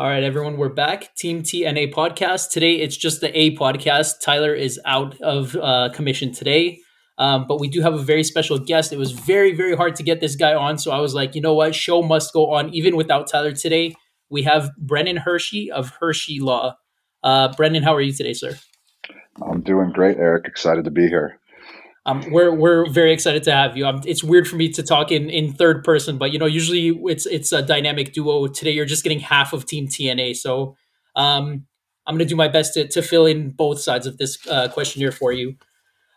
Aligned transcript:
All 0.00 0.08
right, 0.08 0.22
everyone, 0.22 0.56
we're 0.56 0.70
back. 0.70 1.14
Team 1.14 1.42
TNA 1.42 1.92
podcast. 1.92 2.52
Today, 2.52 2.76
it's 2.76 2.96
just 2.96 3.20
the 3.20 3.38
A 3.38 3.54
podcast. 3.54 4.22
Tyler 4.22 4.54
is 4.54 4.80
out 4.86 5.20
of 5.20 5.54
uh, 5.56 5.90
commission 5.92 6.32
today, 6.32 6.78
um, 7.18 7.44
but 7.46 7.60
we 7.60 7.68
do 7.68 7.82
have 7.82 7.92
a 7.92 7.98
very 7.98 8.24
special 8.24 8.58
guest. 8.58 8.94
It 8.94 8.96
was 8.96 9.12
very, 9.12 9.54
very 9.54 9.76
hard 9.76 9.96
to 9.96 10.02
get 10.02 10.22
this 10.22 10.36
guy 10.36 10.54
on, 10.54 10.78
so 10.78 10.90
I 10.90 11.00
was 11.00 11.12
like, 11.14 11.34
you 11.34 11.42
know 11.42 11.52
what? 11.52 11.74
Show 11.74 12.00
must 12.00 12.32
go 12.32 12.50
on, 12.50 12.72
even 12.72 12.96
without 12.96 13.26
Tyler 13.28 13.52
today. 13.52 13.94
We 14.30 14.42
have 14.44 14.70
Brennan 14.78 15.18
Hershey 15.18 15.70
of 15.70 15.90
Hershey 16.00 16.40
Law. 16.40 16.76
Uh, 17.22 17.52
Brennan, 17.54 17.82
how 17.82 17.94
are 17.94 18.00
you 18.00 18.14
today, 18.14 18.32
sir? 18.32 18.58
I'm 19.42 19.60
doing 19.60 19.92
great, 19.92 20.16
Eric. 20.16 20.46
Excited 20.46 20.86
to 20.86 20.90
be 20.90 21.08
here. 21.08 21.39
Um, 22.06 22.24
we're 22.30 22.54
we're 22.54 22.88
very 22.88 23.12
excited 23.12 23.42
to 23.44 23.52
have 23.52 23.76
you. 23.76 23.86
Um, 23.86 24.00
it's 24.06 24.24
weird 24.24 24.48
for 24.48 24.56
me 24.56 24.70
to 24.70 24.82
talk 24.82 25.12
in, 25.12 25.28
in 25.28 25.52
third 25.52 25.84
person, 25.84 26.16
but 26.16 26.32
you 26.32 26.38
know, 26.38 26.46
usually 26.46 26.88
it's 27.10 27.26
it's 27.26 27.52
a 27.52 27.60
dynamic 27.60 28.12
duo. 28.12 28.46
Today, 28.46 28.70
you're 28.70 28.86
just 28.86 29.02
getting 29.02 29.20
half 29.20 29.52
of 29.52 29.66
Team 29.66 29.86
TNA, 29.86 30.36
so 30.36 30.76
um, 31.14 31.66
I'm 32.06 32.14
going 32.14 32.20
to 32.20 32.24
do 32.24 32.36
my 32.36 32.48
best 32.48 32.74
to, 32.74 32.88
to 32.88 33.02
fill 33.02 33.26
in 33.26 33.50
both 33.50 33.80
sides 33.80 34.06
of 34.06 34.16
this 34.16 34.38
uh, 34.48 34.68
questionnaire 34.68 35.12
for 35.12 35.32
you. 35.32 35.56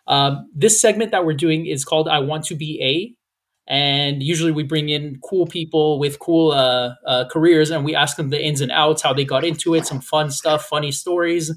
Um, 0.08 0.50
this 0.56 0.80
segment 0.80 1.12
that 1.12 1.26
we're 1.26 1.34
doing 1.34 1.66
is 1.66 1.84
called 1.84 2.08
"I 2.08 2.20
Want 2.20 2.46
to 2.46 2.56
Be 2.56 2.80
A," 2.82 3.72
and 3.72 4.24
usually 4.24 4.54
we 4.54 4.64
bring 4.64 4.88
in 4.88 5.20
cool 5.22 5.48
people 5.48 6.00
with 6.00 6.18
cool 6.20 6.54
uh, 6.54 6.94
uh, 7.06 7.26
careers, 7.30 7.72
and 7.72 7.84
we 7.84 7.94
ask 7.94 8.16
them 8.16 8.30
the 8.30 8.42
ins 8.42 8.62
and 8.62 8.72
outs, 8.72 9.02
how 9.02 9.12
they 9.12 9.26
got 9.26 9.44
into 9.44 9.76
it, 9.76 9.86
some 9.86 10.00
fun 10.00 10.32
stuff, 10.32 10.66
funny 10.66 10.94
stories, 10.94 11.52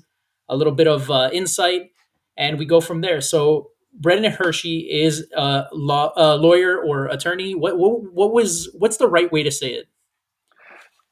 a 0.48 0.56
little 0.56 0.74
bit 0.74 0.88
of 0.88 1.12
uh, 1.12 1.30
insight, 1.32 1.92
and 2.36 2.58
we 2.58 2.64
go 2.64 2.80
from 2.80 3.02
there. 3.02 3.20
So 3.20 3.70
Brendan 4.00 4.32
Hershey 4.32 4.80
is 4.90 5.26
a, 5.36 5.64
law, 5.72 6.12
a 6.16 6.36
lawyer 6.36 6.78
or 6.78 7.06
attorney. 7.06 7.54
What, 7.54 7.78
what, 7.78 8.12
what 8.12 8.32
was 8.32 8.68
what's 8.78 8.98
the 8.98 9.08
right 9.08 9.30
way 9.30 9.42
to 9.42 9.50
say 9.50 9.72
it? 9.72 9.88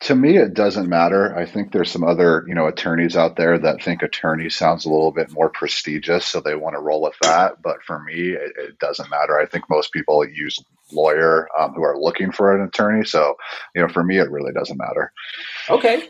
To 0.01 0.15
me, 0.15 0.37
it 0.37 0.53
doesn't 0.53 0.89
matter. 0.89 1.35
I 1.35 1.47
think 1.47 1.73
there's 1.73 1.91
some 1.91 2.05
other 2.05 2.45
you 2.47 2.55
know 2.55 2.67
attorneys 2.67 3.17
out 3.17 3.37
there 3.37 3.59
that 3.59 3.83
think 3.83 4.03
attorney 4.03 4.51
sounds 4.51 4.85
a 4.85 4.91
little 4.91 5.13
bit 5.13 5.31
more 5.31 5.49
prestigious, 5.49 6.27
so 6.27 6.41
they 6.41 6.57
want 6.57 6.75
to 6.75 6.81
roll 6.81 7.01
with 7.01 7.15
that. 7.23 7.63
But 7.63 7.83
for 7.87 8.03
me, 8.03 8.33
it, 8.33 8.53
it 8.59 8.79
doesn't 8.79 9.09
matter. 9.09 9.39
I 9.39 9.47
think 9.47 9.65
most 9.71 9.93
people 9.93 10.27
use 10.27 10.59
lawyer 10.93 11.49
um, 11.59 11.73
who 11.73 11.83
are 11.83 11.99
looking 11.99 12.33
for 12.33 12.55
an 12.55 12.67
attorney. 12.67 13.07
So 13.07 13.37
you 13.75 13.81
know, 13.81 13.89
for 13.89 14.05
me, 14.05 14.19
it 14.19 14.31
really 14.31 14.53
doesn't 14.53 14.77
matter. 14.77 15.11
Okay, 15.71 16.09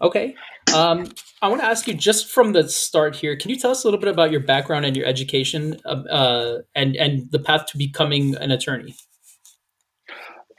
okay. 0.00 0.34
Um, 0.74 1.12
I 1.40 1.48
want 1.48 1.60
to 1.60 1.66
ask 1.66 1.86
you 1.86 1.94
just 1.94 2.30
from 2.30 2.52
the 2.52 2.68
start 2.68 3.16
here. 3.16 3.36
Can 3.36 3.50
you 3.50 3.56
tell 3.56 3.70
us 3.70 3.84
a 3.84 3.86
little 3.86 4.00
bit 4.00 4.08
about 4.08 4.30
your 4.30 4.40
background 4.40 4.84
and 4.84 4.96
your 4.96 5.06
education, 5.06 5.78
uh, 5.84 6.58
and 6.74 6.96
and 6.96 7.30
the 7.30 7.38
path 7.38 7.66
to 7.66 7.78
becoming 7.78 8.34
an 8.36 8.50
attorney? 8.50 8.94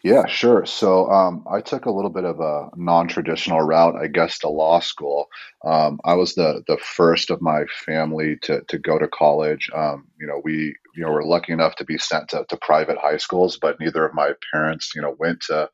Yeah, 0.03 0.25
sure. 0.27 0.65
So 0.65 1.09
um, 1.11 1.43
I 1.51 1.59
took 1.59 1.85
a 1.85 1.91
little 1.91 2.09
bit 2.09 2.23
of 2.23 2.39
a 2.39 2.69
non-traditional 2.77 3.61
route, 3.61 3.95
I 3.97 4.07
guess, 4.07 4.39
to 4.39 4.49
law 4.49 4.79
school. 4.79 5.27
Um, 5.65 5.99
I 6.05 6.13
was 6.13 6.35
the 6.35 6.63
the 6.67 6.77
first 6.77 7.29
of 7.29 7.41
my 7.41 7.65
family 7.85 8.37
to 8.43 8.61
to 8.69 8.77
go 8.77 8.97
to 8.97 9.07
college. 9.09 9.69
Um, 9.75 10.07
you 10.19 10.25
know, 10.25 10.41
we 10.43 10.75
you 10.95 11.03
know 11.03 11.09
we 11.09 11.15
were 11.15 11.25
lucky 11.25 11.53
enough 11.53 11.75
to 11.75 11.85
be 11.85 11.97
sent 11.97 12.29
to, 12.29 12.45
to 12.49 12.57
private 12.57 12.97
high 12.97 13.17
schools, 13.17 13.57
but 13.61 13.79
neither 13.79 14.05
of 14.05 14.13
my 14.13 14.33
parents, 14.53 14.91
you 14.95 15.01
know, 15.01 15.15
went 15.19 15.41
to 15.41 15.69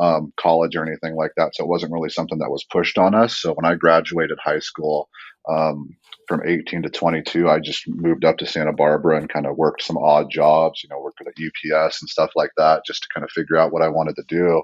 um, 0.00 0.32
college 0.38 0.76
or 0.76 0.86
anything 0.86 1.16
like 1.16 1.32
that. 1.36 1.54
So 1.54 1.64
it 1.64 1.68
wasn't 1.68 1.92
really 1.92 2.10
something 2.10 2.38
that 2.38 2.50
was 2.50 2.64
pushed 2.64 2.98
on 2.98 3.14
us. 3.14 3.38
So 3.38 3.54
when 3.54 3.64
I 3.64 3.74
graduated 3.74 4.38
high 4.42 4.60
school, 4.60 5.08
um, 5.48 5.96
from 6.28 6.42
18 6.46 6.82
to 6.82 6.88
22, 6.88 7.48
I 7.48 7.58
just 7.58 7.86
moved 7.88 8.24
up 8.24 8.38
to 8.38 8.46
Santa 8.46 8.72
Barbara 8.72 9.18
and 9.18 9.28
kind 9.28 9.46
of 9.46 9.56
worked 9.56 9.82
some 9.82 9.98
odd 9.98 10.30
jobs, 10.30 10.82
you 10.82 10.88
know, 10.88 11.00
worked 11.00 11.20
at 11.20 11.26
UPS 11.28 12.00
and 12.00 12.08
stuff 12.08 12.30
like 12.36 12.52
that, 12.56 12.82
just 12.86 13.02
to 13.02 13.08
kind 13.12 13.24
of 13.24 13.30
figure 13.30 13.56
out 13.56 13.72
what 13.72 13.82
I 13.82 13.88
wanted 13.88 14.16
to 14.16 14.24
do. 14.28 14.62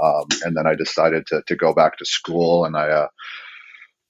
Um, 0.00 0.24
and 0.44 0.56
then 0.56 0.66
I 0.66 0.74
decided 0.74 1.26
to, 1.26 1.42
to 1.46 1.56
go 1.56 1.74
back 1.74 1.98
to 1.98 2.04
school 2.04 2.64
and 2.64 2.76
I, 2.76 2.88
uh, 2.88 3.08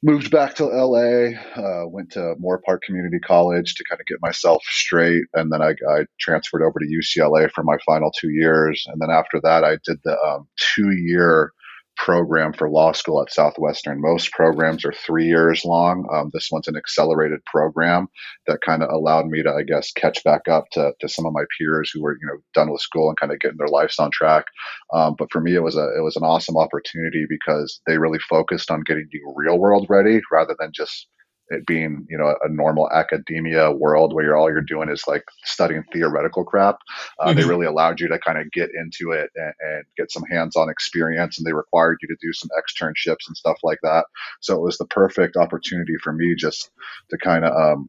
moved 0.03 0.31
back 0.31 0.55
to 0.57 0.65
LA, 0.65 1.31
uh, 1.57 1.87
went 1.87 2.11
to 2.13 2.35
Moorpark 2.43 2.83
Community 2.83 3.21
College 3.21 3.75
to 3.75 3.85
kind 3.89 4.01
of 4.01 4.07
get 4.07 4.19
myself 4.21 4.63
straight. 4.65 5.23
And 5.35 5.53
then 5.53 5.63
I, 5.63 5.75
I, 5.91 6.05
transferred 6.21 6.63
over 6.63 6.79
to 6.79 6.87
UCLA 6.87 7.51
for 7.51 7.63
my 7.63 7.77
final 7.87 8.11
two 8.11 8.31
years. 8.31 8.85
And 8.89 9.01
then 9.01 9.11
after 9.11 9.41
that, 9.43 9.65
I 9.65 9.79
did 9.85 9.99
the 10.05 10.19
um, 10.21 10.49
two 10.57 10.91
year 10.93 11.53
program 11.97 12.53
for 12.53 12.69
law 12.71 12.93
school 12.93 13.23
at 13.23 13.33
Southwestern. 13.33 14.01
Most 14.01 14.33
programs 14.33 14.85
are 14.85 14.93
three 14.93 15.27
years 15.27 15.65
long. 15.65 16.09
Um, 16.13 16.31
this 16.33 16.49
one's 16.51 16.69
an 16.69 16.77
accelerated 16.77 17.45
program 17.45 18.09
that 18.47 18.61
kind 18.65 18.83
of 18.83 18.91
allowed 18.91 19.27
me 19.27 19.43
to, 19.43 19.53
I 19.53 19.63
guess, 19.63 19.93
catch 19.93 20.23
back 20.25 20.49
up 20.49 20.65
to, 20.73 20.93
to 21.01 21.09
some 21.09 21.27
of 21.27 21.33
my 21.33 21.45
peers 21.59 21.91
who 21.93 22.03
were, 22.03 22.19
you 22.21 22.27
know, 22.27 22.39
done 22.55 22.71
with 22.71 22.81
school 22.81 23.09
and 23.09 23.19
kind 23.19 23.33
of 23.33 23.41
getting 23.41 23.59
their 23.59 23.69
lives 23.69 23.99
on 23.99 24.11
track. 24.11 24.47
Um, 24.93 25.15
but 25.19 25.31
for 25.31 25.41
me, 25.41 25.55
it 25.55 25.63
was 25.63 25.77
a 25.77 25.89
it 25.97 26.03
was 26.03 26.17
an 26.17 26.25
awesome 26.25 26.57
opportunity 26.57 27.27
because 27.29 27.81
they 27.87 27.99
really 27.99 28.21
focused 28.21 28.71
on 28.71 28.83
getting 28.83 29.09
you 29.13 29.33
real 29.37 29.59
world 29.59 29.87
ready 29.89 30.21
rather 30.31 30.57
than 30.59 30.71
just 30.73 31.07
it 31.49 31.67
being 31.67 32.07
you 32.09 32.17
know 32.17 32.35
a 32.43 32.49
normal 32.49 32.91
academia 32.93 33.71
world 33.71 34.15
where 34.15 34.25
you're 34.25 34.37
all 34.37 34.51
you're 34.51 34.61
doing 34.61 34.89
is 34.89 35.05
like 35.07 35.25
studying 35.45 35.83
theoretical 35.93 36.45
crap 36.45 36.77
uh, 37.21 37.27
mm-hmm. 37.27 37.39
they 37.39 37.45
really 37.45 37.67
allowed 37.67 38.01
you 38.01 38.09
to 38.09 38.19
kind 38.19 38.39
of 38.39 38.51
get 38.53 38.71
into 38.75 39.13
it 39.13 39.31
and, 39.35 39.53
and, 39.61 39.85
get 39.97 40.11
some 40.11 40.25
hands-on 40.31 40.71
experience 40.71 41.39
and 41.39 41.47
they 41.47 41.53
required 41.53 41.99
you 42.01 42.09
to 42.09 42.17
do 42.23 42.33
some 42.33 42.49
externships 42.57 43.27
and 43.27 43.37
stuff 43.37 43.59
like 43.63 43.79
that 43.83 44.07
so 44.41 44.55
it 44.55 44.63
was 44.63 44.79
the 44.79 44.87
perfect 44.87 45.37
opportunity 45.37 45.95
for 46.03 46.13
me 46.13 46.35
just 46.35 46.71
to 47.11 47.19
kind 47.19 47.45
of 47.45 47.53
um, 47.55 47.89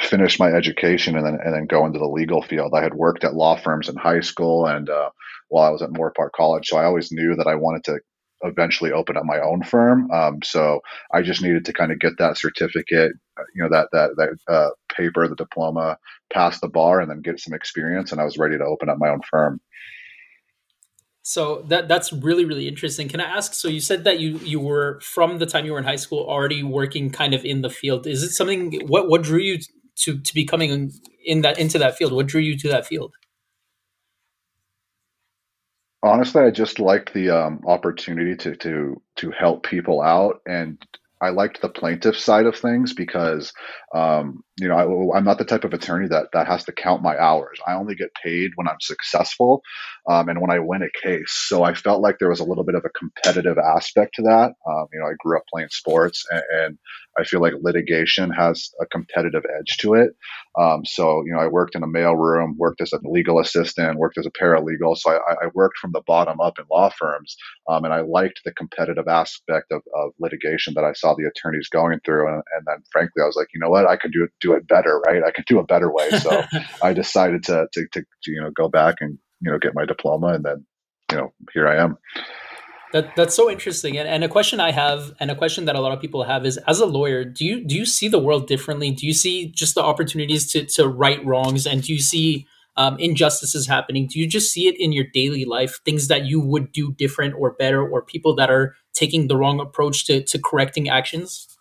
finish 0.00 0.38
my 0.38 0.48
education 0.48 1.16
and 1.16 1.26
then 1.26 1.38
and 1.44 1.54
then 1.54 1.66
go 1.66 1.86
into 1.86 1.98
the 1.98 2.06
legal 2.06 2.42
field. 2.42 2.72
I 2.74 2.82
had 2.82 2.94
worked 2.94 3.24
at 3.24 3.34
law 3.34 3.56
firms 3.56 3.88
in 3.88 3.96
high 3.96 4.20
school 4.20 4.66
and 4.66 4.88
uh, 4.90 5.10
while 5.48 5.64
I 5.64 5.70
was 5.70 5.82
at 5.82 5.90
Moorpark 5.90 6.32
College, 6.34 6.66
so 6.66 6.76
I 6.76 6.84
always 6.84 7.12
knew 7.12 7.36
that 7.36 7.46
I 7.46 7.54
wanted 7.54 7.84
to 7.84 8.00
eventually 8.44 8.92
open 8.92 9.16
up 9.16 9.24
my 9.24 9.40
own 9.40 9.62
firm. 9.62 10.10
Um, 10.10 10.40
so 10.42 10.80
I 11.12 11.22
just 11.22 11.42
needed 11.42 11.64
to 11.66 11.72
kind 11.72 11.92
of 11.92 11.98
get 11.98 12.18
that 12.18 12.36
certificate, 12.38 13.12
you 13.54 13.62
know, 13.62 13.68
that 13.70 13.88
that 13.92 14.10
that 14.16 14.52
uh, 14.52 14.70
paper, 14.94 15.26
the 15.26 15.34
diploma, 15.34 15.98
pass 16.32 16.60
the 16.60 16.68
bar, 16.68 17.00
and 17.00 17.10
then 17.10 17.22
get 17.22 17.40
some 17.40 17.54
experience. 17.54 18.12
And 18.12 18.20
I 18.20 18.24
was 18.24 18.38
ready 18.38 18.58
to 18.58 18.64
open 18.64 18.88
up 18.88 18.98
my 18.98 19.08
own 19.08 19.20
firm. 19.28 19.60
So 21.22 21.64
that 21.68 21.88
that's 21.88 22.12
really 22.12 22.44
really 22.44 22.68
interesting. 22.68 23.08
Can 23.08 23.20
I 23.20 23.24
ask? 23.24 23.54
So 23.54 23.68
you 23.68 23.80
said 23.80 24.04
that 24.04 24.20
you 24.20 24.38
you 24.38 24.60
were 24.60 25.00
from 25.00 25.38
the 25.38 25.46
time 25.46 25.64
you 25.64 25.72
were 25.72 25.78
in 25.78 25.84
high 25.84 25.96
school 25.96 26.24
already 26.28 26.62
working 26.62 27.10
kind 27.10 27.32
of 27.32 27.44
in 27.44 27.62
the 27.62 27.70
field. 27.70 28.06
Is 28.06 28.22
it 28.22 28.30
something? 28.30 28.80
What 28.86 29.08
what 29.08 29.22
drew 29.22 29.38
you 29.38 29.58
to 30.00 30.18
to 30.18 30.34
becoming 30.34 30.92
in 31.24 31.40
that 31.40 31.58
into 31.58 31.78
that 31.78 31.96
field? 31.96 32.12
What 32.12 32.26
drew 32.26 32.42
you 32.42 32.58
to 32.58 32.68
that 32.68 32.86
field? 32.86 33.14
Honestly, 36.04 36.42
I 36.42 36.50
just 36.50 36.78
liked 36.78 37.12
the 37.14 37.30
um, 37.30 37.60
opportunity 37.66 38.36
to 38.36 38.56
to 38.56 39.02
to 39.16 39.30
help 39.32 39.64
people 39.64 40.02
out, 40.02 40.40
and 40.46 40.78
I 41.20 41.30
liked 41.30 41.62
the 41.62 41.68
plaintiff 41.68 42.18
side 42.18 42.46
of 42.46 42.56
things 42.56 42.92
because, 42.92 43.52
um, 43.94 44.44
you 44.56 44.68
know, 44.68 44.76
I, 45.12 45.18
am 45.18 45.24
not 45.24 45.38
the 45.38 45.44
type 45.44 45.64
of 45.64 45.72
attorney 45.72 46.06
that 46.08 46.28
that 46.32 46.46
has 46.46 46.64
to 46.64 46.72
count 46.72 47.02
my 47.02 47.18
hours. 47.18 47.58
I 47.66 47.74
only 47.74 47.96
get 47.96 48.14
paid 48.22 48.52
when 48.54 48.68
I'm 48.68 48.80
successful, 48.80 49.62
um, 50.08 50.28
and 50.28 50.40
when 50.40 50.50
I 50.50 50.60
win 50.60 50.82
a 50.82 51.06
case. 51.06 51.32
So 51.48 51.64
I 51.64 51.74
felt 51.74 52.02
like 52.02 52.18
there 52.18 52.28
was 52.28 52.40
a 52.40 52.44
little 52.44 52.64
bit 52.64 52.76
of 52.76 52.84
a 52.84 52.90
competitive 52.90 53.58
aspect 53.58 54.14
to 54.16 54.22
that. 54.22 54.52
Um, 54.68 54.86
you 54.92 55.00
know, 55.00 55.06
I 55.06 55.14
grew 55.18 55.36
up 55.36 55.44
playing 55.52 55.68
sports, 55.70 56.24
and, 56.30 56.42
and, 56.52 56.78
I 57.16 57.22
feel 57.22 57.40
like 57.40 57.52
litigation 57.62 58.32
has 58.32 58.70
a 58.80 58.86
competitive 58.86 59.44
edge 59.56 59.76
to 59.76 59.94
it. 59.94 60.16
Um, 60.58 60.84
so 60.84 61.22
you 61.24 61.32
know, 61.32 61.38
I 61.38 61.46
worked 61.46 61.76
in 61.76 61.84
a 61.84 61.86
mailroom 61.86 62.56
worked 62.56 62.80
as 62.80 62.92
a 62.92 62.98
legal 63.04 63.38
assistant, 63.38 63.98
worked 63.98 64.18
as 64.18 64.26
a 64.26 64.30
paralegal. 64.30 64.96
So 64.96 65.10
I, 65.10 65.44
I 65.44 65.46
worked 65.54 65.78
from 65.78 65.92
the 65.92 66.02
bottom 66.06 66.40
up 66.40 66.58
in 66.58 66.64
law 66.70 66.90
firms, 66.90 67.36
um, 67.68 67.84
and 67.84 67.92
I 67.94 68.00
liked 68.00 68.40
the 68.44 68.52
competitive 68.52 69.08
aspect 69.08 69.72
of, 69.72 69.82
of, 69.94 70.12
litigation 70.18 70.74
that 70.74 70.84
I 70.84 70.92
saw 70.92 71.14
the 71.14 71.24
attorneys 71.24 71.68
going 71.68 72.00
through. 72.04 72.28
And, 72.28 72.42
and 72.56 72.66
then, 72.66 72.82
frankly, 72.90 73.22
I 73.22 73.26
was 73.26 73.36
like, 73.36 73.48
you 73.54 73.60
know 73.60 73.70
what, 73.70 73.86
I 73.86 73.96
could 73.96 74.12
do 74.12 74.24
it 74.24 74.30
do 74.44 74.52
it 74.52 74.68
better, 74.68 75.00
right? 75.06 75.22
I 75.26 75.30
could 75.30 75.46
do 75.46 75.58
a 75.58 75.64
better 75.64 75.90
way. 75.90 76.10
So 76.10 76.42
I 76.82 76.92
decided 76.92 77.42
to, 77.44 77.66
to 77.72 77.86
to 77.92 78.04
you 78.26 78.40
know 78.40 78.50
go 78.50 78.68
back 78.68 78.96
and 79.00 79.18
you 79.40 79.50
know 79.50 79.58
get 79.58 79.74
my 79.74 79.84
diploma 79.84 80.28
and 80.28 80.44
then 80.44 80.66
you 81.10 81.18
know 81.18 81.32
here 81.52 81.66
i 81.66 81.76
am. 81.76 81.96
That 82.92 83.16
that's 83.16 83.34
so 83.34 83.50
interesting. 83.50 83.98
And, 83.98 84.08
and 84.08 84.22
a 84.22 84.28
question 84.28 84.60
i 84.60 84.70
have 84.70 85.12
and 85.18 85.30
a 85.30 85.34
question 85.34 85.64
that 85.64 85.76
a 85.76 85.80
lot 85.80 85.92
of 85.92 86.00
people 86.00 86.22
have 86.24 86.44
is 86.46 86.58
as 86.68 86.80
a 86.80 86.86
lawyer 86.86 87.24
do 87.24 87.44
you 87.44 87.64
do 87.64 87.74
you 87.74 87.86
see 87.86 88.08
the 88.08 88.20
world 88.20 88.46
differently? 88.46 88.90
Do 88.90 89.06
you 89.06 89.14
see 89.14 89.50
just 89.50 89.74
the 89.74 89.82
opportunities 89.82 90.50
to 90.52 90.64
to 90.76 90.86
right 90.86 91.24
wrongs? 91.24 91.66
And 91.66 91.82
do 91.82 91.92
you 91.92 92.00
see 92.00 92.46
um, 92.76 92.98
injustices 92.98 93.68
happening? 93.68 94.08
Do 94.08 94.18
you 94.18 94.26
just 94.28 94.52
see 94.52 94.66
it 94.66 94.74
in 94.78 94.92
your 94.92 95.06
daily 95.14 95.44
life 95.44 95.78
things 95.84 96.08
that 96.08 96.24
you 96.26 96.40
would 96.40 96.72
do 96.72 96.92
different 96.92 97.34
or 97.38 97.52
better 97.52 97.88
or 97.88 98.02
people 98.02 98.34
that 98.36 98.50
are 98.50 98.74
taking 98.94 99.28
the 99.28 99.36
wrong 99.36 99.60
approach 99.60 100.06
to 100.06 100.22
to 100.22 100.38
correcting 100.38 100.88
actions 100.88 101.53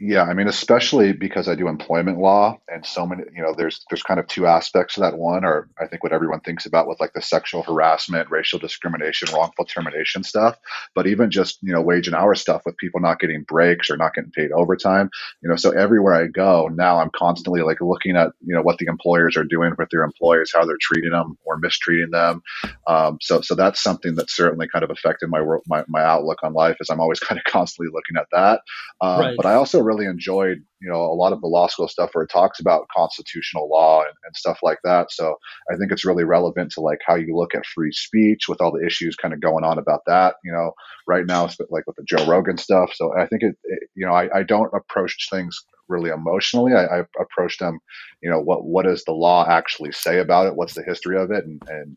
Yeah, 0.00 0.24
I 0.24 0.34
mean, 0.34 0.48
especially 0.48 1.12
because 1.12 1.48
I 1.48 1.54
do 1.54 1.68
employment 1.68 2.18
law, 2.18 2.58
and 2.66 2.84
so 2.84 3.06
many, 3.06 3.22
you 3.32 3.40
know, 3.40 3.54
there's 3.56 3.84
there's 3.88 4.02
kind 4.02 4.18
of 4.18 4.26
two 4.26 4.44
aspects 4.44 4.94
to 4.94 5.00
that. 5.00 5.16
One, 5.16 5.44
or 5.44 5.68
I 5.80 5.86
think 5.86 6.02
what 6.02 6.12
everyone 6.12 6.40
thinks 6.40 6.66
about 6.66 6.88
with 6.88 6.98
like 6.98 7.12
the 7.12 7.22
sexual 7.22 7.62
harassment, 7.62 8.28
racial 8.28 8.58
discrimination, 8.58 9.28
wrongful 9.32 9.66
termination 9.66 10.24
stuff, 10.24 10.58
but 10.96 11.06
even 11.06 11.30
just 11.30 11.58
you 11.62 11.72
know 11.72 11.80
wage 11.80 12.08
and 12.08 12.16
hour 12.16 12.34
stuff 12.34 12.62
with 12.66 12.76
people 12.76 12.98
not 12.98 13.20
getting 13.20 13.44
breaks 13.44 13.88
or 13.88 13.96
not 13.96 14.14
getting 14.14 14.32
paid 14.32 14.50
overtime. 14.50 15.10
You 15.42 15.48
know, 15.48 15.54
so 15.54 15.70
everywhere 15.70 16.14
I 16.14 16.26
go 16.26 16.66
now, 16.74 16.98
I'm 16.98 17.10
constantly 17.14 17.62
like 17.62 17.80
looking 17.80 18.16
at 18.16 18.32
you 18.44 18.52
know 18.52 18.62
what 18.62 18.78
the 18.78 18.86
employers 18.86 19.36
are 19.36 19.44
doing 19.44 19.74
with 19.78 19.90
their 19.90 20.02
employees, 20.02 20.50
how 20.52 20.64
they're 20.64 20.76
treating 20.80 21.12
them 21.12 21.38
or 21.44 21.56
mistreating 21.56 22.10
them. 22.10 22.42
Um, 22.88 23.18
so 23.20 23.42
so 23.42 23.54
that's 23.54 23.80
something 23.80 24.16
that 24.16 24.28
certainly 24.28 24.66
kind 24.66 24.82
of 24.82 24.90
affected 24.90 25.30
my 25.30 25.40
world, 25.40 25.62
my 25.68 25.84
my 25.86 26.02
outlook 26.02 26.42
on 26.42 26.52
life, 26.52 26.78
is 26.80 26.90
I'm 26.90 27.00
always 27.00 27.20
kind 27.20 27.38
of 27.38 27.44
constantly 27.44 27.92
looking 27.94 28.16
at 28.16 28.26
that. 28.32 28.62
Um, 29.00 29.20
right. 29.20 29.36
But 29.36 29.46
I 29.46 29.54
also 29.54 29.83
really 29.84 30.06
enjoyed, 30.06 30.58
you 30.80 30.90
know, 30.90 31.00
a 31.00 31.14
lot 31.14 31.32
of 31.32 31.40
the 31.40 31.46
law 31.46 31.66
school 31.66 31.88
stuff 31.88 32.10
where 32.12 32.24
it 32.24 32.30
talks 32.30 32.60
about 32.60 32.88
constitutional 32.94 33.68
law 33.68 34.00
and, 34.00 34.14
and, 34.24 34.36
stuff 34.36 34.58
like 34.62 34.78
that. 34.84 35.12
So 35.12 35.36
I 35.70 35.76
think 35.76 35.92
it's 35.92 36.04
really 36.04 36.24
relevant 36.24 36.72
to 36.72 36.80
like 36.80 36.98
how 37.06 37.14
you 37.14 37.36
look 37.36 37.54
at 37.54 37.66
free 37.66 37.92
speech 37.92 38.48
with 38.48 38.60
all 38.60 38.72
the 38.72 38.84
issues 38.84 39.16
kind 39.16 39.32
of 39.32 39.40
going 39.40 39.64
on 39.64 39.78
about 39.78 40.00
that, 40.06 40.36
you 40.44 40.52
know, 40.52 40.72
right 41.06 41.26
now, 41.26 41.44
it's 41.44 41.56
like 41.70 41.86
with 41.86 41.96
the 41.96 42.04
Joe 42.04 42.26
Rogan 42.26 42.56
stuff. 42.58 42.92
So 42.94 43.16
I 43.16 43.26
think 43.26 43.42
it, 43.42 43.56
it 43.64 43.88
you 43.94 44.06
know, 44.06 44.12
I, 44.12 44.38
I, 44.38 44.42
don't 44.42 44.72
approach 44.74 45.28
things 45.30 45.64
really 45.88 46.10
emotionally. 46.10 46.72
I, 46.72 46.84
I, 46.84 47.04
approach 47.20 47.58
them, 47.58 47.78
you 48.22 48.30
know, 48.30 48.40
what, 48.40 48.64
what 48.64 48.84
does 48.84 49.04
the 49.04 49.12
law 49.12 49.46
actually 49.48 49.92
say 49.92 50.18
about 50.18 50.46
it? 50.46 50.56
What's 50.56 50.74
the 50.74 50.82
history 50.82 51.16
of 51.16 51.30
it? 51.30 51.44
And, 51.44 51.62
and 51.68 51.96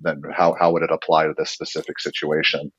then 0.00 0.22
how, 0.32 0.56
how 0.58 0.72
would 0.72 0.82
it 0.82 0.90
apply 0.90 1.26
to 1.26 1.34
this 1.36 1.50
specific 1.50 1.98
situation? 2.00 2.72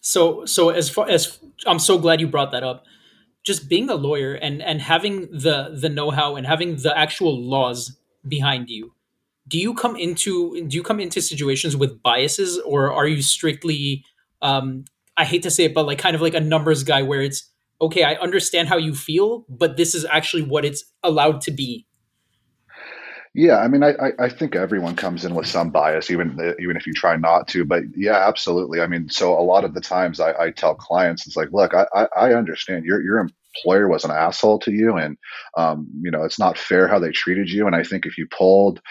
So, 0.00 0.44
so 0.44 0.70
as 0.70 0.90
far 0.90 1.08
as 1.08 1.38
I'm 1.66 1.78
so 1.78 1.96
glad 1.96 2.20
you 2.20 2.26
brought 2.26 2.50
that 2.50 2.64
up 2.64 2.84
just 3.42 3.68
being 3.68 3.90
a 3.90 3.94
lawyer 3.94 4.34
and 4.34 4.62
and 4.62 4.80
having 4.80 5.22
the 5.30 5.76
the 5.78 5.88
know-how 5.88 6.36
and 6.36 6.46
having 6.46 6.76
the 6.76 6.96
actual 6.96 7.40
laws 7.40 7.96
behind 8.26 8.68
you 8.68 8.94
do 9.48 9.58
you 9.58 9.74
come 9.74 9.96
into 9.96 10.66
do 10.68 10.76
you 10.76 10.82
come 10.82 11.00
into 11.00 11.20
situations 11.20 11.76
with 11.76 12.02
biases 12.02 12.58
or 12.60 12.92
are 12.92 13.06
you 13.06 13.22
strictly 13.22 14.04
um 14.42 14.84
i 15.16 15.24
hate 15.24 15.42
to 15.42 15.50
say 15.50 15.64
it 15.64 15.74
but 15.74 15.86
like 15.86 15.98
kind 15.98 16.14
of 16.14 16.22
like 16.22 16.34
a 16.34 16.40
numbers 16.40 16.84
guy 16.84 17.02
where 17.02 17.20
it's 17.20 17.48
okay 17.80 18.04
i 18.04 18.14
understand 18.14 18.68
how 18.68 18.76
you 18.76 18.94
feel 18.94 19.44
but 19.48 19.76
this 19.76 19.94
is 19.94 20.04
actually 20.04 20.42
what 20.42 20.64
it's 20.64 20.84
allowed 21.02 21.40
to 21.40 21.50
be 21.50 21.86
yeah, 23.34 23.58
I 23.58 23.68
mean, 23.68 23.82
I, 23.82 23.94
I 24.18 24.28
think 24.28 24.54
everyone 24.54 24.94
comes 24.94 25.24
in 25.24 25.34
with 25.34 25.46
some 25.46 25.70
bias, 25.70 26.10
even 26.10 26.32
even 26.60 26.76
if 26.76 26.86
you 26.86 26.92
try 26.92 27.16
not 27.16 27.48
to. 27.48 27.64
But 27.64 27.84
yeah, 27.96 28.28
absolutely. 28.28 28.82
I 28.82 28.86
mean, 28.86 29.08
so 29.08 29.32
a 29.38 29.40
lot 29.40 29.64
of 29.64 29.72
the 29.72 29.80
times 29.80 30.20
I, 30.20 30.32
I 30.38 30.50
tell 30.50 30.74
clients, 30.74 31.26
it's 31.26 31.36
like, 31.36 31.48
look, 31.50 31.72
I, 31.74 32.08
I 32.14 32.34
understand 32.34 32.84
your 32.84 33.02
your 33.02 33.18
employer 33.18 33.88
was 33.88 34.04
an 34.04 34.10
asshole 34.10 34.58
to 34.60 34.72
you, 34.72 34.98
and 34.98 35.16
um, 35.56 35.88
you 36.02 36.10
know 36.10 36.24
it's 36.24 36.38
not 36.38 36.58
fair 36.58 36.88
how 36.88 36.98
they 36.98 37.10
treated 37.10 37.48
you. 37.50 37.66
And 37.66 37.74
I 37.74 37.84
think 37.84 38.04
if 38.04 38.18
you 38.18 38.26
pulled 38.26 38.82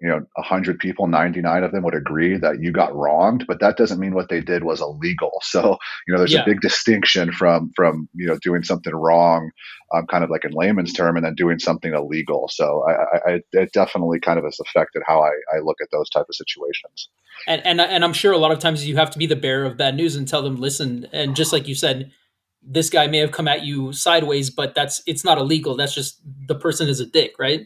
you 0.00 0.08
know, 0.08 0.24
100 0.34 0.78
people, 0.78 1.08
99 1.08 1.64
of 1.64 1.72
them 1.72 1.82
would 1.82 1.94
agree 1.94 2.38
that 2.38 2.60
you 2.60 2.70
got 2.70 2.94
wronged, 2.94 3.44
but 3.48 3.58
that 3.60 3.76
doesn't 3.76 3.98
mean 3.98 4.14
what 4.14 4.28
they 4.28 4.40
did 4.40 4.64
was 4.64 4.80
illegal. 4.80 5.30
So, 5.48 5.78
you 6.06 6.12
know, 6.12 6.18
there's 6.18 6.34
yeah. 6.34 6.42
a 6.42 6.44
big 6.44 6.60
distinction 6.60 7.32
from, 7.32 7.72
from, 7.74 8.06
you 8.12 8.26
know, 8.26 8.36
doing 8.42 8.62
something 8.62 8.94
wrong, 8.94 9.50
um, 9.94 10.06
kind 10.06 10.22
of 10.22 10.28
like 10.28 10.44
in 10.44 10.50
layman's 10.52 10.92
term, 10.92 11.16
and 11.16 11.24
then 11.24 11.34
doing 11.34 11.58
something 11.58 11.94
illegal. 11.94 12.50
So 12.52 12.84
I, 12.86 13.30
I, 13.30 13.40
it 13.52 13.72
definitely 13.72 14.20
kind 14.20 14.38
of 14.38 14.44
has 14.44 14.60
affected 14.60 15.02
how 15.06 15.22
I, 15.22 15.30
I 15.56 15.60
look 15.60 15.78
at 15.80 15.88
those 15.90 16.10
type 16.10 16.26
of 16.28 16.34
situations. 16.34 17.08
And, 17.46 17.64
and, 17.64 17.80
and 17.80 18.04
I'm 18.04 18.12
sure 18.12 18.32
a 18.32 18.36
lot 18.36 18.52
of 18.52 18.58
times 18.58 18.86
you 18.86 18.96
have 18.96 19.10
to 19.12 19.18
be 19.18 19.24
the 19.24 19.36
bearer 19.36 19.64
of 19.64 19.78
bad 19.78 19.96
news 19.96 20.16
and 20.16 20.28
tell 20.28 20.42
them, 20.42 20.56
listen, 20.56 21.08
and 21.12 21.34
just 21.34 21.52
like 21.52 21.66
you 21.66 21.74
said, 21.74 22.12
this 22.62 22.90
guy 22.90 23.06
may 23.06 23.18
have 23.18 23.32
come 23.32 23.48
at 23.48 23.64
you 23.64 23.94
sideways, 23.94 24.50
but 24.50 24.74
that's, 24.74 25.02
it's 25.06 25.24
not 25.24 25.38
illegal. 25.38 25.76
That's 25.76 25.94
just 25.94 26.20
the 26.46 26.56
person 26.56 26.88
is 26.88 27.00
a 27.00 27.06
dick, 27.06 27.38
right? 27.38 27.62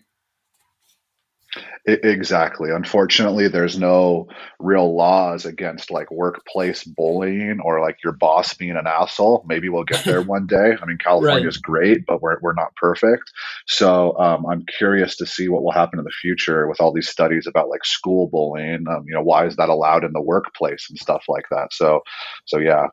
Exactly. 1.84 2.70
Unfortunately, 2.70 3.48
there's 3.48 3.76
no 3.76 4.28
real 4.60 4.94
laws 4.94 5.44
against 5.44 5.90
like 5.90 6.10
workplace 6.12 6.84
bullying 6.84 7.58
or 7.64 7.80
like 7.80 7.96
your 8.04 8.12
boss 8.12 8.54
being 8.54 8.76
an 8.76 8.86
asshole. 8.86 9.44
Maybe 9.48 9.68
we'll 9.68 9.84
get 9.84 10.04
there 10.04 10.22
one 10.22 10.46
day. 10.46 10.76
I 10.80 10.86
mean, 10.86 10.98
California 10.98 11.48
is 11.48 11.56
right. 11.56 11.62
great, 11.62 12.06
but 12.06 12.22
we're, 12.22 12.38
we're 12.40 12.54
not 12.54 12.74
perfect. 12.76 13.24
So 13.66 14.16
um, 14.18 14.46
I'm 14.46 14.64
curious 14.78 15.16
to 15.16 15.26
see 15.26 15.48
what 15.48 15.64
will 15.64 15.72
happen 15.72 15.98
in 15.98 16.04
the 16.04 16.12
future 16.12 16.68
with 16.68 16.80
all 16.80 16.92
these 16.92 17.08
studies 17.08 17.46
about 17.48 17.68
like 17.68 17.84
school 17.84 18.28
bullying. 18.28 18.84
Um, 18.88 19.04
you 19.06 19.14
know, 19.14 19.22
why 19.22 19.46
is 19.46 19.56
that 19.56 19.68
allowed 19.68 20.04
in 20.04 20.12
the 20.12 20.22
workplace 20.22 20.86
and 20.88 20.98
stuff 20.98 21.24
like 21.28 21.46
that? 21.50 21.72
So, 21.72 22.02
so 22.46 22.58
yeah. 22.58 22.86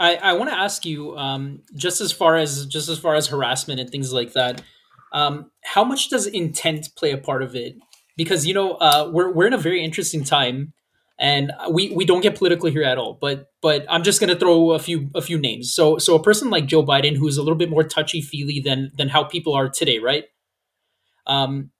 I, 0.00 0.16
I 0.16 0.32
want 0.34 0.50
to 0.50 0.56
ask 0.56 0.84
you, 0.84 1.16
um, 1.16 1.62
just 1.74 2.00
as 2.00 2.12
far 2.12 2.36
as 2.36 2.66
just 2.66 2.88
as 2.88 2.98
far 2.98 3.14
as 3.14 3.26
harassment 3.26 3.80
and 3.80 3.90
things 3.90 4.12
like 4.12 4.34
that 4.34 4.62
um, 5.12 5.50
how 5.62 5.84
much 5.84 6.10
does 6.10 6.26
intent 6.26 6.88
play 6.96 7.12
a 7.12 7.18
part 7.18 7.42
of 7.42 7.54
it? 7.54 7.76
Because 8.16 8.46
you 8.46 8.54
know 8.54 8.72
uh, 8.74 9.10
we're 9.12 9.32
we're 9.32 9.46
in 9.46 9.52
a 9.52 9.58
very 9.58 9.84
interesting 9.84 10.24
time, 10.24 10.72
and 11.18 11.52
we 11.70 11.90
we 11.90 12.04
don't 12.04 12.20
get 12.20 12.36
political 12.36 12.68
here 12.68 12.82
at 12.82 12.98
all. 12.98 13.16
But 13.20 13.46
but 13.62 13.86
I'm 13.88 14.02
just 14.02 14.20
gonna 14.20 14.36
throw 14.36 14.72
a 14.72 14.78
few 14.78 15.10
a 15.14 15.22
few 15.22 15.38
names. 15.38 15.72
So 15.72 15.98
so 15.98 16.14
a 16.14 16.22
person 16.22 16.50
like 16.50 16.66
Joe 16.66 16.84
Biden, 16.84 17.16
who's 17.16 17.36
a 17.36 17.42
little 17.42 17.58
bit 17.58 17.70
more 17.70 17.84
touchy 17.84 18.20
feely 18.20 18.60
than 18.60 18.90
than 18.96 19.08
how 19.08 19.24
people 19.24 19.54
are 19.54 19.68
today, 19.68 19.98
right? 19.98 20.24
Um, 21.26 21.70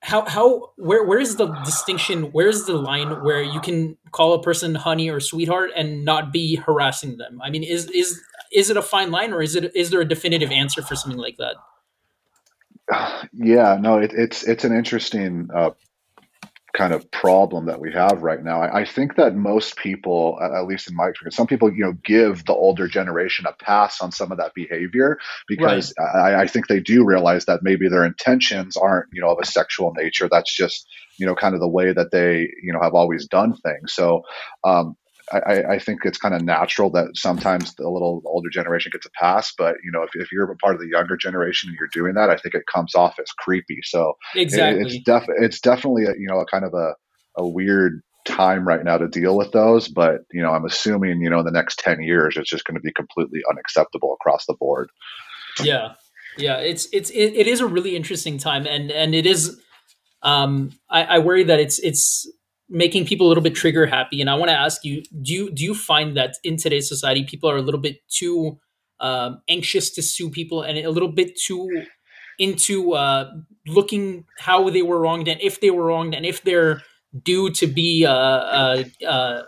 how 0.00 0.24
how 0.24 0.72
where 0.76 1.04
where 1.04 1.18
is 1.18 1.36
the 1.36 1.46
distinction? 1.64 2.24
Where 2.32 2.48
is 2.48 2.66
the 2.66 2.76
line 2.76 3.24
where 3.24 3.42
you 3.42 3.60
can 3.60 3.96
call 4.12 4.34
a 4.34 4.42
person 4.42 4.74
honey 4.74 5.10
or 5.10 5.20
sweetheart 5.20 5.70
and 5.74 6.04
not 6.04 6.32
be 6.32 6.56
harassing 6.56 7.16
them? 7.16 7.40
I 7.42 7.50
mean, 7.50 7.64
is 7.64 7.90
is 7.90 8.20
is 8.52 8.70
it 8.70 8.76
a 8.76 8.82
fine 8.82 9.10
line, 9.10 9.32
or 9.32 9.42
is 9.42 9.56
it 9.56 9.74
is 9.74 9.90
there 9.90 10.00
a 10.00 10.08
definitive 10.08 10.52
answer 10.52 10.80
for 10.82 10.94
something 10.94 11.18
like 11.20 11.38
that? 11.38 11.56
Yeah, 13.32 13.78
no, 13.80 13.98
it, 13.98 14.12
it's 14.12 14.44
it's 14.44 14.64
an 14.64 14.74
interesting 14.74 15.48
uh, 15.54 15.70
kind 16.76 16.92
of 16.92 17.10
problem 17.10 17.66
that 17.66 17.80
we 17.80 17.92
have 17.92 18.22
right 18.22 18.42
now. 18.42 18.60
I, 18.60 18.80
I, 18.80 18.84
think 18.84 19.16
that 19.16 19.34
most 19.34 19.76
people, 19.76 20.38
at 20.42 20.66
least 20.66 20.90
in 20.90 20.94
my 20.94 21.08
experience, 21.08 21.34
some 21.34 21.46
people, 21.46 21.72
you 21.72 21.82
know, 21.82 21.94
give 22.04 22.44
the 22.44 22.52
older 22.52 22.86
generation 22.86 23.46
a 23.46 23.52
pass 23.52 24.00
on 24.02 24.12
some 24.12 24.30
of 24.30 24.38
that 24.38 24.52
behavior 24.54 25.18
because 25.48 25.94
right. 25.98 26.34
I, 26.34 26.42
I, 26.42 26.46
think 26.46 26.66
they 26.66 26.80
do 26.80 27.04
realize 27.04 27.46
that 27.46 27.62
maybe 27.62 27.88
their 27.88 28.04
intentions 28.04 28.76
aren't, 28.76 29.06
you 29.12 29.22
know, 29.22 29.30
of 29.30 29.38
a 29.40 29.46
sexual 29.46 29.94
nature. 29.96 30.28
That's 30.30 30.54
just, 30.54 30.86
you 31.18 31.26
know, 31.26 31.34
kind 31.34 31.54
of 31.54 31.60
the 31.60 31.68
way 31.68 31.92
that 31.92 32.10
they, 32.10 32.50
you 32.62 32.72
know, 32.72 32.80
have 32.82 32.94
always 32.94 33.26
done 33.26 33.56
things. 33.56 33.94
So, 33.94 34.22
um, 34.62 34.96
I, 35.32 35.62
I, 35.74 35.78
think 35.78 36.04
it's 36.04 36.18
kind 36.18 36.34
of 36.34 36.42
natural 36.42 36.88
that 36.90 37.16
sometimes 37.16 37.74
the 37.74 37.88
little 37.88 38.22
older 38.26 38.48
generation 38.48 38.90
gets 38.92 39.06
a 39.06 39.10
pass, 39.18 39.52
but 39.58 39.74
you 39.82 39.90
know, 39.90 40.02
if, 40.02 40.10
if 40.14 40.30
you're 40.30 40.50
a 40.50 40.56
part 40.56 40.74
of 40.74 40.80
the 40.80 40.88
younger 40.88 41.16
generation 41.16 41.68
and 41.68 41.76
you're 41.78 41.88
doing 41.92 42.14
that, 42.14 42.30
I 42.30 42.36
think 42.36 42.54
it 42.54 42.62
comes 42.72 42.94
off 42.94 43.18
as 43.18 43.30
creepy. 43.32 43.80
So 43.82 44.14
exactly, 44.36 44.82
it, 44.82 44.86
it's 44.86 45.04
def 45.04 45.24
it's 45.40 45.60
definitely 45.60 46.04
a, 46.04 46.12
you 46.16 46.28
know 46.28 46.38
a 46.38 46.46
kind 46.46 46.64
of 46.64 46.74
a, 46.74 46.94
a 47.36 47.46
weird 47.46 48.02
time 48.24 48.66
right 48.66 48.84
now 48.84 48.98
to 48.98 49.08
deal 49.08 49.36
with 49.36 49.50
those. 49.52 49.88
But 49.88 50.20
you 50.32 50.42
know, 50.42 50.52
I'm 50.52 50.64
assuming 50.64 51.20
you 51.20 51.28
know 51.28 51.40
in 51.40 51.44
the 51.44 51.50
next 51.50 51.80
ten 51.80 52.02
years, 52.02 52.36
it's 52.36 52.50
just 52.50 52.64
going 52.64 52.76
to 52.76 52.80
be 52.80 52.92
completely 52.92 53.40
unacceptable 53.50 54.14
across 54.14 54.46
the 54.46 54.54
board. 54.54 54.90
Yeah, 55.60 55.94
yeah, 56.38 56.58
it's 56.58 56.86
it's 56.92 57.10
it, 57.10 57.34
it 57.34 57.46
is 57.48 57.60
a 57.60 57.66
really 57.66 57.96
interesting 57.96 58.38
time, 58.38 58.66
and 58.66 58.90
and 58.90 59.14
it 59.14 59.26
is. 59.26 59.60
Um, 60.22 60.72
I, 60.90 61.04
I 61.04 61.18
worry 61.18 61.44
that 61.44 61.60
it's 61.60 61.78
it's 61.80 62.26
making 62.68 63.06
people 63.06 63.26
a 63.26 63.28
little 63.28 63.42
bit 63.42 63.54
trigger 63.54 63.86
happy. 63.86 64.20
And 64.20 64.28
I 64.28 64.34
want 64.34 64.50
to 64.50 64.56
ask 64.56 64.84
you: 64.84 65.02
do 65.22 65.32
you 65.32 65.50
do 65.50 65.64
you 65.64 65.74
find 65.74 66.16
that 66.16 66.36
in 66.42 66.56
today's 66.56 66.88
society, 66.88 67.24
people 67.24 67.50
are 67.50 67.56
a 67.56 67.62
little 67.62 67.80
bit 67.80 67.98
too 68.08 68.58
um, 69.00 69.42
anxious 69.48 69.90
to 69.90 70.02
sue 70.02 70.30
people 70.30 70.62
and 70.62 70.78
a 70.78 70.90
little 70.90 71.10
bit 71.10 71.38
too 71.38 71.68
into 72.38 72.92
uh, 72.92 73.30
looking 73.66 74.24
how 74.38 74.68
they 74.70 74.82
were 74.82 75.00
wronged 75.00 75.28
and 75.28 75.40
if 75.40 75.60
they 75.60 75.70
were 75.70 75.86
wronged 75.86 76.14
and 76.14 76.26
if 76.26 76.42
they're 76.42 76.82
due 77.22 77.50
to 77.50 77.66
be 77.66 78.04
uh, 78.04 78.12
uh, 78.12 78.84
uh 79.06 79.42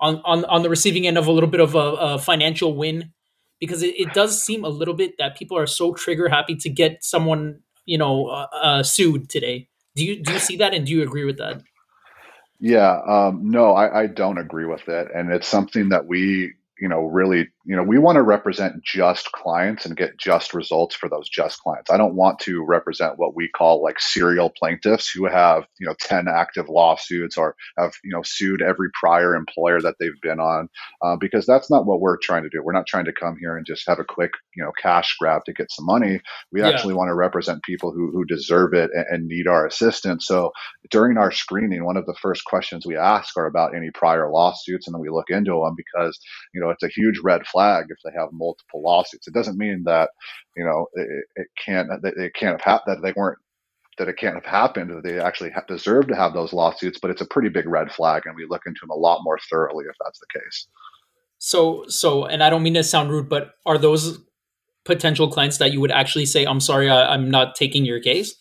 on, 0.00 0.20
on 0.24 0.44
on 0.46 0.62
the 0.62 0.70
receiving 0.70 1.06
end 1.06 1.18
of 1.18 1.26
a 1.26 1.32
little 1.32 1.48
bit 1.48 1.60
of 1.60 1.74
a, 1.74 1.78
a 1.78 2.18
financial 2.18 2.74
win? 2.74 3.12
Because 3.58 3.82
it, 3.82 3.94
it, 4.00 4.14
does 4.14 4.42
seem 4.42 4.64
a 4.64 4.70
little 4.70 4.94
bit 4.94 5.16
that 5.18 5.36
people 5.36 5.58
are 5.58 5.66
so 5.66 5.92
trigger 5.92 6.30
happy 6.30 6.56
to 6.56 6.70
get 6.70 7.04
someone 7.04 7.60
you 7.84 7.98
know 7.98 8.26
uh, 8.26 8.46
uh, 8.54 8.82
sued 8.82 9.28
today. 9.28 9.68
Do 9.96 10.04
you 10.04 10.22
do 10.22 10.32
you 10.32 10.38
see 10.38 10.56
that 10.56 10.72
and 10.72 10.86
do 10.86 10.92
you 10.92 11.02
agree 11.02 11.24
with 11.24 11.38
that 11.38 11.62
yeah, 12.60 12.98
um, 13.06 13.50
no, 13.50 13.72
I, 13.74 14.02
I 14.02 14.06
don't 14.08 14.38
agree 14.38 14.66
with 14.66 14.88
it, 14.88 15.08
and 15.14 15.32
it's 15.32 15.48
something 15.48 15.90
that 15.90 16.06
we 16.06 16.54
you 16.80 16.88
know 16.88 17.02
really 17.02 17.48
you 17.64 17.76
know 17.76 17.82
we 17.82 17.98
want 17.98 18.16
to 18.16 18.22
represent 18.22 18.82
just 18.82 19.30
clients 19.32 19.84
and 19.84 19.96
get 19.96 20.18
just 20.18 20.54
results 20.54 20.94
for 20.94 21.08
those 21.08 21.28
just 21.28 21.60
clients. 21.60 21.90
I 21.90 21.96
don't 21.96 22.14
want 22.14 22.38
to 22.40 22.64
represent 22.64 23.18
what 23.18 23.36
we 23.36 23.48
call 23.48 23.82
like 23.82 24.00
serial 24.00 24.50
plaintiffs 24.58 25.10
who 25.10 25.26
have 25.26 25.64
you 25.78 25.86
know 25.86 25.94
10 26.00 26.26
active 26.28 26.68
lawsuits 26.68 27.36
or 27.36 27.54
have 27.78 27.92
you 28.02 28.10
know 28.10 28.22
sued 28.24 28.62
every 28.62 28.88
prior 28.98 29.34
employer 29.34 29.80
that 29.80 29.96
they've 30.00 30.20
been 30.22 30.40
on 30.40 30.68
uh, 31.02 31.16
because 31.16 31.46
that's 31.46 31.70
not 31.70 31.86
what 31.86 32.00
we're 32.00 32.16
trying 32.16 32.42
to 32.42 32.48
do. 32.48 32.62
We're 32.62 32.72
not 32.72 32.86
trying 32.86 33.04
to 33.04 33.12
come 33.12 33.36
here 33.38 33.56
and 33.56 33.66
just 33.66 33.86
have 33.86 33.98
a 33.98 34.04
quick 34.04 34.32
you 34.56 34.64
know 34.64 34.72
cash 34.80 35.16
grab 35.20 35.44
to 35.44 35.52
get 35.52 35.70
some 35.70 35.86
money. 35.86 36.20
We 36.52 36.60
yeah. 36.60 36.68
actually 36.68 36.94
want 36.94 37.08
to 37.08 37.14
represent 37.14 37.62
people 37.62 37.92
who, 37.92 38.10
who 38.10 38.24
deserve 38.24 38.72
it 38.74 38.90
and, 38.94 39.04
and 39.10 39.28
need 39.28 39.46
our 39.46 39.66
assistance. 39.66 40.26
So 40.26 40.52
during 40.90 41.18
our 41.18 41.30
screening 41.30 41.84
one 41.84 41.96
of 41.96 42.06
the 42.06 42.16
first 42.20 42.44
questions 42.44 42.86
we 42.86 42.96
ask 42.96 43.36
are 43.36 43.46
about 43.46 43.74
any 43.74 43.90
prior 43.92 44.30
lawsuits 44.30 44.86
and 44.86 44.94
then 44.94 45.00
we 45.00 45.10
look 45.10 45.28
into 45.28 45.52
them 45.52 45.74
because 45.76 46.18
you 46.54 46.60
know 46.60 46.69
know, 46.70 46.74
it's 46.74 46.82
a 46.82 47.00
huge 47.00 47.18
red 47.20 47.46
flag 47.46 47.86
if 47.88 47.98
they 48.04 48.18
have 48.18 48.28
multiple 48.32 48.82
lawsuits. 48.82 49.26
It 49.26 49.34
doesn't 49.34 49.58
mean 49.58 49.82
that, 49.84 50.10
you 50.56 50.64
know, 50.64 50.86
it, 50.94 51.24
it 51.36 51.46
can't, 51.64 51.88
that 52.02 52.14
it 52.16 52.34
can't 52.34 52.52
have 52.52 52.62
happened 52.62 52.96
that 52.96 53.02
they 53.02 53.12
weren't 53.16 53.38
that 54.00 54.08
it 54.08 54.16
can't 54.16 54.34
have 54.34 54.46
happened, 54.46 54.90
that 54.90 55.04
they 55.04 55.20
actually 55.20 55.52
deserve 55.68 56.08
to 56.08 56.16
have 56.16 56.32
those 56.32 56.54
lawsuits, 56.54 56.98
but 56.98 57.10
it's 57.10 57.20
a 57.20 57.26
pretty 57.26 57.50
big 57.50 57.66
red 57.66 57.92
flag, 57.92 58.22
and 58.24 58.34
we 58.34 58.46
look 58.48 58.62
into 58.64 58.78
them 58.80 58.90
a 58.90 58.94
lot 58.94 59.20
more 59.22 59.38
thoroughly 59.50 59.84
if 59.84 59.94
that's 60.02 60.18
the 60.18 60.40
case. 60.40 60.66
So, 61.38 61.84
so, 61.86 62.24
and 62.24 62.42
I 62.42 62.48
don't 62.48 62.62
mean 62.62 62.74
to 62.74 62.82
sound 62.82 63.10
rude, 63.10 63.28
but 63.28 63.56
are 63.66 63.76
those 63.76 64.18
potential 64.86 65.30
clients 65.30 65.58
that 65.58 65.72
you 65.72 65.80
would 65.80 65.90
actually 65.90 66.24
say, 66.24 66.44
"I'm 66.46 66.60
sorry, 66.60 66.88
I, 66.88 67.14
am 67.14 67.30
not 67.30 67.54
taking 67.54 67.84
your 67.84 68.00
case"? 68.00 68.34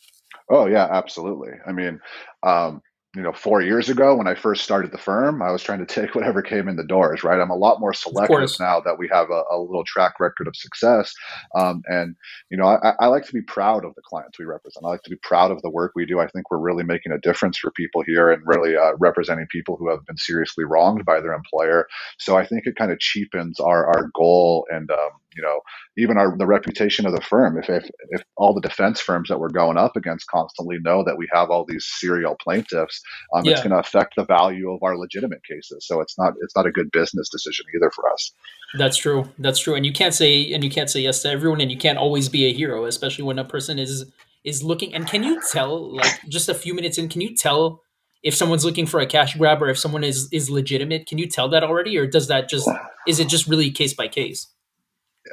Oh 0.49 0.65
yeah, 0.65 0.87
absolutely. 0.89 1.51
I 1.67 1.73
mean, 1.73 1.99
um, 2.43 2.81
you 3.15 3.23
know, 3.23 3.33
four 3.33 3.61
years 3.61 3.89
ago 3.89 4.15
when 4.15 4.27
I 4.27 4.35
first 4.35 4.63
started 4.63 4.91
the 4.91 4.97
firm, 4.99 5.41
I 5.41 5.51
was 5.51 5.63
trying 5.63 5.79
to 5.79 5.85
take 6.01 6.13
whatever 6.13 6.43
came 6.43 6.67
in 6.67 6.75
the 6.75 6.83
doors, 6.83 7.23
right? 7.23 7.39
I'm 7.39 7.49
a 7.49 7.55
lot 7.55 7.79
more 7.79 7.93
selective 7.93 8.59
now 8.59 8.79
that 8.81 8.99
we 8.99 9.09
have 9.11 9.29
a, 9.31 9.43
a, 9.51 9.57
little 9.57 9.83
track 9.83 10.19
record 10.19 10.47
of 10.47 10.55
success. 10.55 11.13
Um, 11.55 11.81
and, 11.87 12.15
you 12.51 12.57
know, 12.57 12.67
I, 12.67 12.93
I, 12.99 13.07
like 13.07 13.25
to 13.25 13.33
be 13.33 13.41
proud 13.41 13.83
of 13.83 13.95
the 13.95 14.01
clients 14.03 14.37
we 14.37 14.45
represent. 14.45 14.85
I 14.85 14.89
like 14.89 15.03
to 15.03 15.09
be 15.09 15.19
proud 15.23 15.49
of 15.49 15.61
the 15.63 15.71
work 15.71 15.93
we 15.95 16.05
do. 16.05 16.19
I 16.19 16.27
think 16.27 16.51
we're 16.51 16.59
really 16.59 16.83
making 16.83 17.11
a 17.11 17.17
difference 17.17 17.57
for 17.57 17.71
people 17.71 18.03
here 18.05 18.31
and 18.31 18.43
really 18.45 18.75
uh, 18.75 18.91
representing 18.99 19.47
people 19.51 19.75
who 19.75 19.89
have 19.89 20.05
been 20.05 20.17
seriously 20.17 20.63
wronged 20.63 21.03
by 21.03 21.19
their 21.19 21.33
employer. 21.33 21.87
So 22.19 22.37
I 22.37 22.45
think 22.45 22.67
it 22.67 22.75
kind 22.75 22.91
of 22.91 22.99
cheapens 22.99 23.59
our, 23.59 23.87
our 23.87 24.11
goal 24.13 24.67
and, 24.69 24.91
um, 24.91 25.09
you 25.39 25.45
know, 25.45 25.61
even 25.97 26.17
our 26.17 26.37
the 26.37 26.45
reputation 26.45 27.05
of 27.05 27.13
the 27.13 27.21
firm. 27.21 27.57
If, 27.57 27.69
if 27.69 27.89
if 28.09 28.21
all 28.35 28.53
the 28.53 28.59
defense 28.59 28.99
firms 28.99 29.29
that 29.29 29.39
we're 29.39 29.49
going 29.49 29.77
up 29.77 29.95
against 29.95 30.27
constantly 30.27 30.77
know 30.81 31.03
that 31.05 31.17
we 31.17 31.27
have 31.31 31.49
all 31.49 31.65
these 31.65 31.87
serial 31.87 32.35
plaintiffs, 32.43 33.01
um, 33.33 33.45
yeah. 33.45 33.53
it's 33.53 33.61
going 33.61 33.71
to 33.71 33.79
affect 33.79 34.15
the 34.17 34.25
value 34.25 34.69
of 34.71 34.83
our 34.83 34.97
legitimate 34.97 35.41
cases. 35.45 35.87
So 35.87 36.01
it's 36.01 36.17
not 36.17 36.33
it's 36.41 36.55
not 36.55 36.65
a 36.65 36.71
good 36.71 36.91
business 36.91 37.29
decision 37.29 37.65
either 37.73 37.89
for 37.95 38.11
us. 38.11 38.31
That's 38.77 38.97
true. 38.97 39.29
That's 39.39 39.59
true. 39.59 39.75
And 39.75 39.85
you 39.85 39.93
can't 39.93 40.13
say 40.13 40.51
and 40.51 40.61
you 40.61 40.69
can't 40.69 40.89
say 40.89 40.99
yes 40.99 41.21
to 41.21 41.29
everyone, 41.29 41.61
and 41.61 41.71
you 41.71 41.77
can't 41.77 41.97
always 41.97 42.27
be 42.27 42.45
a 42.45 42.53
hero, 42.53 42.83
especially 42.83 43.23
when 43.23 43.39
a 43.39 43.45
person 43.45 43.79
is 43.79 44.11
is 44.43 44.61
looking. 44.61 44.93
And 44.93 45.07
can 45.07 45.23
you 45.23 45.41
tell, 45.51 45.95
like, 45.95 46.19
just 46.27 46.49
a 46.49 46.53
few 46.53 46.73
minutes 46.73 46.97
in, 46.97 47.07
can 47.07 47.21
you 47.21 47.35
tell? 47.35 47.81
if 48.21 48.35
someone's 48.35 48.65
looking 48.65 48.85
for 48.85 48.99
a 48.99 49.05
cash 49.05 49.37
grab 49.37 49.61
or 49.61 49.69
if 49.69 49.79
someone 49.79 50.03
is 50.03 50.27
is 50.31 50.49
legitimate 50.49 51.05
can 51.07 51.17
you 51.17 51.27
tell 51.27 51.47
that 51.49 51.63
already 51.63 51.97
or 51.97 52.05
does 52.05 52.27
that 52.27 52.49
just 52.49 52.67
is 53.07 53.19
it 53.19 53.29
just 53.29 53.47
really 53.47 53.71
case 53.71 53.93
by 53.93 54.07
case 54.07 54.47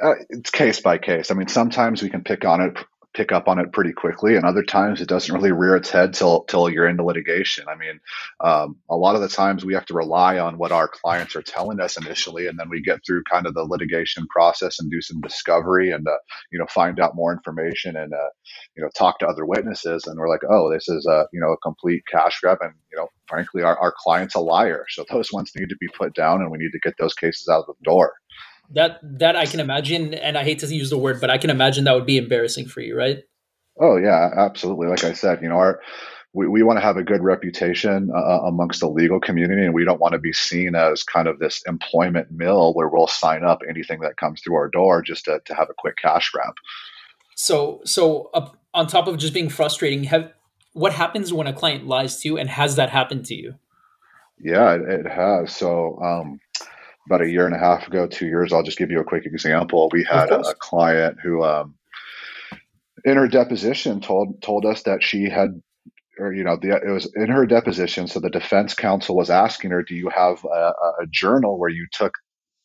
uh, 0.03 0.15
it's 0.29 0.51
case 0.51 0.81
by 0.81 0.99
case. 0.99 1.31
I 1.31 1.35
mean, 1.35 1.47
sometimes 1.49 2.03
we 2.03 2.09
can 2.09 2.23
pick 2.23 2.45
on 2.45 2.61
it, 2.61 2.77
pick 3.15 3.31
up 3.33 3.47
on 3.49 3.59
it 3.59 3.73
pretty 3.73 3.93
quickly, 3.93 4.35
and 4.37 4.45
other 4.45 4.63
times 4.63 5.01
it 5.01 5.09
doesn't 5.09 5.33
really 5.35 5.51
rear 5.51 5.75
its 5.75 5.89
head 5.89 6.13
till 6.13 6.43
till 6.45 6.69
you're 6.69 6.87
into 6.87 7.03
litigation. 7.03 7.65
I 7.69 7.75
mean, 7.75 7.99
um, 8.43 8.77
a 8.89 8.95
lot 8.97 9.15
of 9.15 9.21
the 9.21 9.29
times 9.29 9.65
we 9.65 9.73
have 9.75 9.85
to 9.87 9.95
rely 9.95 10.39
on 10.39 10.57
what 10.59 10.71
our 10.71 10.87
clients 10.87 11.35
are 11.35 11.41
telling 11.43 11.81
us 11.81 11.97
initially, 11.97 12.47
and 12.47 12.59
then 12.59 12.69
we 12.69 12.81
get 12.81 13.01
through 13.05 13.23
kind 13.31 13.47
of 13.47 13.55
the 13.55 13.63
litigation 13.65 14.27
process 14.29 14.79
and 14.79 14.91
do 14.91 15.01
some 15.01 15.21
discovery 15.21 15.91
and 15.91 16.07
uh, 16.07 16.17
you 16.51 16.59
know 16.59 16.67
find 16.67 16.99
out 17.01 17.15
more 17.15 17.33
information 17.33 17.97
and 17.97 18.13
uh, 18.13 18.29
you 18.77 18.83
know 18.83 18.89
talk 18.97 19.19
to 19.19 19.27
other 19.27 19.45
witnesses, 19.45 20.05
and 20.07 20.19
we're 20.19 20.29
like, 20.29 20.43
oh, 20.49 20.71
this 20.71 20.89
is 20.89 21.05
a 21.07 21.25
you 21.33 21.41
know 21.41 21.51
a 21.53 21.57
complete 21.59 22.03
cash 22.11 22.39
grab, 22.41 22.59
and 22.61 22.73
you 22.91 22.97
know 22.99 23.09
frankly 23.27 23.63
our, 23.63 23.77
our 23.79 23.93
client's 23.97 24.35
a 24.35 24.41
liar, 24.41 24.85
so 24.89 25.05
those 25.11 25.29
ones 25.33 25.51
need 25.57 25.69
to 25.69 25.77
be 25.81 25.89
put 25.97 26.15
down, 26.15 26.41
and 26.41 26.51
we 26.51 26.59
need 26.59 26.71
to 26.73 26.79
get 26.83 26.95
those 26.99 27.15
cases 27.15 27.47
out 27.49 27.65
of 27.67 27.75
the 27.77 27.83
door 27.83 28.13
that 28.71 28.99
that 29.03 29.35
I 29.35 29.45
can 29.45 29.59
imagine, 29.59 30.13
and 30.13 30.37
I 30.37 30.43
hate 30.43 30.59
to 30.59 30.67
use 30.67 30.89
the 30.89 30.97
word, 30.97 31.21
but 31.21 31.29
I 31.29 31.37
can 31.37 31.49
imagine 31.49 31.83
that 31.85 31.95
would 31.95 32.05
be 32.05 32.17
embarrassing 32.17 32.67
for 32.67 32.81
you, 32.81 32.97
right? 32.97 33.23
Oh 33.79 33.97
yeah, 33.97 34.31
absolutely. 34.35 34.87
Like 34.87 35.03
I 35.03 35.13
said, 35.13 35.41
you 35.41 35.49
know, 35.49 35.57
our 35.57 35.79
we, 36.33 36.47
we 36.47 36.63
want 36.63 36.77
to 36.77 36.81
have 36.81 36.97
a 36.97 37.03
good 37.03 37.23
reputation 37.23 38.11
uh, 38.13 38.19
uh, 38.19 38.41
amongst 38.45 38.79
the 38.79 38.87
legal 38.87 39.19
community, 39.19 39.63
and 39.63 39.73
we 39.73 39.85
don't 39.85 39.99
want 39.99 40.13
to 40.13 40.19
be 40.19 40.33
seen 40.33 40.75
as 40.75 41.03
kind 41.03 41.27
of 41.27 41.39
this 41.39 41.63
employment 41.67 42.31
mill 42.31 42.73
where 42.73 42.87
we'll 42.87 43.07
sign 43.07 43.43
up 43.43 43.61
anything 43.67 44.01
that 44.01 44.17
comes 44.17 44.41
through 44.41 44.55
our 44.55 44.69
door 44.69 45.01
just 45.01 45.25
to, 45.25 45.41
to 45.45 45.55
have 45.55 45.69
a 45.69 45.73
quick 45.75 45.95
cash 45.97 46.29
grab. 46.29 46.53
So, 47.35 47.81
so 47.85 48.29
uh, 48.33 48.49
on 48.73 48.87
top 48.87 49.07
of 49.07 49.17
just 49.17 49.33
being 49.33 49.49
frustrating, 49.49 50.03
have 50.05 50.31
what 50.73 50.93
happens 50.93 51.33
when 51.33 51.47
a 51.47 51.53
client 51.53 51.87
lies 51.87 52.19
to 52.21 52.29
you, 52.29 52.37
and 52.37 52.49
has 52.49 52.75
that 52.75 52.91
happened 52.91 53.25
to 53.25 53.35
you? 53.35 53.55
Yeah, 54.39 54.75
it, 54.75 54.81
it 54.81 55.07
has. 55.07 55.55
So, 55.55 55.97
um, 56.03 56.39
about 57.07 57.21
a 57.21 57.29
year 57.29 57.45
and 57.45 57.55
a 57.55 57.59
half 57.59 57.87
ago, 57.87 58.05
two 58.05 58.27
years. 58.27 58.53
I'll 58.53 58.63
just 58.63 58.77
give 58.77 58.91
you 58.91 58.99
a 58.99 59.05
quick 59.05 59.25
example. 59.25 59.89
We 59.91 60.03
had 60.03 60.29
a, 60.29 60.41
a, 60.41 60.53
client 60.55 61.17
who, 61.23 61.43
um, 61.43 61.75
in 63.05 63.15
her 63.15 63.27
deposition, 63.27 64.01
told 64.01 64.41
told 64.41 64.65
us 64.65 64.83
that 64.83 65.01
she 65.01 65.29
had, 65.29 65.61
or 66.19 66.33
you 66.33 66.43
know, 66.43 66.57
the, 66.61 66.75
it 66.75 66.91
was 66.91 67.11
in 67.15 67.29
her 67.29 67.45
deposition. 67.45 68.07
So 68.07 68.19
the 68.19 68.29
defense 68.29 68.73
counsel 68.73 69.15
was 69.15 69.29
asking 69.29 69.71
her, 69.71 69.83
"Do 69.83 69.95
you 69.95 70.09
have 70.09 70.43
a, 70.43 70.73
a 71.01 71.07
journal 71.09 71.57
where 71.57 71.69
you 71.69 71.87
took 71.91 72.13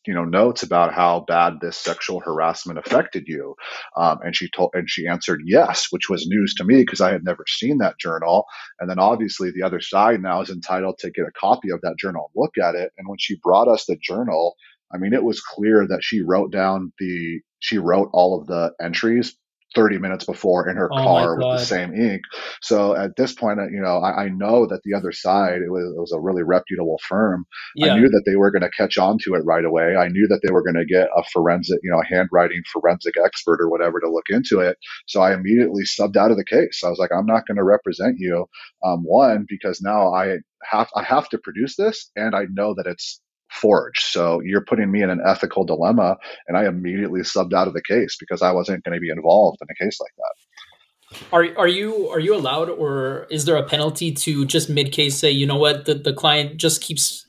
you 0.05 0.13
know 0.13 0.25
notes 0.25 0.63
about 0.63 0.93
how 0.93 1.21
bad 1.27 1.59
this 1.61 1.77
sexual 1.77 2.19
harassment 2.19 2.79
affected 2.79 3.23
you. 3.27 3.55
Um, 3.95 4.19
and 4.23 4.35
she 4.35 4.49
told 4.49 4.71
and 4.73 4.89
she 4.89 5.07
answered 5.07 5.41
yes 5.45 5.87
which 5.91 6.09
was 6.09 6.27
news 6.27 6.53
to 6.55 6.63
me 6.63 6.81
because 6.81 7.01
i 7.01 7.11
had 7.11 7.23
never 7.23 7.45
seen 7.47 7.77
that 7.79 7.99
journal. 7.99 8.45
And 8.79 8.89
then 8.89 8.99
obviously 8.99 9.51
the 9.51 9.63
other 9.63 9.81
side 9.81 10.21
now 10.21 10.41
is 10.41 10.49
entitled 10.49 10.97
to 10.99 11.11
get 11.11 11.27
a 11.27 11.31
copy 11.39 11.69
of 11.71 11.81
that 11.81 11.97
journal 11.97 12.31
and 12.33 12.41
look 12.41 12.57
at 12.57 12.75
it. 12.75 12.91
And 12.97 13.07
when 13.07 13.19
she 13.19 13.37
brought 13.43 13.67
us 13.67 13.85
the 13.85 13.97
journal 14.01 14.55
i 14.93 14.97
mean 14.97 15.13
it 15.13 15.23
was 15.23 15.41
clear 15.41 15.87
that 15.87 16.03
she 16.03 16.21
wrote 16.21 16.51
down 16.51 16.91
the 16.99 17.39
she 17.59 17.77
wrote 17.77 18.09
all 18.13 18.39
of 18.39 18.47
the 18.47 18.71
entries 18.81 19.35
30 19.75 19.99
minutes 19.99 20.25
before 20.25 20.69
in 20.69 20.77
her 20.77 20.89
oh 20.91 20.97
car 20.97 21.35
with 21.35 21.59
the 21.59 21.65
same 21.65 21.93
ink. 21.93 22.21
So 22.61 22.95
at 22.95 23.15
this 23.15 23.33
point, 23.33 23.59
you 23.71 23.81
know, 23.81 23.97
I, 23.97 24.25
I 24.25 24.29
know 24.29 24.67
that 24.67 24.81
the 24.83 24.93
other 24.93 25.11
side, 25.11 25.61
it 25.61 25.71
was, 25.71 25.83
it 25.95 25.99
was, 25.99 26.13
a 26.13 26.19
really 26.19 26.43
reputable 26.43 26.99
firm. 27.07 27.45
Yeah. 27.75 27.93
I 27.93 27.99
knew 27.99 28.07
that 28.07 28.23
they 28.25 28.35
were 28.35 28.51
going 28.51 28.61
to 28.61 28.69
catch 28.69 28.99
on 28.99 29.17
to 29.23 29.33
it 29.33 29.43
right 29.45 29.65
away. 29.65 29.95
I 29.95 30.09
knew 30.09 30.27
that 30.27 30.41
they 30.43 30.51
were 30.51 30.63
going 30.63 30.75
to 30.75 30.85
get 30.85 31.09
a 31.15 31.23
forensic, 31.33 31.79
you 31.81 31.91
know, 31.91 32.01
a 32.01 32.05
handwriting 32.05 32.61
forensic 32.71 33.15
expert 33.23 33.59
or 33.61 33.69
whatever 33.69 33.99
to 33.99 34.11
look 34.11 34.25
into 34.29 34.59
it. 34.59 34.77
So 35.07 35.21
I 35.21 35.33
immediately 35.33 35.83
subbed 35.83 36.17
out 36.17 36.29
of 36.29 36.37
the 36.37 36.45
case. 36.45 36.83
I 36.85 36.89
was 36.89 36.99
like, 36.99 37.11
I'm 37.11 37.25
not 37.25 37.47
going 37.47 37.57
to 37.57 37.63
represent 37.63 38.17
you. 38.19 38.45
Um, 38.85 39.03
one, 39.03 39.45
because 39.49 39.81
now 39.81 40.13
I 40.13 40.37
have, 40.63 40.89
I 40.95 41.03
have 41.03 41.29
to 41.29 41.39
produce 41.39 41.75
this 41.75 42.11
and 42.15 42.35
I 42.35 42.45
know 42.51 42.75
that 42.75 42.85
it's 42.85 43.21
forged. 43.63 44.03
So 44.03 44.41
you're 44.41 44.65
putting 44.65 44.91
me 44.91 45.01
in 45.01 45.09
an 45.09 45.21
ethical 45.25 45.63
dilemma. 45.63 46.17
And 46.47 46.57
I 46.57 46.67
immediately 46.67 47.21
subbed 47.21 47.53
out 47.53 47.67
of 47.67 47.73
the 47.73 47.81
case 47.81 48.17
because 48.19 48.41
I 48.41 48.51
wasn't 48.51 48.83
going 48.83 48.93
to 48.93 48.99
be 48.99 49.09
involved 49.09 49.59
in 49.61 49.67
a 49.71 49.83
case 49.83 49.99
like 50.01 50.11
that. 50.17 51.23
Are, 51.31 51.47
are 51.57 51.67
you 51.67 52.09
are 52.09 52.19
you 52.19 52.35
allowed 52.35 52.69
or 52.69 53.27
is 53.29 53.45
there 53.45 53.55
a 53.55 53.63
penalty 53.63 54.11
to 54.13 54.45
just 54.45 54.67
mid 54.67 54.91
case 54.91 55.15
say 55.15 55.29
you 55.29 55.45
know 55.45 55.57
what 55.57 55.85
the, 55.85 55.93
the 55.93 56.11
client 56.11 56.57
just 56.57 56.81
keeps 56.81 57.23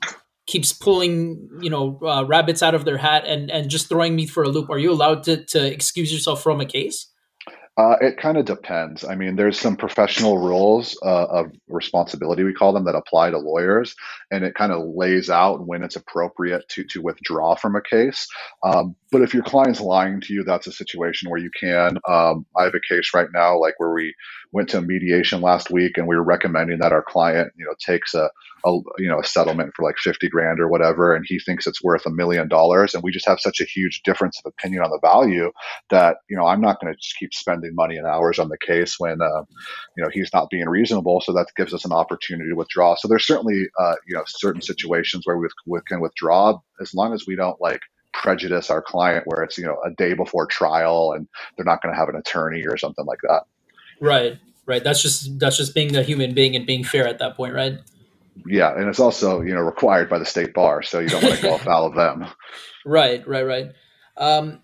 keeps 0.47 0.73
pulling 0.73 1.47
you 1.61 1.69
know 1.69 1.99
uh, 2.01 2.25
rabbits 2.25 2.63
out 2.63 2.73
of 2.73 2.83
their 2.83 2.97
hat 2.97 3.25
and 3.27 3.51
and 3.51 3.69
just 3.69 3.87
throwing 3.87 4.15
me 4.15 4.25
for 4.25 4.41
a 4.41 4.49
loop 4.49 4.71
are 4.71 4.79
you 4.79 4.91
allowed 4.91 5.21
to 5.25 5.45
to 5.45 5.63
excuse 5.71 6.11
yourself 6.11 6.41
from 6.41 6.59
a 6.59 6.65
case 6.65 7.13
uh, 7.77 7.97
it 7.99 8.17
kind 8.17 8.37
of 8.37 8.45
depends. 8.45 9.03
I 9.03 9.15
mean, 9.15 9.35
there's 9.35 9.59
some 9.59 9.75
professional 9.75 10.37
rules 10.37 10.97
uh, 11.03 11.25
of 11.25 11.51
responsibility, 11.67 12.43
we 12.43 12.53
call 12.53 12.71
them, 12.71 12.85
that 12.85 12.95
apply 12.95 13.31
to 13.31 13.37
lawyers, 13.37 13.95
and 14.31 14.45
it 14.45 14.55
kind 14.55 14.71
of 14.71 14.83
lays 14.95 15.29
out 15.29 15.67
when 15.67 15.83
it's 15.83 15.97
appropriate 15.97 16.67
to 16.69 16.85
to 16.85 17.01
withdraw 17.01 17.55
from 17.55 17.75
a 17.75 17.81
case. 17.81 18.27
Um, 18.63 18.95
but 19.11 19.23
if 19.23 19.33
your 19.33 19.43
client's 19.43 19.81
lying 19.81 20.21
to 20.21 20.33
you, 20.33 20.43
that's 20.45 20.67
a 20.67 20.71
situation 20.71 21.29
where 21.29 21.39
you 21.39 21.51
can. 21.59 21.97
Um, 22.07 22.45
I 22.57 22.63
have 22.63 22.75
a 22.75 22.93
case 22.93 23.11
right 23.13 23.27
now, 23.33 23.59
like 23.59 23.75
where 23.77 23.91
we 23.91 24.13
went 24.53 24.69
to 24.69 24.81
mediation 24.81 25.41
last 25.41 25.69
week, 25.69 25.97
and 25.97 26.07
we 26.07 26.15
were 26.15 26.23
recommending 26.23 26.79
that 26.79 26.93
our 26.93 27.03
client, 27.03 27.51
you 27.57 27.65
know, 27.65 27.75
takes 27.79 28.13
a, 28.13 28.29
a 28.65 28.71
you 28.99 29.09
know 29.09 29.19
a 29.19 29.25
settlement 29.25 29.73
for 29.75 29.83
like 29.83 29.97
fifty 29.97 30.29
grand 30.29 30.61
or 30.61 30.69
whatever, 30.69 31.13
and 31.13 31.25
he 31.27 31.39
thinks 31.39 31.67
it's 31.67 31.83
worth 31.83 32.05
a 32.05 32.09
million 32.11 32.47
dollars, 32.47 32.93
and 32.93 33.03
we 33.03 33.11
just 33.11 33.27
have 33.27 33.39
such 33.41 33.59
a 33.59 33.65
huge 33.65 34.01
difference 34.03 34.39
of 34.39 34.53
opinion 34.57 34.81
on 34.81 34.91
the 34.91 34.99
value 35.01 35.51
that 35.89 36.17
you 36.29 36.37
know 36.37 36.45
I'm 36.45 36.61
not 36.61 36.79
going 36.79 36.93
to 36.93 36.97
just 36.97 37.17
keep 37.17 37.33
spending 37.33 37.64
money 37.73 37.97
and 37.97 38.07
hours 38.07 38.39
on 38.39 38.49
the 38.49 38.57
case 38.57 38.99
when 38.99 39.21
uh, 39.21 39.43
you 39.97 40.03
know 40.03 40.09
he's 40.11 40.31
not 40.33 40.49
being 40.49 40.67
reasonable. 40.67 41.21
So 41.21 41.33
that 41.33 41.47
gives 41.55 41.73
us 41.73 41.85
an 41.85 41.91
opportunity 41.91 42.49
to 42.49 42.55
withdraw. 42.55 42.95
So 42.95 43.07
there's 43.07 43.25
certainly 43.25 43.67
uh, 43.79 43.95
you 44.07 44.15
know 44.15 44.23
certain 44.27 44.61
situations 44.61 45.25
where 45.25 45.37
we, 45.37 45.47
we 45.65 45.79
can 45.87 46.01
withdraw 46.01 46.59
as 46.81 46.93
long 46.93 47.13
as 47.13 47.25
we 47.27 47.35
don't 47.35 47.59
like 47.61 47.81
prejudice 48.13 48.69
our 48.69 48.81
client 48.81 49.23
where 49.27 49.43
it's 49.43 49.57
you 49.57 49.65
know 49.65 49.77
a 49.85 49.91
day 49.91 50.13
before 50.13 50.45
trial 50.45 51.11
and 51.13 51.27
they're 51.55 51.65
not 51.65 51.81
going 51.81 51.93
to 51.93 51.99
have 51.99 52.07
an 52.07 52.15
attorney 52.15 52.65
or 52.65 52.77
something 52.77 53.05
like 53.05 53.19
that 53.21 53.41
Right, 53.99 54.37
right. 54.65 54.83
That's 54.83 55.01
just 55.01 55.39
that's 55.39 55.57
just 55.57 55.73
being 55.73 55.95
a 55.95 56.03
human 56.03 56.33
being 56.33 56.55
and 56.55 56.65
being 56.65 56.83
fair 56.83 57.07
at 57.07 57.19
that 57.19 57.35
point, 57.35 57.53
right? 57.53 57.79
Yeah, 58.45 58.75
and 58.75 58.87
it's 58.87 58.99
also 58.99 59.41
you 59.41 59.53
know 59.53 59.61
required 59.61 60.09
by 60.09 60.19
the 60.19 60.25
state 60.25 60.53
bar, 60.53 60.83
so 60.83 60.99
you 60.99 61.09
don't 61.09 61.23
want 61.23 61.35
to 61.35 61.41
go 61.41 61.55
afoul 61.55 61.87
of 61.87 61.95
them. 61.95 62.27
Right, 62.85 63.25
right, 63.27 63.45
right. 63.45 63.71
Um, 64.17 64.61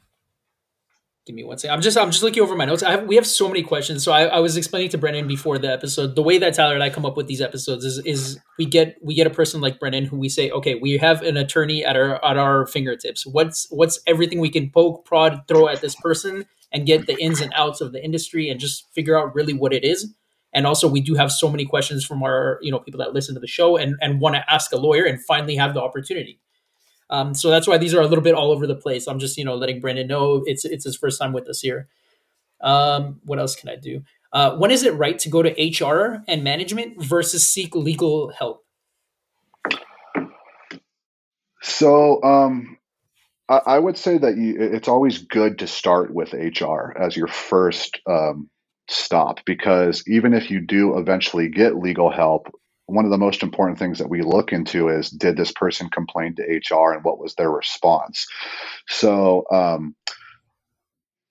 give 1.25 1.35
me 1.35 1.43
one 1.43 1.57
second. 1.57 1.75
I'm 1.75 1.81
just 1.81 1.97
I'm 1.97 2.11
just 2.11 2.23
looking 2.23 2.41
over 2.41 2.55
my 2.55 2.65
notes. 2.65 2.83
I 2.83 2.91
have 2.91 3.05
we 3.05 3.15
have 3.15 3.27
so 3.27 3.47
many 3.47 3.63
questions. 3.63 4.03
So 4.03 4.11
I, 4.11 4.23
I 4.25 4.39
was 4.39 4.57
explaining 4.57 4.89
to 4.89 4.97
Brennan 4.97 5.27
before 5.27 5.57
the 5.57 5.71
episode. 5.71 6.15
The 6.15 6.23
way 6.23 6.37
that 6.37 6.53
Tyler 6.53 6.73
and 6.73 6.83
I 6.83 6.89
come 6.89 7.05
up 7.05 7.17
with 7.17 7.27
these 7.27 7.41
episodes 7.41 7.85
is 7.85 7.99
is 7.99 8.39
we 8.57 8.65
get 8.65 8.97
we 9.01 9.13
get 9.13 9.27
a 9.27 9.31
person 9.31 9.61
like 9.61 9.79
Brennan 9.79 10.05
who 10.05 10.17
we 10.17 10.29
say, 10.29 10.49
okay, 10.51 10.75
we 10.75 10.97
have 10.97 11.21
an 11.21 11.37
attorney 11.37 11.85
at 11.85 11.95
our 11.95 12.23
at 12.23 12.37
our 12.37 12.65
fingertips. 12.65 13.25
What's 13.25 13.67
what's 13.69 13.99
everything 14.07 14.39
we 14.39 14.49
can 14.49 14.69
poke, 14.69 15.05
prod, 15.05 15.43
throw 15.47 15.67
at 15.67 15.81
this 15.81 15.95
person 15.95 16.45
and 16.71 16.85
get 16.85 17.05
the 17.05 17.21
ins 17.21 17.41
and 17.41 17.51
outs 17.55 17.81
of 17.81 17.91
the 17.91 18.03
industry 18.03 18.49
and 18.49 18.59
just 18.59 18.91
figure 18.93 19.19
out 19.19 19.35
really 19.35 19.53
what 19.53 19.73
it 19.73 19.83
is. 19.83 20.13
And 20.53 20.65
also, 20.67 20.87
we 20.87 21.01
do 21.01 21.15
have 21.15 21.31
so 21.31 21.49
many 21.49 21.65
questions 21.65 22.03
from 22.03 22.23
our 22.23 22.59
you 22.61 22.71
know 22.71 22.79
people 22.79 22.99
that 22.99 23.13
listen 23.13 23.35
to 23.35 23.41
the 23.41 23.47
show 23.47 23.77
and 23.77 23.95
and 24.01 24.19
want 24.19 24.35
to 24.35 24.51
ask 24.51 24.71
a 24.73 24.77
lawyer 24.77 25.05
and 25.05 25.23
finally 25.23 25.55
have 25.55 25.73
the 25.73 25.81
opportunity. 25.81 26.39
Um, 27.11 27.35
so 27.35 27.49
that's 27.49 27.67
why 27.67 27.77
these 27.77 27.93
are 27.93 28.01
a 28.01 28.07
little 28.07 28.23
bit 28.23 28.33
all 28.33 28.51
over 28.51 28.65
the 28.65 28.75
place. 28.75 29.07
I'm 29.07 29.19
just 29.19 29.37
you 29.37 29.45
know 29.45 29.55
letting 29.55 29.79
Brandon 29.79 30.07
know 30.07 30.43
it's 30.45 30.65
it's 30.65 30.85
his 30.85 30.95
first 30.95 31.19
time 31.19 31.33
with 31.33 31.47
us 31.47 31.59
here. 31.59 31.87
Um, 32.61 33.19
what 33.23 33.37
else 33.37 33.55
can 33.55 33.69
I 33.69 33.75
do? 33.75 34.03
Uh, 34.33 34.55
when 34.55 34.71
is 34.71 34.83
it 34.83 34.93
right 34.93 35.19
to 35.19 35.29
go 35.29 35.43
to 35.43 35.49
HR 35.49 36.23
and 36.27 36.43
management 36.43 37.03
versus 37.03 37.45
seek 37.45 37.75
legal 37.75 38.29
help? 38.29 38.63
So 41.61 42.23
um, 42.23 42.77
I, 43.49 43.61
I, 43.65 43.79
would 43.79 43.97
say 43.97 44.17
that 44.17 44.37
you, 44.37 44.55
it's 44.57 44.87
always 44.87 45.19
good 45.19 45.59
to 45.59 45.67
start 45.67 46.13
with 46.13 46.33
HR 46.33 46.97
as 46.97 47.15
your 47.15 47.27
first 47.27 47.99
um, 48.09 48.49
stop 48.87 49.39
because 49.45 50.03
even 50.07 50.33
if 50.33 50.49
you 50.49 50.59
do 50.59 50.97
eventually 50.97 51.49
get 51.49 51.75
legal 51.77 52.09
help, 52.09 52.47
one 52.91 53.05
of 53.05 53.11
the 53.11 53.17
most 53.17 53.43
important 53.43 53.79
things 53.79 53.99
that 53.99 54.09
we 54.09 54.21
look 54.21 54.53
into 54.53 54.89
is 54.89 55.09
did 55.09 55.37
this 55.37 55.51
person 55.51 55.89
complain 55.89 56.35
to 56.35 56.43
HR 56.43 56.93
and 56.93 57.03
what 57.03 57.19
was 57.19 57.35
their 57.35 57.49
response? 57.49 58.27
So, 58.87 59.45
um, 59.51 59.95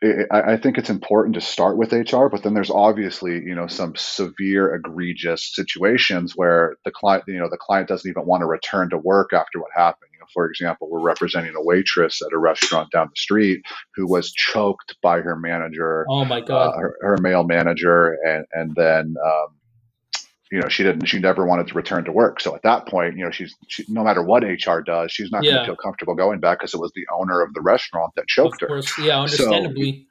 I, 0.03 0.57
think 0.57 0.79
it's 0.79 0.89
important 0.89 1.35
to 1.35 1.43
start 1.43 1.77
with 1.77 1.93
HR, 1.93 2.29
but 2.29 2.43
then 2.43 2.55
there's 2.55 2.71
obviously, 2.71 3.33
you 3.33 3.55
know, 3.55 3.67
some 3.67 3.95
severe, 3.97 4.75
egregious 4.75 5.55
situations 5.55 6.33
where 6.35 6.77
the 6.87 6.91
client, 6.91 7.25
you 7.27 7.39
know, 7.39 7.51
the 7.51 7.59
client 7.59 7.89
doesn't 7.89 8.09
even 8.09 8.25
want 8.25 8.41
to 8.41 8.47
return 8.47 8.89
to 8.91 8.99
work 8.99 9.35
after 9.35 9.61
what 9.61 9.69
happened. 9.75 10.11
You 10.15 10.21
know, 10.21 10.27
for 10.33 10.47
example, 10.47 10.89
we're 10.91 11.03
representing 11.03 11.55
a 11.55 11.63
waitress 11.63 12.23
at 12.23 12.33
a 12.33 12.39
restaurant 12.39 12.91
down 12.91 13.09
the 13.09 13.21
street 13.21 13.63
who 13.95 14.07
was 14.07 14.33
choked 14.33 14.97
by 15.03 15.21
her 15.21 15.37
manager. 15.37 16.07
Oh 16.09 16.25
my 16.25 16.41
god, 16.41 16.69
uh, 16.69 16.79
her, 16.79 16.97
her, 17.03 17.17
male 17.19 17.45
manager, 17.45 18.17
and 18.25 18.47
and 18.53 18.75
then 18.75 19.17
um, 19.23 19.49
you 20.51 20.61
know 20.61 20.69
she 20.69 20.83
didn't 20.83 21.07
she 21.07 21.19
never 21.19 21.47
wanted 21.47 21.69
to 21.69 21.75
return 21.75 22.05
to 22.05 22.13
work. 22.13 22.41
So 22.41 22.55
at 22.55 22.63
that 22.63 22.87
point 22.87 23.17
you 23.17 23.25
know 23.25 23.31
she's 23.31 23.55
she, 23.69 23.85
no 23.89 24.03
matter 24.03 24.23
what 24.23 24.43
hr 24.43 24.81
does 24.81 25.13
she's 25.13 25.31
not 25.31 25.45
yeah. 25.45 25.53
going 25.53 25.61
to 25.61 25.67
feel 25.67 25.77
comfortable 25.77 26.15
going 26.15 26.41
back 26.41 26.59
because 26.59 26.75
it 26.75 26.81
was 26.81 26.93
the 26.95 27.07
owner 27.13 27.43
of 27.43 27.55
the 27.55 27.61
restaurant 27.61 28.13
that 28.17 28.27
choked 28.27 28.61
her. 28.61 28.83
yeah 28.99 29.21
understandably. 29.21 30.07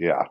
so, 0.00 0.06
yeah. 0.06 0.22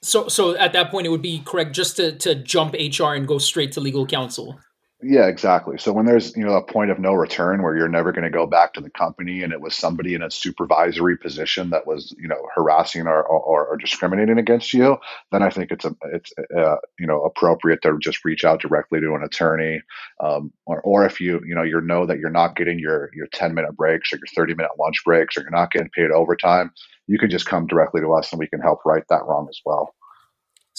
So 0.00 0.28
so 0.28 0.56
at 0.56 0.72
that 0.74 0.90
point 0.90 1.06
it 1.06 1.10
would 1.10 1.22
be 1.22 1.40
correct 1.44 1.72
just 1.72 1.96
to 1.96 2.12
to 2.18 2.34
jump 2.34 2.74
hr 2.74 3.14
and 3.14 3.26
go 3.26 3.38
straight 3.38 3.72
to 3.72 3.80
legal 3.80 4.06
counsel 4.06 4.58
yeah, 5.00 5.26
exactly. 5.28 5.78
So 5.78 5.92
when 5.92 6.06
there's 6.06 6.36
you 6.36 6.44
know 6.44 6.54
a 6.54 6.62
point 6.64 6.90
of 6.90 6.98
no 6.98 7.12
return 7.12 7.62
where 7.62 7.76
you're 7.76 7.88
never 7.88 8.10
going 8.10 8.24
to 8.24 8.30
go 8.30 8.46
back 8.46 8.72
to 8.74 8.80
the 8.80 8.90
company, 8.90 9.44
and 9.44 9.52
it 9.52 9.60
was 9.60 9.76
somebody 9.76 10.14
in 10.14 10.22
a 10.22 10.30
supervisory 10.30 11.16
position 11.16 11.70
that 11.70 11.86
was 11.86 12.12
you 12.20 12.26
know 12.26 12.48
harassing 12.52 13.06
or, 13.06 13.22
or, 13.22 13.66
or 13.66 13.76
discriminating 13.76 14.38
against 14.38 14.74
you, 14.74 14.96
then 15.30 15.40
I 15.40 15.50
think 15.50 15.70
it's 15.70 15.84
a 15.84 15.94
it's 16.12 16.32
uh, 16.56 16.76
you 16.98 17.06
know 17.06 17.22
appropriate 17.22 17.80
to 17.82 17.96
just 18.00 18.24
reach 18.24 18.44
out 18.44 18.60
directly 18.60 18.98
to 19.00 19.14
an 19.14 19.22
attorney, 19.22 19.82
um, 20.18 20.52
or 20.66 20.80
or 20.80 21.06
if 21.06 21.20
you 21.20 21.40
you 21.46 21.54
know 21.54 21.62
you 21.62 21.80
know 21.80 22.04
that 22.04 22.18
you're 22.18 22.28
not 22.30 22.56
getting 22.56 22.80
your 22.80 23.10
your 23.14 23.28
10 23.28 23.54
minute 23.54 23.76
breaks 23.76 24.12
or 24.12 24.16
your 24.16 24.26
30 24.34 24.54
minute 24.54 24.72
lunch 24.80 25.04
breaks 25.04 25.36
or 25.36 25.42
you're 25.42 25.50
not 25.52 25.70
getting 25.70 25.90
paid 25.90 26.10
overtime, 26.10 26.72
you 27.06 27.18
can 27.20 27.30
just 27.30 27.46
come 27.46 27.68
directly 27.68 28.00
to 28.00 28.12
us 28.14 28.32
and 28.32 28.40
we 28.40 28.48
can 28.48 28.60
help 28.60 28.80
right 28.84 29.04
that 29.10 29.24
wrong 29.26 29.46
as 29.48 29.60
well. 29.64 29.94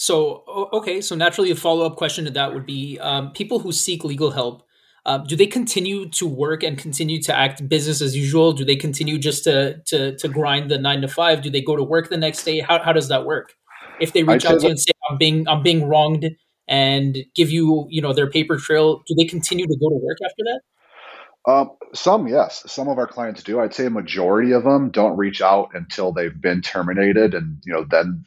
So, 0.00 0.44
okay, 0.72 1.02
so 1.02 1.14
naturally, 1.14 1.50
a 1.50 1.54
follow 1.54 1.84
up 1.84 1.96
question 1.96 2.24
to 2.24 2.30
that 2.30 2.54
would 2.54 2.64
be 2.64 2.98
um, 3.00 3.32
people 3.32 3.58
who 3.58 3.70
seek 3.70 4.02
legal 4.02 4.30
help. 4.30 4.62
Uh, 5.04 5.18
do 5.18 5.36
they 5.36 5.46
continue 5.46 6.08
to 6.08 6.26
work 6.26 6.62
and 6.62 6.78
continue 6.78 7.20
to 7.20 7.36
act 7.36 7.68
business 7.68 8.00
as 8.00 8.16
usual? 8.16 8.52
Do 8.52 8.64
they 8.64 8.76
continue 8.76 9.18
just 9.18 9.44
to 9.44 9.78
to 9.88 10.16
to 10.16 10.26
grind 10.26 10.70
the 10.70 10.78
nine 10.78 11.02
to 11.02 11.08
five? 11.08 11.42
Do 11.42 11.50
they 11.50 11.60
go 11.60 11.76
to 11.76 11.82
work 11.82 12.08
the 12.08 12.16
next 12.16 12.44
day? 12.44 12.60
How 12.60 12.82
how 12.82 12.94
does 12.94 13.08
that 13.08 13.26
work? 13.26 13.52
If 14.00 14.14
they 14.14 14.22
reach 14.22 14.46
out 14.46 14.60
to 14.60 14.64
you 14.64 14.70
and 14.70 14.80
say 14.80 14.92
I'm 15.10 15.18
being 15.18 15.46
I'm 15.46 15.62
being 15.62 15.86
wronged 15.86 16.30
and 16.66 17.18
give 17.34 17.50
you 17.50 17.86
you 17.90 18.00
know 18.00 18.14
their 18.14 18.30
paper 18.30 18.56
trail, 18.56 19.02
do 19.06 19.14
they 19.18 19.26
continue 19.26 19.66
to 19.66 19.76
go 19.78 19.90
to 19.90 19.96
work 19.96 20.16
after 20.24 20.44
that? 20.44 20.60
Um, 21.46 21.70
some, 21.94 22.26
yes. 22.26 22.62
Some 22.66 22.88
of 22.88 22.98
our 22.98 23.06
clients 23.06 23.42
do. 23.42 23.60
I'd 23.60 23.74
say 23.74 23.86
a 23.86 23.90
majority 23.90 24.52
of 24.52 24.64
them 24.64 24.90
don't 24.90 25.16
reach 25.16 25.40
out 25.42 25.70
until 25.74 26.12
they've 26.12 26.40
been 26.40 26.62
terminated, 26.62 27.34
and 27.34 27.58
you 27.66 27.72
know, 27.72 27.84
then 27.90 28.24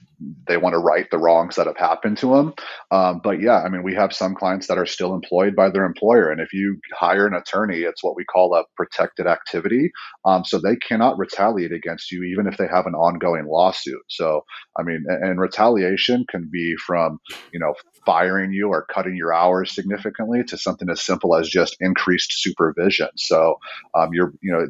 they 0.48 0.58
want 0.58 0.74
to 0.74 0.80
right 0.80 1.08
the 1.12 1.18
wrongs 1.18 1.56
that 1.56 1.68
have 1.68 1.78
happened 1.78 2.18
to 2.20 2.36
them. 2.36 2.54
Um, 2.92 3.22
but 3.24 3.42
yeah, 3.42 3.62
I 3.62 3.70
mean, 3.70 3.84
we 3.84 3.96
have 3.96 4.14
some 4.14 4.36
clients 4.36 4.68
that 4.68 4.78
are 4.78 4.86
still 4.86 5.14
employed 5.14 5.56
by 5.56 5.70
their 5.70 5.86
employer, 5.86 6.30
and 6.30 6.42
if 6.42 6.54
you 6.54 6.80
hire 6.94 7.28
an 7.28 7.34
attorney, 7.34 7.80
it's 7.80 8.04
what 8.04 8.16
we 8.16 8.26
call 8.26 8.56
a 8.56 8.64
protected 8.76 9.28
activity. 9.28 9.92
Um, 10.26 10.44
so 10.46 10.60
they 10.60 10.76
cannot 10.76 11.18
retaliate 11.18 11.72
against 11.72 12.12
you, 12.12 12.24
even 12.24 12.48
if 12.48 12.58
they 12.58 12.68
have 12.68 12.86
an 12.86 12.96
ongoing 12.96 13.46
lawsuit. 13.48 14.02
So, 14.10 14.44
I 14.78 14.84
mean, 14.84 15.04
and, 15.08 15.24
and 15.24 15.40
retaliation 15.40 16.26
can 16.30 16.50
be 16.52 16.76
from 16.86 17.20
you 17.52 17.60
know 17.60 17.74
firing 18.06 18.52
you 18.52 18.70
or 18.70 18.86
cutting 18.86 19.16
your 19.16 19.34
hours 19.34 19.74
significantly 19.74 20.44
to 20.44 20.58
something 20.58 20.90
as 20.90 21.02
simple 21.02 21.36
as 21.36 21.50
just 21.50 21.78
increased 21.80 22.34
supervision. 22.34 23.08
So 23.18 23.60
um, 23.96 24.10
you're, 24.14 24.34
you 24.42 24.52
know, 24.52 24.68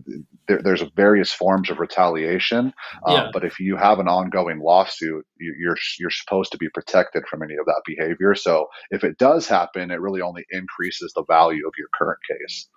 there, 0.48 0.62
there's 0.62 0.84
various 0.96 1.32
forms 1.32 1.70
of 1.70 1.80
retaliation, 1.80 2.74
um, 3.08 3.16
yeah. 3.16 3.30
but 3.34 3.44
if 3.44 3.60
you 3.60 3.76
have 3.78 4.00
an 4.00 4.08
ongoing 4.08 4.60
lawsuit, 4.60 5.26
you're 5.58 5.78
you're 6.00 6.10
supposed 6.10 6.52
to 6.52 6.58
be 6.58 6.70
protected 6.70 7.24
from 7.28 7.44
any 7.44 7.56
of 7.56 7.66
that 7.66 7.82
behavior. 7.86 8.36
So 8.36 8.68
if 8.92 9.04
it 9.04 9.18
does 9.18 9.48
happen, 9.48 9.92
it 9.92 10.02
really 10.02 10.22
only 10.22 10.46
increases 10.52 11.14
the 11.14 11.24
value 11.26 11.68
of 11.68 11.74
your 11.78 11.88
current 11.98 12.20
case 12.28 12.68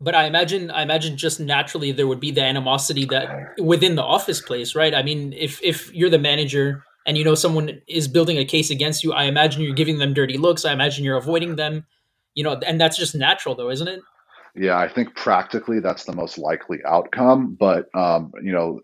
but 0.00 0.14
I 0.14 0.24
imagine 0.24 0.70
I 0.70 0.82
imagine 0.82 1.16
just 1.16 1.40
naturally 1.40 1.92
there 1.92 2.06
would 2.06 2.20
be 2.20 2.30
the 2.30 2.42
animosity 2.42 3.04
that 3.06 3.58
within 3.58 3.96
the 3.96 4.02
office 4.02 4.40
place, 4.40 4.74
right? 4.74 4.94
I 4.94 5.02
mean, 5.02 5.32
if 5.32 5.60
if 5.62 5.92
you're 5.92 6.10
the 6.10 6.18
manager 6.18 6.84
and 7.06 7.18
you 7.18 7.24
know 7.24 7.34
someone 7.34 7.80
is 7.88 8.06
building 8.06 8.38
a 8.38 8.44
case 8.44 8.70
against 8.70 9.02
you, 9.02 9.12
I 9.12 9.24
imagine 9.24 9.62
you're 9.62 9.74
giving 9.74 9.98
them 9.98 10.14
dirty 10.14 10.38
looks. 10.38 10.64
I 10.64 10.72
imagine 10.72 11.04
you're 11.04 11.16
avoiding 11.16 11.56
them. 11.56 11.84
You 12.34 12.44
know, 12.44 12.52
and 12.64 12.80
that's 12.80 12.96
just 12.96 13.16
natural, 13.16 13.56
though, 13.56 13.70
isn't 13.70 13.88
it? 13.88 14.00
Yeah, 14.54 14.78
I 14.78 14.88
think 14.88 15.16
practically 15.16 15.80
that's 15.80 16.04
the 16.04 16.12
most 16.12 16.38
likely 16.38 16.78
outcome. 16.86 17.56
But 17.58 17.88
um, 17.94 18.32
you 18.40 18.52
know, 18.52 18.80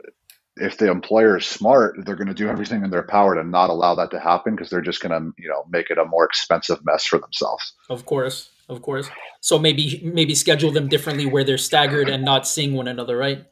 if 0.56 0.78
the 0.78 0.90
employer 0.90 1.36
is 1.36 1.46
smart, 1.46 1.96
they're 2.04 2.14
going 2.14 2.28
to 2.28 2.34
do 2.34 2.48
everything 2.48 2.84
in 2.84 2.90
their 2.90 3.02
power 3.02 3.34
to 3.34 3.42
not 3.42 3.70
allow 3.70 3.94
that 3.96 4.10
to 4.12 4.20
happen 4.20 4.54
because 4.54 4.70
they're 4.70 4.80
just 4.80 5.00
going 5.00 5.10
to, 5.10 5.32
you 5.42 5.48
know, 5.48 5.64
make 5.68 5.90
it 5.90 5.98
a 5.98 6.04
more 6.04 6.24
expensive 6.24 6.84
mess 6.84 7.04
for 7.04 7.18
themselves. 7.18 7.74
Of 7.90 8.06
course, 8.06 8.50
of 8.68 8.80
course. 8.82 9.10
So 9.40 9.58
maybe 9.58 10.00
maybe 10.04 10.34
schedule 10.34 10.70
them 10.70 10.88
differently 10.88 11.26
where 11.26 11.44
they're 11.44 11.58
staggered 11.58 12.08
and 12.08 12.24
not 12.24 12.46
seeing 12.46 12.74
one 12.74 12.88
another, 12.88 13.16
right? 13.16 13.44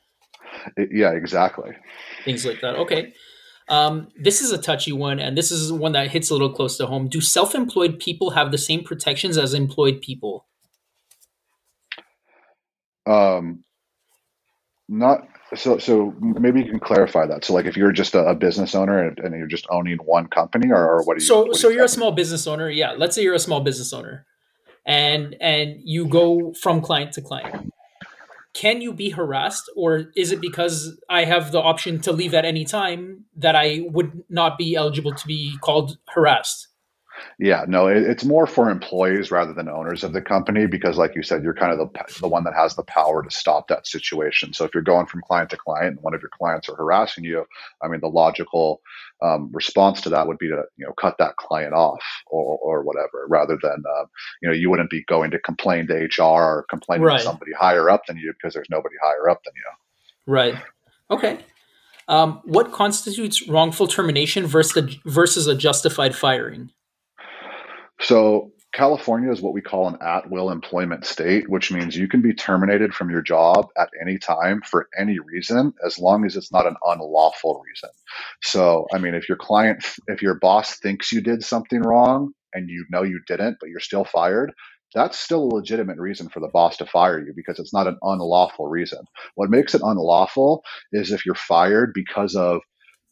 Yeah, 0.76 1.12
exactly. 1.12 1.72
Things 2.24 2.46
like 2.46 2.60
that. 2.60 2.76
Okay. 2.76 3.14
Um, 3.68 4.08
this 4.16 4.40
is 4.40 4.52
a 4.52 4.58
touchy 4.58 4.92
one, 4.92 5.18
and 5.18 5.36
this 5.36 5.50
is 5.50 5.72
one 5.72 5.92
that 5.92 6.10
hits 6.10 6.30
a 6.30 6.34
little 6.34 6.52
close 6.52 6.76
to 6.76 6.86
home. 6.86 7.08
Do 7.08 7.20
self 7.20 7.54
employed 7.54 7.98
people 7.98 8.30
have 8.30 8.52
the 8.52 8.58
same 8.58 8.84
protections 8.84 9.38
as 9.38 9.54
employed 9.54 10.02
people? 10.02 10.46
Um, 13.06 13.64
not 14.88 15.31
so. 15.54 15.78
So 15.78 16.14
maybe 16.20 16.60
you 16.60 16.70
can 16.70 16.80
clarify 16.80 17.26
that. 17.26 17.44
So, 17.44 17.54
like, 17.54 17.66
if 17.66 17.76
you're 17.76 17.92
just 17.92 18.14
a, 18.14 18.24
a 18.24 18.34
business 18.34 18.74
owner 18.74 19.06
and, 19.06 19.18
and, 19.18 19.34
you're 19.34 19.46
just 19.46 19.66
owning 19.70 19.98
one 19.98 20.26
company, 20.28 20.70
or, 20.70 20.76
or 20.76 21.04
what 21.04 21.18
do 21.18 21.22
you? 21.22 21.26
So, 21.26 21.46
you 21.46 21.54
so 21.54 21.68
you're 21.68 21.84
a 21.84 21.88
small 21.88 22.12
business 22.12 22.46
owner. 22.46 22.68
Yeah, 22.68 22.92
let's 22.96 23.14
say 23.14 23.22
you're 23.22 23.34
a 23.34 23.38
small 23.40 23.60
business 23.60 23.92
owner, 23.92 24.26
and 24.86 25.36
and 25.40 25.80
you 25.84 26.06
go 26.06 26.52
from 26.54 26.80
client 26.80 27.12
to 27.12 27.22
client 27.22 27.72
can 28.54 28.82
you 28.82 28.92
be 28.92 29.10
harassed 29.10 29.70
or 29.76 30.12
is 30.16 30.32
it 30.32 30.40
because 30.40 30.98
i 31.08 31.24
have 31.24 31.52
the 31.52 31.60
option 31.60 32.00
to 32.00 32.12
leave 32.12 32.34
at 32.34 32.44
any 32.44 32.64
time 32.64 33.24
that 33.36 33.56
i 33.56 33.84
would 33.90 34.22
not 34.28 34.58
be 34.58 34.74
eligible 34.74 35.14
to 35.14 35.26
be 35.26 35.56
called 35.60 35.98
harassed 36.08 36.68
yeah, 37.38 37.64
no, 37.66 37.86
it, 37.86 38.02
it's 38.02 38.24
more 38.24 38.46
for 38.46 38.70
employees 38.70 39.30
rather 39.30 39.52
than 39.52 39.68
owners 39.68 40.04
of 40.04 40.12
the 40.12 40.22
company 40.22 40.66
because, 40.66 40.96
like 40.96 41.14
you 41.14 41.22
said, 41.22 41.42
you're 41.42 41.54
kind 41.54 41.72
of 41.72 41.78
the, 41.78 42.20
the 42.20 42.28
one 42.28 42.44
that 42.44 42.54
has 42.54 42.74
the 42.74 42.82
power 42.84 43.22
to 43.22 43.30
stop 43.30 43.68
that 43.68 43.86
situation. 43.86 44.52
So 44.52 44.64
if 44.64 44.74
you're 44.74 44.82
going 44.82 45.06
from 45.06 45.22
client 45.22 45.50
to 45.50 45.56
client 45.56 45.96
and 45.96 46.00
one 46.02 46.14
of 46.14 46.20
your 46.20 46.30
clients 46.30 46.68
are 46.68 46.76
harassing 46.76 47.24
you, 47.24 47.44
I 47.82 47.88
mean, 47.88 48.00
the 48.00 48.08
logical 48.08 48.80
um, 49.22 49.50
response 49.52 50.00
to 50.02 50.08
that 50.10 50.26
would 50.26 50.38
be 50.38 50.48
to 50.48 50.62
you 50.76 50.86
know 50.86 50.92
cut 50.92 51.16
that 51.18 51.36
client 51.36 51.74
off 51.74 52.02
or, 52.26 52.58
or 52.62 52.82
whatever, 52.82 53.26
rather 53.28 53.58
than 53.62 53.82
uh, 53.98 54.04
you 54.42 54.48
know 54.48 54.54
you 54.54 54.70
wouldn't 54.70 54.90
be 54.90 55.04
going 55.04 55.30
to 55.30 55.38
complain 55.38 55.86
to 55.88 55.94
HR 55.94 56.22
or 56.22 56.66
complain 56.68 57.00
right. 57.00 57.18
to 57.18 57.24
somebody 57.24 57.52
higher 57.52 57.88
up 57.90 58.06
than 58.06 58.16
you 58.16 58.32
because 58.32 58.54
there's 58.54 58.70
nobody 58.70 58.96
higher 59.02 59.28
up 59.28 59.40
than 59.44 59.54
you. 59.56 60.32
Right. 60.32 60.54
Okay. 61.10 61.38
Um, 62.08 62.40
what 62.44 62.72
constitutes 62.72 63.48
wrongful 63.48 63.86
termination 63.86 64.46
versus 64.46 64.96
versus 65.04 65.46
a 65.46 65.54
justified 65.54 66.14
firing? 66.14 66.70
So 68.02 68.52
California 68.74 69.30
is 69.30 69.42
what 69.42 69.54
we 69.54 69.60
call 69.60 69.88
an 69.88 69.98
at 70.02 70.30
will 70.30 70.50
employment 70.50 71.04
state, 71.06 71.48
which 71.48 71.70
means 71.70 71.96
you 71.96 72.08
can 72.08 72.22
be 72.22 72.34
terminated 72.34 72.94
from 72.94 73.10
your 73.10 73.22
job 73.22 73.68
at 73.78 73.90
any 74.00 74.18
time 74.18 74.62
for 74.62 74.88
any 74.98 75.18
reason, 75.18 75.74
as 75.84 75.98
long 75.98 76.24
as 76.24 76.36
it's 76.36 76.52
not 76.52 76.66
an 76.66 76.76
unlawful 76.84 77.62
reason. 77.66 77.90
So, 78.42 78.86
I 78.94 78.98
mean, 78.98 79.14
if 79.14 79.28
your 79.28 79.38
client, 79.38 79.84
if 80.08 80.22
your 80.22 80.36
boss 80.36 80.78
thinks 80.78 81.12
you 81.12 81.20
did 81.20 81.44
something 81.44 81.82
wrong 81.82 82.32
and 82.54 82.68
you 82.68 82.86
know 82.90 83.02
you 83.02 83.20
didn't, 83.26 83.58
but 83.60 83.68
you're 83.68 83.80
still 83.80 84.04
fired, 84.04 84.52
that's 84.94 85.18
still 85.18 85.44
a 85.44 85.54
legitimate 85.54 85.98
reason 85.98 86.28
for 86.28 86.40
the 86.40 86.50
boss 86.52 86.76
to 86.78 86.86
fire 86.86 87.20
you 87.20 87.32
because 87.36 87.58
it's 87.58 87.72
not 87.74 87.86
an 87.86 87.98
unlawful 88.02 88.68
reason. 88.68 89.00
What 89.36 89.50
makes 89.50 89.74
it 89.74 89.82
unlawful 89.84 90.62
is 90.92 91.12
if 91.12 91.26
you're 91.26 91.34
fired 91.34 91.92
because 91.94 92.36
of 92.36 92.60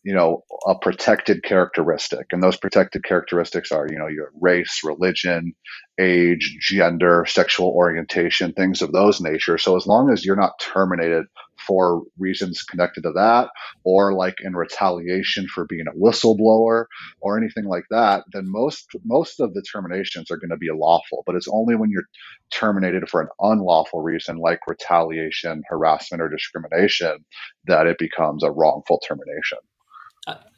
you 0.03 0.15
know, 0.15 0.45
a 0.67 0.79
protected 0.79 1.43
characteristic. 1.43 2.27
And 2.33 2.43
those 2.43 2.57
protected 2.57 3.05
characteristics 3.05 3.71
are, 3.73 3.87
you 3.91 3.99
know, 3.99 4.07
your 4.07 4.33
race, 4.41 4.81
religion, 4.83 5.53
age, 6.01 6.57
gender, 6.61 7.27
sexual 7.29 7.69
orientation, 7.69 8.53
things 8.53 8.81
of 8.81 8.93
those 8.93 9.21
nature. 9.21 9.59
So 9.59 9.77
as 9.77 9.87
long 9.87 10.11
as 10.11 10.25
you're 10.25 10.37
not 10.37 10.59
terminated 10.61 11.27
for 11.67 12.03
reasons 12.19 12.63
connected 12.63 13.03
to 13.03 13.13
that, 13.13 13.51
or 13.85 14.15
like 14.15 14.37
in 14.43 14.55
retaliation 14.57 15.47
for 15.47 15.67
being 15.67 15.85
a 15.87 15.99
whistleblower 15.99 16.87
or 17.21 17.37
anything 17.39 17.67
like 17.67 17.85
that, 17.91 18.25
then 18.33 18.45
most 18.47 18.87
most 19.05 19.41
of 19.41 19.53
the 19.53 19.63
terminations 19.71 20.31
are 20.31 20.39
going 20.39 20.51
to 20.51 20.57
be 20.57 20.71
lawful. 20.75 21.23
But 21.27 21.37
it's 21.37 21.49
only 21.53 21.77
when 21.77 21.91
you're 21.91 22.09
terminated 22.51 23.11
for 23.11 23.21
an 23.21 23.29
unlawful 23.41 24.01
reason, 24.01 24.39
like 24.39 24.61
retaliation, 24.67 25.63
harassment, 25.69 26.23
or 26.23 26.31
discrimination, 26.31 27.19
that 27.67 27.87
it 27.87 27.99
becomes 27.99 28.43
a 28.43 28.51
wrongful 28.51 28.99
termination 29.07 29.59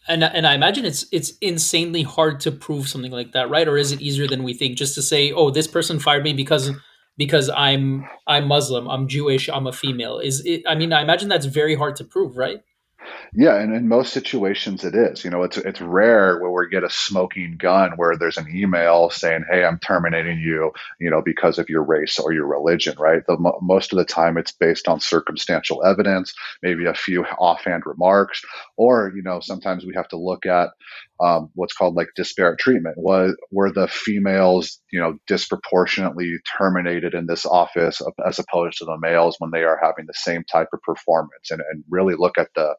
and 0.09 0.25
and 0.25 0.47
I 0.47 0.55
imagine 0.55 0.85
it's 0.85 1.07
it's 1.13 1.33
insanely 1.41 2.03
hard 2.03 2.41
to 2.41 2.53
prove 2.53 2.89
something 2.89 3.13
like 3.13 3.33
that, 3.33 3.51
right? 3.51 3.69
Or 3.69 3.77
is 3.77 3.93
it 3.93 4.01
easier 4.01 4.27
than 4.27 4.43
we 4.43 4.55
think 4.55 4.77
just 4.77 4.95
to 4.97 5.03
say, 5.03 5.33
"Oh, 5.33 5.51
this 5.51 5.67
person 5.69 5.99
fired 5.99 6.25
me 6.25 6.33
because 6.33 6.71
because 7.17 7.49
I'm 7.51 8.07
I'm 8.27 8.49
Muslim, 8.49 8.89
I'm 8.89 9.09
Jewish, 9.09 9.49
I'm 9.49 9.67
a 9.67 9.73
female." 9.73 10.19
Is 10.19 10.45
it 10.45 10.63
I 10.67 10.75
mean, 10.75 10.93
I 10.93 11.03
imagine 11.03 11.29
that's 11.29 11.47
very 11.47 11.75
hard 11.75 11.97
to 11.97 12.05
prove, 12.05 12.37
right? 12.37 12.61
Yeah, 13.35 13.57
and 13.57 13.75
in 13.75 13.89
most 13.89 14.13
situations 14.13 14.85
it 14.85 14.95
is. 14.95 15.25
You 15.25 15.31
know, 15.31 15.43
it's 15.43 15.57
it's 15.57 15.81
rare 15.81 16.39
where 16.39 16.51
we 16.51 16.69
get 16.71 16.85
a 16.85 16.91
smoking 16.91 17.57
gun 17.59 17.93
where 17.97 18.17
there's 18.17 18.37
an 18.37 18.47
email 18.55 19.11
saying, 19.11 19.45
"Hey, 19.51 19.65
I'm 19.65 19.79
terminating 19.79 20.39
you," 20.39 20.73
you 21.01 21.11
know, 21.11 21.23
because 21.23 21.59
of 21.59 21.69
your 21.69 21.83
race 21.83 22.19
or 22.19 22.33
your 22.33 22.47
religion, 22.47 22.95
right? 22.99 23.23
The 23.27 23.37
most 23.61 23.93
of 23.93 23.99
the 23.99 24.05
time 24.05 24.37
it's 24.37 24.53
based 24.53 24.89
on 24.89 25.01
circumstantial 25.01 25.85
evidence, 25.85 26.33
maybe 26.63 26.87
a 26.87 26.95
few 26.95 27.25
offhand 27.39 27.85
remarks, 27.87 28.43
or 28.77 29.13
you 29.15 29.23
know, 29.23 29.41
sometimes 29.41 29.85
we 29.85 29.95
have 29.95 30.09
to 30.09 30.17
look 30.17 30.47
at 30.47 30.71
um, 31.21 31.51
what's 31.55 31.75
called 31.75 31.95
like 31.95 32.09
disparate 32.17 32.59
treatment. 32.59 32.97
Was 32.99 33.37
were 33.51 33.73
the 33.73 33.89
females, 33.89 34.81
you 34.91 35.01
know, 35.01 35.19
disproportionately 35.27 36.37
terminated 36.59 37.15
in 37.15 37.27
this 37.27 37.47
office 37.47 38.01
as 38.27 38.39
opposed 38.39 38.79
to 38.79 38.85
the 38.85 38.99
males 39.01 39.37
when 39.39 39.51
they 39.53 39.63
are 39.63 39.79
having 39.83 40.07
the 40.07 40.15
same 40.15 40.45
type 40.51 40.69
of 40.73 40.81
performance, 40.83 41.51
and, 41.51 41.61
and 41.71 41.85
really 41.91 42.15
look 42.17 42.39
at 42.39 42.49
the 42.55 42.75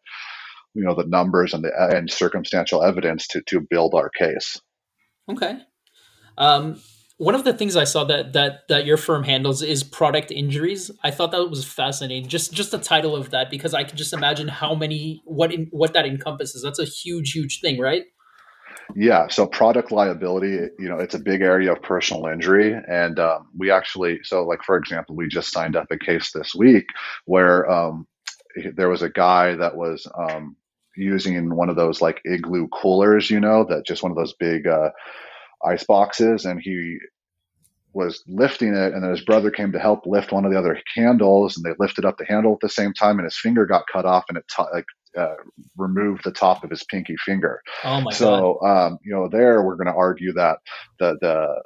you 0.73 0.83
know 0.83 0.95
the 0.95 1.07
numbers 1.07 1.53
and 1.53 1.63
the 1.63 1.71
and 1.95 2.09
circumstantial 2.09 2.83
evidence 2.83 3.27
to 3.27 3.41
to 3.47 3.61
build 3.61 3.93
our 3.93 4.09
case. 4.09 4.59
Okay. 5.29 5.59
Um, 6.37 6.81
one 7.17 7.35
of 7.35 7.43
the 7.43 7.53
things 7.53 7.75
I 7.75 7.83
saw 7.83 8.03
that 8.05 8.33
that 8.33 8.67
that 8.69 8.85
your 8.85 8.97
firm 8.97 9.23
handles 9.23 9.61
is 9.61 9.83
product 9.83 10.31
injuries. 10.31 10.91
I 11.03 11.11
thought 11.11 11.31
that 11.31 11.49
was 11.49 11.63
fascinating. 11.63 12.27
Just 12.27 12.53
just 12.53 12.71
the 12.71 12.79
title 12.79 13.15
of 13.15 13.29
that 13.29 13.49
because 13.49 13.73
I 13.73 13.83
can 13.83 13.97
just 13.97 14.13
imagine 14.13 14.47
how 14.47 14.73
many 14.73 15.21
what 15.25 15.53
in, 15.53 15.67
what 15.71 15.93
that 15.93 16.05
encompasses. 16.05 16.63
That's 16.63 16.79
a 16.79 16.85
huge 16.85 17.31
huge 17.31 17.61
thing, 17.61 17.79
right? 17.79 18.03
Yeah, 18.95 19.27
so 19.27 19.47
product 19.47 19.91
liability, 19.91 20.69
you 20.77 20.89
know, 20.89 20.99
it's 20.99 21.15
a 21.15 21.19
big 21.19 21.41
area 21.41 21.71
of 21.71 21.81
personal 21.81 22.27
injury, 22.27 22.75
and 22.87 23.17
um, 23.19 23.49
we 23.57 23.71
actually, 23.71 24.19
so 24.23 24.43
like 24.45 24.63
for 24.63 24.77
example, 24.77 25.15
we 25.15 25.27
just 25.27 25.51
signed 25.51 25.75
up 25.75 25.87
a 25.89 25.97
case 25.97 26.31
this 26.31 26.53
week 26.53 26.85
where 27.25 27.69
um, 27.71 28.07
there 28.75 28.89
was 28.89 29.01
a 29.01 29.09
guy 29.09 29.55
that 29.55 29.75
was 29.75 30.07
um, 30.17 30.55
using 30.95 31.55
one 31.55 31.69
of 31.69 31.75
those 31.75 32.01
like 32.01 32.21
igloo 32.25 32.67
coolers, 32.67 33.29
you 33.29 33.39
know, 33.39 33.63
that 33.69 33.85
just 33.85 34.03
one 34.03 34.11
of 34.11 34.17
those 34.17 34.33
big 34.33 34.67
uh, 34.67 34.89
ice 35.65 35.83
boxes, 35.85 36.45
and 36.45 36.61
he 36.61 36.97
was 37.93 38.23
lifting 38.27 38.73
it, 38.75 38.93
and 38.93 39.03
then 39.03 39.11
his 39.11 39.23
brother 39.25 39.51
came 39.51 39.71
to 39.71 39.79
help 39.79 40.05
lift 40.05 40.31
one 40.31 40.45
of 40.45 40.51
the 40.51 40.59
other 40.59 40.79
candles, 40.95 41.57
and 41.57 41.65
they 41.65 41.75
lifted 41.79 42.05
up 42.05 42.17
the 42.17 42.25
handle 42.25 42.53
at 42.53 42.59
the 42.61 42.69
same 42.69 42.93
time, 42.93 43.19
and 43.19 43.25
his 43.25 43.37
finger 43.39 43.65
got 43.65 43.85
cut 43.91 44.05
off, 44.05 44.25
and 44.29 44.37
it 44.37 44.45
t- 44.55 44.63
like 44.73 44.85
uh, 45.17 45.35
removed 45.77 46.23
the 46.23 46.31
top 46.31 46.63
of 46.63 46.69
his 46.69 46.83
pinky 46.85 47.15
finger. 47.17 47.61
Oh 47.83 48.01
my 48.01 48.11
so, 48.11 48.57
God. 48.61 48.87
Um, 48.87 48.99
you 49.03 49.13
know, 49.13 49.27
there 49.27 49.63
we're 49.63 49.75
going 49.75 49.87
to 49.87 49.93
argue 49.93 50.33
that 50.33 50.59
the 50.99 51.17
the 51.21 51.61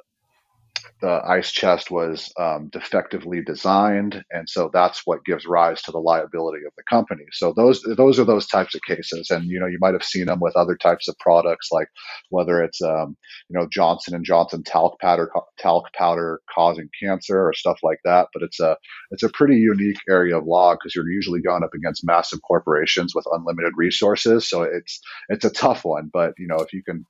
the 1.00 1.20
ice 1.26 1.50
chest 1.52 1.90
was 1.90 2.32
um, 2.38 2.68
defectively 2.72 3.42
designed, 3.42 4.24
and 4.30 4.48
so 4.48 4.70
that's 4.72 5.02
what 5.04 5.24
gives 5.24 5.46
rise 5.46 5.82
to 5.82 5.92
the 5.92 5.98
liability 5.98 6.64
of 6.66 6.72
the 6.76 6.82
company. 6.88 7.24
So 7.32 7.52
those 7.56 7.82
those 7.96 8.18
are 8.18 8.24
those 8.24 8.46
types 8.46 8.74
of 8.74 8.82
cases, 8.82 9.30
and 9.30 9.44
you 9.44 9.60
know 9.60 9.66
you 9.66 9.78
might 9.80 9.94
have 9.94 10.04
seen 10.04 10.26
them 10.26 10.40
with 10.40 10.56
other 10.56 10.76
types 10.76 11.08
of 11.08 11.18
products, 11.18 11.68
like 11.70 11.88
whether 12.30 12.62
it's 12.62 12.82
um, 12.82 13.16
you 13.48 13.58
know 13.58 13.68
Johnson 13.70 14.14
and 14.14 14.24
Johnson 14.24 14.62
talc 14.64 14.98
powder 15.00 15.30
talc 15.58 15.92
powder 15.94 16.40
causing 16.54 16.88
cancer 17.02 17.48
or 17.48 17.52
stuff 17.52 17.78
like 17.82 18.00
that. 18.04 18.28
But 18.32 18.42
it's 18.42 18.60
a 18.60 18.76
it's 19.10 19.22
a 19.22 19.30
pretty 19.30 19.56
unique 19.56 19.98
area 20.08 20.38
of 20.38 20.46
law 20.46 20.74
because 20.74 20.94
you're 20.94 21.10
usually 21.10 21.40
going 21.40 21.62
up 21.62 21.74
against 21.74 22.06
massive 22.06 22.40
corporations 22.46 23.14
with 23.14 23.26
unlimited 23.32 23.72
resources. 23.76 24.48
So 24.48 24.62
it's 24.62 25.00
it's 25.28 25.44
a 25.44 25.50
tough 25.50 25.84
one, 25.84 26.10
but 26.12 26.32
you 26.38 26.48
know 26.48 26.58
if 26.58 26.72
you 26.72 26.82
can 26.82 27.04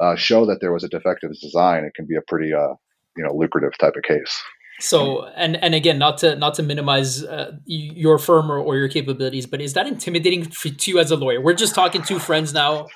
uh, 0.00 0.16
show 0.16 0.46
that 0.46 0.58
there 0.60 0.72
was 0.72 0.84
a 0.84 0.88
defective 0.88 1.30
design, 1.40 1.84
it 1.84 1.94
can 1.94 2.06
be 2.06 2.16
a 2.16 2.22
pretty 2.28 2.52
uh, 2.54 2.74
you 3.18 3.24
know 3.24 3.32
lucrative 3.34 3.76
type 3.78 3.94
of 3.96 4.02
case. 4.04 4.42
So 4.80 5.26
and 5.36 5.56
and 5.56 5.74
again 5.74 5.98
not 5.98 6.18
to 6.18 6.36
not 6.36 6.54
to 6.54 6.62
minimize 6.62 7.24
uh, 7.24 7.52
your 7.66 8.18
firm 8.18 8.50
or, 8.50 8.58
or, 8.58 8.76
your 8.76 8.88
capabilities 8.88 9.44
but 9.44 9.60
is 9.60 9.72
that 9.72 9.88
intimidating 9.88 10.44
for, 10.44 10.68
to 10.68 10.90
you 10.90 10.98
as 11.00 11.10
a 11.10 11.16
lawyer? 11.16 11.40
We're 11.40 11.54
just 11.54 11.74
talking 11.74 12.02
to 12.02 12.18
friends 12.20 12.54
now 12.54 12.86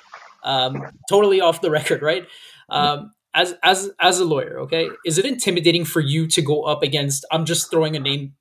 um, 0.43 0.81
totally 1.09 1.41
off 1.41 1.59
the 1.61 1.69
record 1.69 2.01
right? 2.01 2.25
Um, 2.69 3.11
as 3.35 3.55
as 3.63 3.91
as 3.99 4.19
a 4.19 4.25
lawyer 4.25 4.59
okay 4.59 4.87
is 5.05 5.17
it 5.17 5.25
intimidating 5.25 5.83
for 5.83 5.99
you 5.99 6.27
to 6.27 6.39
go 6.39 6.63
up 6.65 6.83
against 6.83 7.25
i'm 7.31 7.45
just 7.45 7.71
throwing 7.71 7.95
a 7.95 7.99
name 7.99 8.33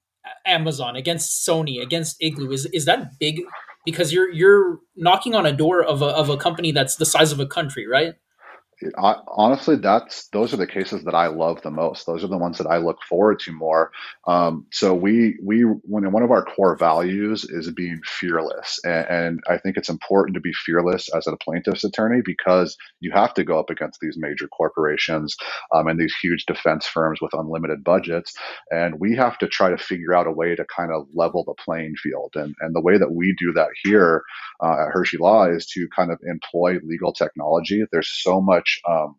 amazon 0.47 0.97
against 0.97 1.47
sony 1.47 1.83
against 1.83 2.17
igloo? 2.21 2.51
Is 2.51 2.67
is 2.67 2.85
that 2.85 3.19
big? 3.19 3.43
Because 3.85 4.13
you're 4.13 4.31
you're 4.31 4.79
knocking 4.97 5.35
on 5.35 5.47
a 5.47 5.53
door 5.53 5.83
of 5.83 6.03
a, 6.03 6.07
of 6.07 6.29
a 6.29 6.37
company 6.37 6.73
that's 6.73 6.97
the 6.97 7.07
size 7.07 7.33
of 7.33 7.41
a 7.41 7.47
country 7.47 7.87
right 7.87 8.15
I, 8.97 9.17
honestly, 9.29 9.77
that's 9.77 10.29
those 10.29 10.53
are 10.53 10.57
the 10.57 10.67
cases 10.67 11.05
that 11.05 11.15
I 11.15 11.29
love 11.29 11.63
the 11.63 11.71
most. 11.71 12.07
Those 12.07 12.25
are 12.25 12.29
the 12.29 12.39
ones 12.39 12.59
that 12.59 12.67
I 12.67 12.79
look 12.79 12.99
forward 13.09 13.41
to 13.41 13.53
more. 13.53 13.91
Um, 14.27 14.67
so 14.71 14.95
we 14.95 15.39
we 15.43 15.63
when 15.63 16.11
one 16.13 16.23
of 16.23 16.31
our 16.31 16.45
core 16.45 16.77
values 16.77 17.45
is 17.45 17.71
being 17.73 18.01
fearless, 18.05 18.81
and, 18.85 19.07
and, 19.09 19.41
I 19.49 19.59
think 19.59 19.77
it's 19.77 19.89
important 19.89 20.35
to 20.35 20.41
be 20.41 20.53
fearless 20.53 21.09
as 21.15 21.27
a 21.27 21.37
plaintiff's 21.37 21.85
attorney 21.85 22.23
because 22.25 22.77
you 23.01 23.11
have 23.13 23.35
to 23.35 23.45
go 23.45 23.59
up 23.59 23.71
against 23.71 24.01
these 24.01 24.17
major 24.17 24.47
corporations 24.49 25.37
um, 25.75 25.89
and 25.89 25.99
these 25.99 26.15
huge 26.23 26.47
defense 26.47 26.87
firms 26.87 27.21
with 27.21 27.35
unlimited 27.35 27.83
budgets, 27.85 28.35
and 28.71 29.01
we 29.01 29.17
have 29.17 29.39
to 29.39 29.49
try 29.49 29.71
to 29.71 29.79
figure 29.79 30.15
out 30.15 30.27
a 30.27 30.33
way 30.33 30.55
to 30.55 30.65
kind 30.75 30.93
of 30.93 31.07
level 31.15 31.45
the 31.45 31.55
playing 31.65 31.95
field. 31.97 32.33
And 32.35 32.55
and 32.61 32.75
the 32.75 32.83
way 32.83 32.99
that 32.99 33.13
we 33.13 33.35
do 33.39 33.53
that 33.55 33.69
here 33.85 34.23
uh, 34.63 34.87
at 34.87 34.93
Hershey 34.93 35.19
Law 35.19 35.47
is 35.47 35.67
to 35.67 35.89
kind 35.95 36.11
of 36.11 36.19
employ 36.25 36.79
legal 36.85 37.13
technology. 37.13 37.83
There's 37.91 38.11
so 38.11 38.41
much 38.41 38.72
um, 38.89 39.17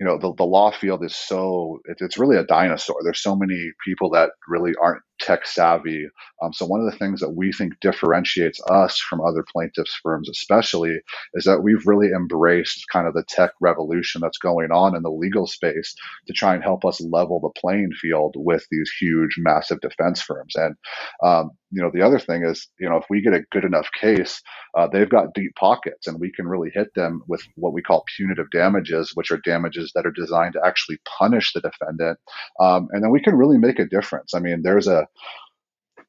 you 0.00 0.06
know 0.06 0.18
the, 0.18 0.34
the 0.36 0.44
law 0.44 0.70
field 0.70 1.04
is 1.04 1.14
so 1.14 1.80
it, 1.86 1.98
it's 2.00 2.18
really 2.18 2.36
a 2.36 2.44
dinosaur. 2.44 2.96
There's 3.04 3.22
so 3.22 3.36
many 3.36 3.72
people 3.84 4.10
that 4.10 4.30
really 4.48 4.72
aren't 4.80 5.02
tech 5.20 5.46
savvy. 5.46 6.06
Um, 6.42 6.52
so 6.52 6.66
one 6.66 6.80
of 6.80 6.90
the 6.90 6.98
things 6.98 7.20
that 7.20 7.30
we 7.30 7.52
think 7.52 7.74
differentiates 7.80 8.60
us 8.70 8.98
from 8.98 9.20
other 9.20 9.44
plaintiffs 9.52 9.98
firms 10.02 10.28
especially 10.30 10.98
is 11.34 11.44
that 11.44 11.62
we've 11.62 11.86
really 11.86 12.08
embraced 12.08 12.84
kind 12.92 13.06
of 13.06 13.14
the 13.14 13.24
tech 13.28 13.52
revolution 13.60 14.20
that's 14.20 14.38
going 14.38 14.70
on 14.72 14.96
in 14.96 15.02
the 15.02 15.10
legal 15.10 15.46
space 15.46 15.94
to 16.26 16.32
try 16.32 16.54
and 16.54 16.64
help 16.64 16.84
us 16.84 17.00
level 17.00 17.40
the 17.40 17.60
playing 17.60 17.92
field 18.00 18.34
with 18.36 18.66
these 18.70 18.90
huge 19.00 19.36
massive 19.38 19.80
defense 19.80 20.22
firms. 20.22 20.54
And 20.56 20.76
um, 21.24 21.50
you 21.72 21.82
know 21.82 21.90
the 21.94 22.02
other 22.02 22.18
thing 22.18 22.44
is 22.44 22.68
you 22.80 22.88
know 22.88 22.96
if 22.96 23.04
we 23.10 23.22
get 23.22 23.34
a 23.34 23.44
good 23.52 23.64
enough 23.64 23.88
case 24.00 24.42
uh, 24.76 24.88
they've 24.92 25.08
got 25.10 25.34
deep 25.34 25.52
pockets 25.58 26.06
and 26.08 26.20
we 26.20 26.32
can 26.32 26.48
really 26.48 26.70
hit 26.74 26.88
them 26.94 27.22
with 27.28 27.42
what 27.56 27.72
we 27.72 27.82
call 27.82 28.04
punitive 28.16 28.50
damages 28.52 29.12
which 29.14 29.30
are 29.30 29.40
damages 29.44 29.92
that 29.94 30.06
are 30.06 30.12
designed 30.12 30.54
to 30.54 30.60
actually 30.64 30.98
punish 31.18 31.52
the 31.52 31.60
defendant, 31.60 32.18
um, 32.60 32.88
and 32.92 33.02
then 33.02 33.10
we 33.10 33.22
can 33.22 33.36
really 33.36 33.58
make 33.58 33.78
a 33.78 33.86
difference. 33.86 34.34
I 34.34 34.40
mean, 34.40 34.62
there's 34.62 34.88
a 34.88 35.06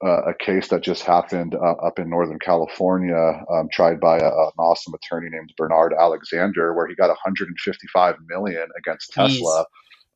a 0.03 0.33
case 0.33 0.67
that 0.69 0.81
just 0.81 1.03
happened 1.03 1.55
uh, 1.55 1.73
up 1.85 1.99
in 1.99 2.09
Northern 2.09 2.39
California, 2.39 3.43
um, 3.51 3.69
tried 3.71 3.99
by 3.99 4.17
a, 4.17 4.25
an 4.25 4.51
awesome 4.57 4.93
attorney 4.95 5.29
named 5.29 5.53
Bernard 5.57 5.93
Alexander, 5.93 6.73
where 6.73 6.87
he 6.87 6.95
got 6.95 7.09
155 7.09 8.15
million 8.27 8.67
against 8.77 9.11
Tesla 9.13 9.65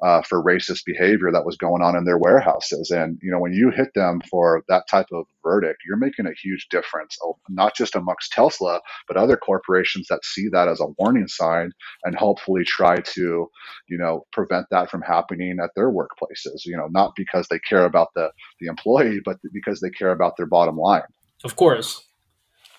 uh, 0.04 0.22
for 0.22 0.44
racist 0.44 0.84
behavior 0.86 1.32
that 1.32 1.46
was 1.46 1.58
going 1.58 1.82
on 1.82 1.96
in 1.96 2.04
their 2.04 2.18
warehouses. 2.18 2.92
And 2.92 3.18
you 3.22 3.32
know, 3.32 3.40
when 3.40 3.54
you 3.54 3.72
hit 3.72 3.90
them 3.96 4.22
for 4.30 4.64
that 4.68 4.84
type 4.90 5.08
of 5.14 5.26
verdict, 5.44 5.80
you're 5.88 5.98
making 5.98 6.26
a 6.26 6.34
huge 6.44 6.68
difference, 6.70 7.18
oh, 7.24 7.38
not 7.50 7.76
just 7.76 7.96
amongst 7.96 8.32
Tesla, 8.32 8.82
but 9.08 9.18
other 9.18 9.38
corporations 9.38 10.08
that 10.10 10.26
see 10.26 10.48
that 10.52 10.68
as 10.68 10.82
a 10.82 10.88
warning 10.98 11.28
sign 11.28 11.72
and 12.04 12.16
hopefully 12.16 12.64
try 12.66 12.98
to, 12.98 13.48
you 13.88 13.98
know, 13.98 14.26
prevent 14.32 14.66
that 14.72 14.90
from 14.90 15.02
happening 15.02 15.58
at 15.64 15.70
their 15.76 15.92
workplaces. 15.92 16.66
You 16.66 16.78
know, 16.78 16.88
not 16.90 17.14
because 17.16 17.48
they 17.48 17.60
care 17.60 17.86
about 17.86 18.10
the 18.16 18.30
the 18.60 18.68
employee, 18.68 19.20
but 19.24 19.38
because 19.54 19.80
they 19.80 19.90
care 19.90 20.12
about 20.12 20.36
their 20.38 20.48
bottom 20.48 20.78
line. 20.78 21.04
Of 21.44 21.56
course, 21.56 22.06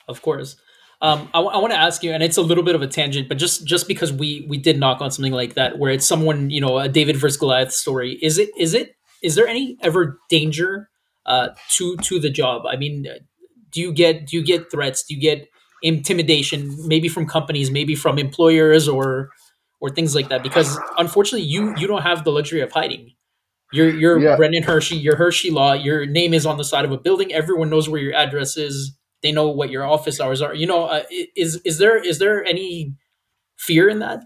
of 0.08 0.22
course. 0.22 0.56
Um, 1.02 1.28
I, 1.34 1.40
I 1.40 1.58
want 1.58 1.72
to 1.72 1.78
ask 1.78 2.02
you, 2.02 2.12
and 2.12 2.22
it's 2.22 2.38
a 2.38 2.42
little 2.42 2.64
bit 2.64 2.74
of 2.74 2.82
a 2.82 2.86
tangent, 2.86 3.28
but 3.28 3.38
just 3.38 3.66
just 3.66 3.86
because 3.86 4.12
we 4.12 4.46
we 4.48 4.56
did 4.56 4.78
knock 4.78 5.00
on 5.00 5.10
something 5.10 5.32
like 5.32 5.54
that, 5.54 5.78
where 5.78 5.90
it's 5.90 6.06
someone 6.06 6.50
you 6.50 6.60
know 6.60 6.78
a 6.78 6.88
David 6.88 7.16
versus 7.16 7.36
Goliath 7.36 7.72
story, 7.72 8.18
is 8.22 8.38
it 8.38 8.50
is 8.58 8.74
it 8.74 8.96
is 9.22 9.34
there 9.34 9.46
any 9.46 9.76
ever 9.82 10.18
danger 10.30 10.88
uh, 11.26 11.48
to 11.72 11.96
to 11.98 12.18
the 12.18 12.30
job? 12.30 12.62
I 12.66 12.76
mean, 12.76 13.06
do 13.70 13.80
you 13.80 13.92
get 13.92 14.26
do 14.26 14.36
you 14.36 14.44
get 14.44 14.70
threats? 14.70 15.04
Do 15.04 15.14
you 15.14 15.20
get 15.20 15.48
intimidation, 15.82 16.74
maybe 16.86 17.08
from 17.08 17.26
companies, 17.26 17.70
maybe 17.70 17.94
from 17.94 18.18
employers 18.18 18.88
or 18.88 19.30
or 19.80 19.90
things 19.90 20.14
like 20.14 20.28
that. 20.28 20.42
Because 20.42 20.78
unfortunately, 20.98 21.46
you 21.46 21.74
you 21.76 21.86
don't 21.86 22.02
have 22.02 22.24
the 22.24 22.32
luxury 22.32 22.60
of 22.60 22.72
hiding. 22.72 23.12
You're 23.72 23.90
you're 23.90 24.18
yeah. 24.18 24.36
Brendan 24.36 24.62
Hershey. 24.62 24.96
You're 24.96 25.16
Hershey 25.16 25.50
Law. 25.50 25.72
Your 25.72 26.06
name 26.06 26.34
is 26.34 26.46
on 26.46 26.56
the 26.56 26.64
side 26.64 26.84
of 26.84 26.92
a 26.92 26.98
building. 26.98 27.32
Everyone 27.32 27.70
knows 27.70 27.88
where 27.88 28.00
your 28.00 28.14
address 28.14 28.56
is. 28.56 28.95
They 29.22 29.32
know 29.32 29.48
what 29.48 29.70
your 29.70 29.84
office 29.84 30.20
hours 30.20 30.42
are. 30.42 30.54
You 30.54 30.66
know, 30.66 30.84
uh, 30.84 31.02
is 31.34 31.60
is 31.64 31.78
there 31.78 31.96
is 31.96 32.18
there 32.18 32.44
any 32.44 32.94
fear 33.58 33.88
in 33.88 34.00
that? 34.00 34.24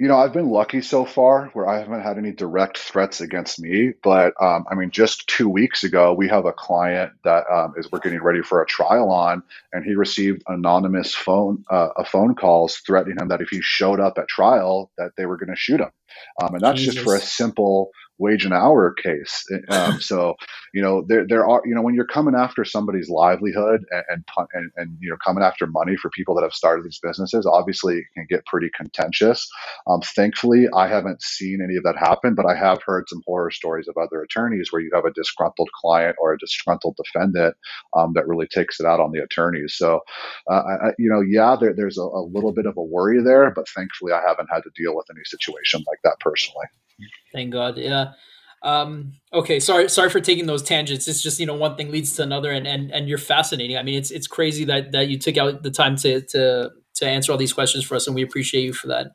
you 0.00 0.06
know, 0.06 0.16
I've 0.16 0.32
been 0.32 0.50
lucky 0.50 0.80
so 0.80 1.04
far 1.04 1.46
where 1.54 1.68
I 1.68 1.80
haven't 1.80 2.02
had 2.02 2.18
any 2.18 2.30
direct 2.30 2.78
threats 2.78 3.20
against 3.20 3.60
me. 3.60 3.94
But 4.02 4.32
um, 4.40 4.64
I 4.70 4.76
mean, 4.76 4.90
just 4.90 5.26
two 5.26 5.48
weeks 5.48 5.82
ago, 5.82 6.14
we 6.14 6.28
have 6.28 6.44
a 6.44 6.52
client 6.52 7.12
that 7.24 7.44
um, 7.50 7.74
is 7.76 7.90
we're 7.90 7.98
getting 7.98 8.22
ready 8.22 8.40
for 8.40 8.62
a 8.62 8.66
trial 8.66 9.10
on, 9.10 9.42
and 9.72 9.84
he 9.84 9.94
received 9.94 10.44
anonymous 10.46 11.14
phone 11.14 11.64
uh, 11.70 11.88
a 11.96 12.04
phone 12.04 12.36
calls 12.36 12.76
threatening 12.76 13.16
him 13.20 13.28
that 13.28 13.40
if 13.40 13.48
he 13.48 13.60
showed 13.60 13.98
up 13.98 14.18
at 14.18 14.28
trial, 14.28 14.92
that 14.98 15.12
they 15.16 15.26
were 15.26 15.36
going 15.36 15.50
to 15.50 15.56
shoot 15.56 15.80
him. 15.80 15.90
Um, 16.40 16.54
and 16.54 16.62
that's 16.62 16.78
Jesus. 16.78 16.94
just 16.94 17.04
for 17.04 17.16
a 17.16 17.20
simple 17.20 17.90
wage 18.18 18.44
and 18.44 18.54
hour 18.54 18.92
case. 18.92 19.44
Um, 19.70 20.00
so, 20.00 20.34
you 20.74 20.82
know, 20.82 21.04
there, 21.06 21.26
there 21.26 21.48
are, 21.48 21.62
you 21.64 21.74
know, 21.74 21.82
when 21.82 21.94
you're 21.94 22.06
coming 22.06 22.34
after 22.34 22.64
somebody's 22.64 23.08
livelihood 23.08 23.84
and, 23.90 24.04
and, 24.08 24.24
and, 24.52 24.70
and, 24.76 24.96
you 25.00 25.10
know, 25.10 25.16
coming 25.24 25.42
after 25.42 25.66
money 25.66 25.96
for 25.96 26.10
people 26.10 26.34
that 26.34 26.42
have 26.42 26.52
started 26.52 26.84
these 26.84 27.00
businesses, 27.02 27.46
obviously 27.46 27.98
it 27.98 28.04
can 28.14 28.26
get 28.28 28.44
pretty 28.46 28.70
contentious. 28.76 29.48
Um, 29.86 30.00
thankfully, 30.00 30.66
I 30.74 30.88
haven't 30.88 31.22
seen 31.22 31.60
any 31.62 31.76
of 31.76 31.84
that 31.84 31.96
happen, 31.96 32.34
but 32.34 32.46
I 32.46 32.54
have 32.54 32.82
heard 32.84 33.08
some 33.08 33.22
horror 33.26 33.50
stories 33.50 33.88
of 33.88 33.96
other 33.96 34.22
attorneys 34.22 34.72
where 34.72 34.82
you 34.82 34.90
have 34.94 35.04
a 35.04 35.12
disgruntled 35.12 35.70
client 35.80 36.16
or 36.20 36.32
a 36.32 36.38
disgruntled 36.38 36.96
defendant 36.96 37.54
um, 37.96 38.12
that 38.14 38.28
really 38.28 38.46
takes 38.46 38.80
it 38.80 38.86
out 38.86 39.00
on 39.00 39.12
the 39.12 39.22
attorneys. 39.22 39.74
So, 39.76 40.00
uh, 40.50 40.62
I, 40.82 40.88
you 40.98 41.08
know, 41.08 41.20
yeah, 41.20 41.56
there, 41.58 41.74
there's 41.74 41.98
a, 41.98 42.02
a 42.02 42.24
little 42.30 42.52
bit 42.52 42.66
of 42.66 42.76
a 42.76 42.82
worry 42.82 43.22
there, 43.22 43.50
but 43.54 43.68
thankfully 43.68 44.12
I 44.12 44.20
haven't 44.26 44.48
had 44.52 44.62
to 44.62 44.70
deal 44.76 44.96
with 44.96 45.06
any 45.10 45.24
situation 45.24 45.84
like 45.88 45.98
that 46.04 46.16
personally. 46.20 46.66
Thank 47.32 47.52
God. 47.52 47.76
Yeah. 47.76 48.12
Um, 48.62 49.12
okay. 49.32 49.60
Sorry. 49.60 49.88
Sorry 49.88 50.10
for 50.10 50.20
taking 50.20 50.46
those 50.46 50.62
tangents. 50.62 51.06
It's 51.06 51.22
just 51.22 51.38
you 51.38 51.46
know 51.46 51.54
one 51.54 51.76
thing 51.76 51.90
leads 51.90 52.16
to 52.16 52.22
another, 52.22 52.50
and 52.50 52.66
and 52.66 52.90
and 52.90 53.08
you're 53.08 53.18
fascinating. 53.18 53.76
I 53.76 53.82
mean, 53.82 53.96
it's 53.96 54.10
it's 54.10 54.26
crazy 54.26 54.64
that 54.64 54.92
that 54.92 55.08
you 55.08 55.18
took 55.18 55.36
out 55.36 55.62
the 55.62 55.70
time 55.70 55.96
to 55.96 56.20
to 56.20 56.70
to 56.96 57.06
answer 57.06 57.32
all 57.32 57.38
these 57.38 57.52
questions 57.52 57.84
for 57.84 57.94
us, 57.94 58.06
and 58.06 58.16
we 58.16 58.22
appreciate 58.22 58.62
you 58.62 58.72
for 58.72 58.88
that. 58.88 59.12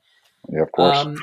Yeah, 0.50 0.62
of 0.62 0.72
course. 0.72 0.98
Um, 0.98 1.18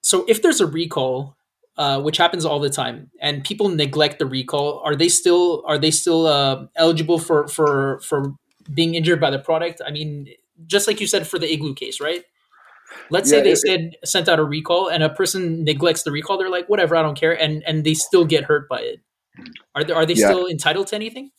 so 0.00 0.24
if 0.28 0.42
there's 0.42 0.60
a 0.60 0.66
recall, 0.66 1.36
uh, 1.76 2.00
which 2.00 2.16
happens 2.16 2.44
all 2.44 2.60
the 2.60 2.70
time, 2.70 3.10
and 3.20 3.44
people 3.44 3.68
neglect 3.68 4.18
the 4.18 4.26
recall, 4.26 4.80
are 4.84 4.94
they 4.94 5.08
still 5.08 5.64
are 5.66 5.78
they 5.78 5.90
still 5.90 6.26
uh, 6.26 6.66
eligible 6.76 7.18
for 7.18 7.48
for 7.48 8.00
for 8.00 8.34
being 8.72 8.94
injured 8.94 9.20
by 9.20 9.30
the 9.30 9.38
product? 9.38 9.82
I 9.84 9.90
mean, 9.90 10.28
just 10.66 10.86
like 10.86 11.00
you 11.00 11.06
said 11.06 11.26
for 11.26 11.38
the 11.38 11.52
igloo 11.52 11.74
case, 11.74 12.00
right? 12.00 12.24
Let's 13.10 13.30
yeah, 13.30 13.38
say 13.38 13.42
they 13.42 13.52
it, 13.52 13.58
said 13.58 13.96
sent 14.04 14.28
out 14.28 14.38
a 14.38 14.44
recall 14.44 14.88
and 14.88 15.02
a 15.02 15.10
person 15.10 15.64
neglects 15.64 16.02
the 16.02 16.10
recall. 16.10 16.38
They're 16.38 16.50
like, 16.50 16.68
whatever, 16.68 16.96
I 16.96 17.02
don't 17.02 17.18
care, 17.18 17.32
and 17.32 17.62
and 17.66 17.84
they 17.84 17.94
still 17.94 18.24
get 18.24 18.44
hurt 18.44 18.68
by 18.68 18.80
it. 18.80 19.00
Are 19.74 19.84
they 19.84 19.92
are 19.92 20.06
they 20.06 20.14
yeah. 20.14 20.28
still 20.28 20.46
entitled 20.46 20.88
to 20.88 20.96
anything? 20.96 21.30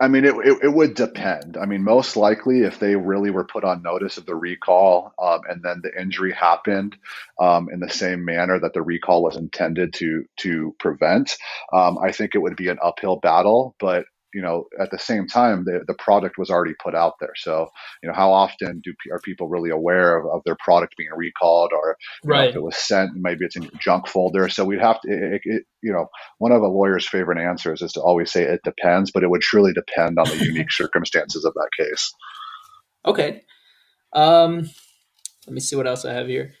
I 0.00 0.08
mean, 0.08 0.24
it, 0.24 0.34
it, 0.34 0.58
it, 0.62 0.72
would 0.72 0.94
depend. 0.94 1.58
I 1.58 1.66
mean, 1.66 1.84
most 1.84 2.16
likely, 2.16 2.60
if 2.60 2.78
they 2.78 2.96
really 2.96 3.30
were 3.30 3.44
put 3.44 3.64
on 3.64 3.82
notice 3.82 4.16
of 4.16 4.24
the 4.24 4.34
recall 4.34 5.12
um, 5.22 5.40
and 5.46 5.62
then 5.62 5.82
the 5.82 5.90
injury 6.00 6.32
happened 6.32 6.96
um, 7.38 7.68
in 7.70 7.80
the 7.80 7.90
same 7.90 8.24
manner 8.24 8.58
that 8.58 8.72
the 8.72 8.80
recall 8.80 9.22
was 9.22 9.36
intended 9.36 9.92
to 9.94 10.24
to 10.38 10.74
prevent, 10.78 11.36
um, 11.70 11.98
I 11.98 12.12
think 12.12 12.34
it 12.34 12.38
would 12.38 12.56
be 12.56 12.68
an 12.68 12.78
uphill 12.82 13.16
battle. 13.16 13.76
But 13.78 14.06
you 14.32 14.42
know, 14.42 14.66
at 14.80 14.90
the 14.90 14.98
same 14.98 15.26
time, 15.26 15.64
the, 15.64 15.80
the 15.86 15.94
product 15.94 16.38
was 16.38 16.50
already 16.50 16.74
put 16.82 16.94
out 16.94 17.14
there. 17.20 17.32
So, 17.36 17.68
you 18.02 18.08
know, 18.08 18.14
how 18.14 18.32
often 18.32 18.80
do 18.84 18.92
are 19.12 19.20
people 19.20 19.48
really 19.48 19.70
aware 19.70 20.18
of, 20.18 20.26
of 20.26 20.42
their 20.44 20.56
product 20.62 20.96
being 20.96 21.10
recalled, 21.16 21.72
or 21.72 21.96
right. 22.24 22.44
know, 22.44 22.48
if 22.48 22.56
it 22.56 22.62
was 22.62 22.76
sent, 22.76 23.10
maybe 23.14 23.44
it's 23.44 23.56
in 23.56 23.62
your 23.62 23.72
junk 23.80 24.06
folder. 24.06 24.48
So 24.48 24.64
we'd 24.64 24.80
have 24.80 25.00
to, 25.02 25.08
it, 25.10 25.40
it, 25.44 25.62
you 25.82 25.92
know, 25.92 26.06
one 26.38 26.52
of 26.52 26.62
a 26.62 26.68
lawyer's 26.68 27.08
favorite 27.08 27.38
answers 27.38 27.82
is 27.82 27.92
to 27.92 28.00
always 28.00 28.30
say 28.30 28.42
it 28.42 28.60
depends, 28.64 29.10
but 29.10 29.22
it 29.22 29.30
would 29.30 29.42
truly 29.42 29.72
depend 29.72 30.18
on 30.18 30.26
the 30.26 30.44
unique 30.44 30.72
circumstances 30.72 31.44
of 31.44 31.54
that 31.54 31.70
case. 31.76 32.12
Okay. 33.04 33.42
Um, 34.12 34.70
let 35.46 35.54
me 35.54 35.60
see 35.60 35.76
what 35.76 35.86
else 35.86 36.04
I 36.04 36.12
have 36.12 36.28
here. 36.28 36.52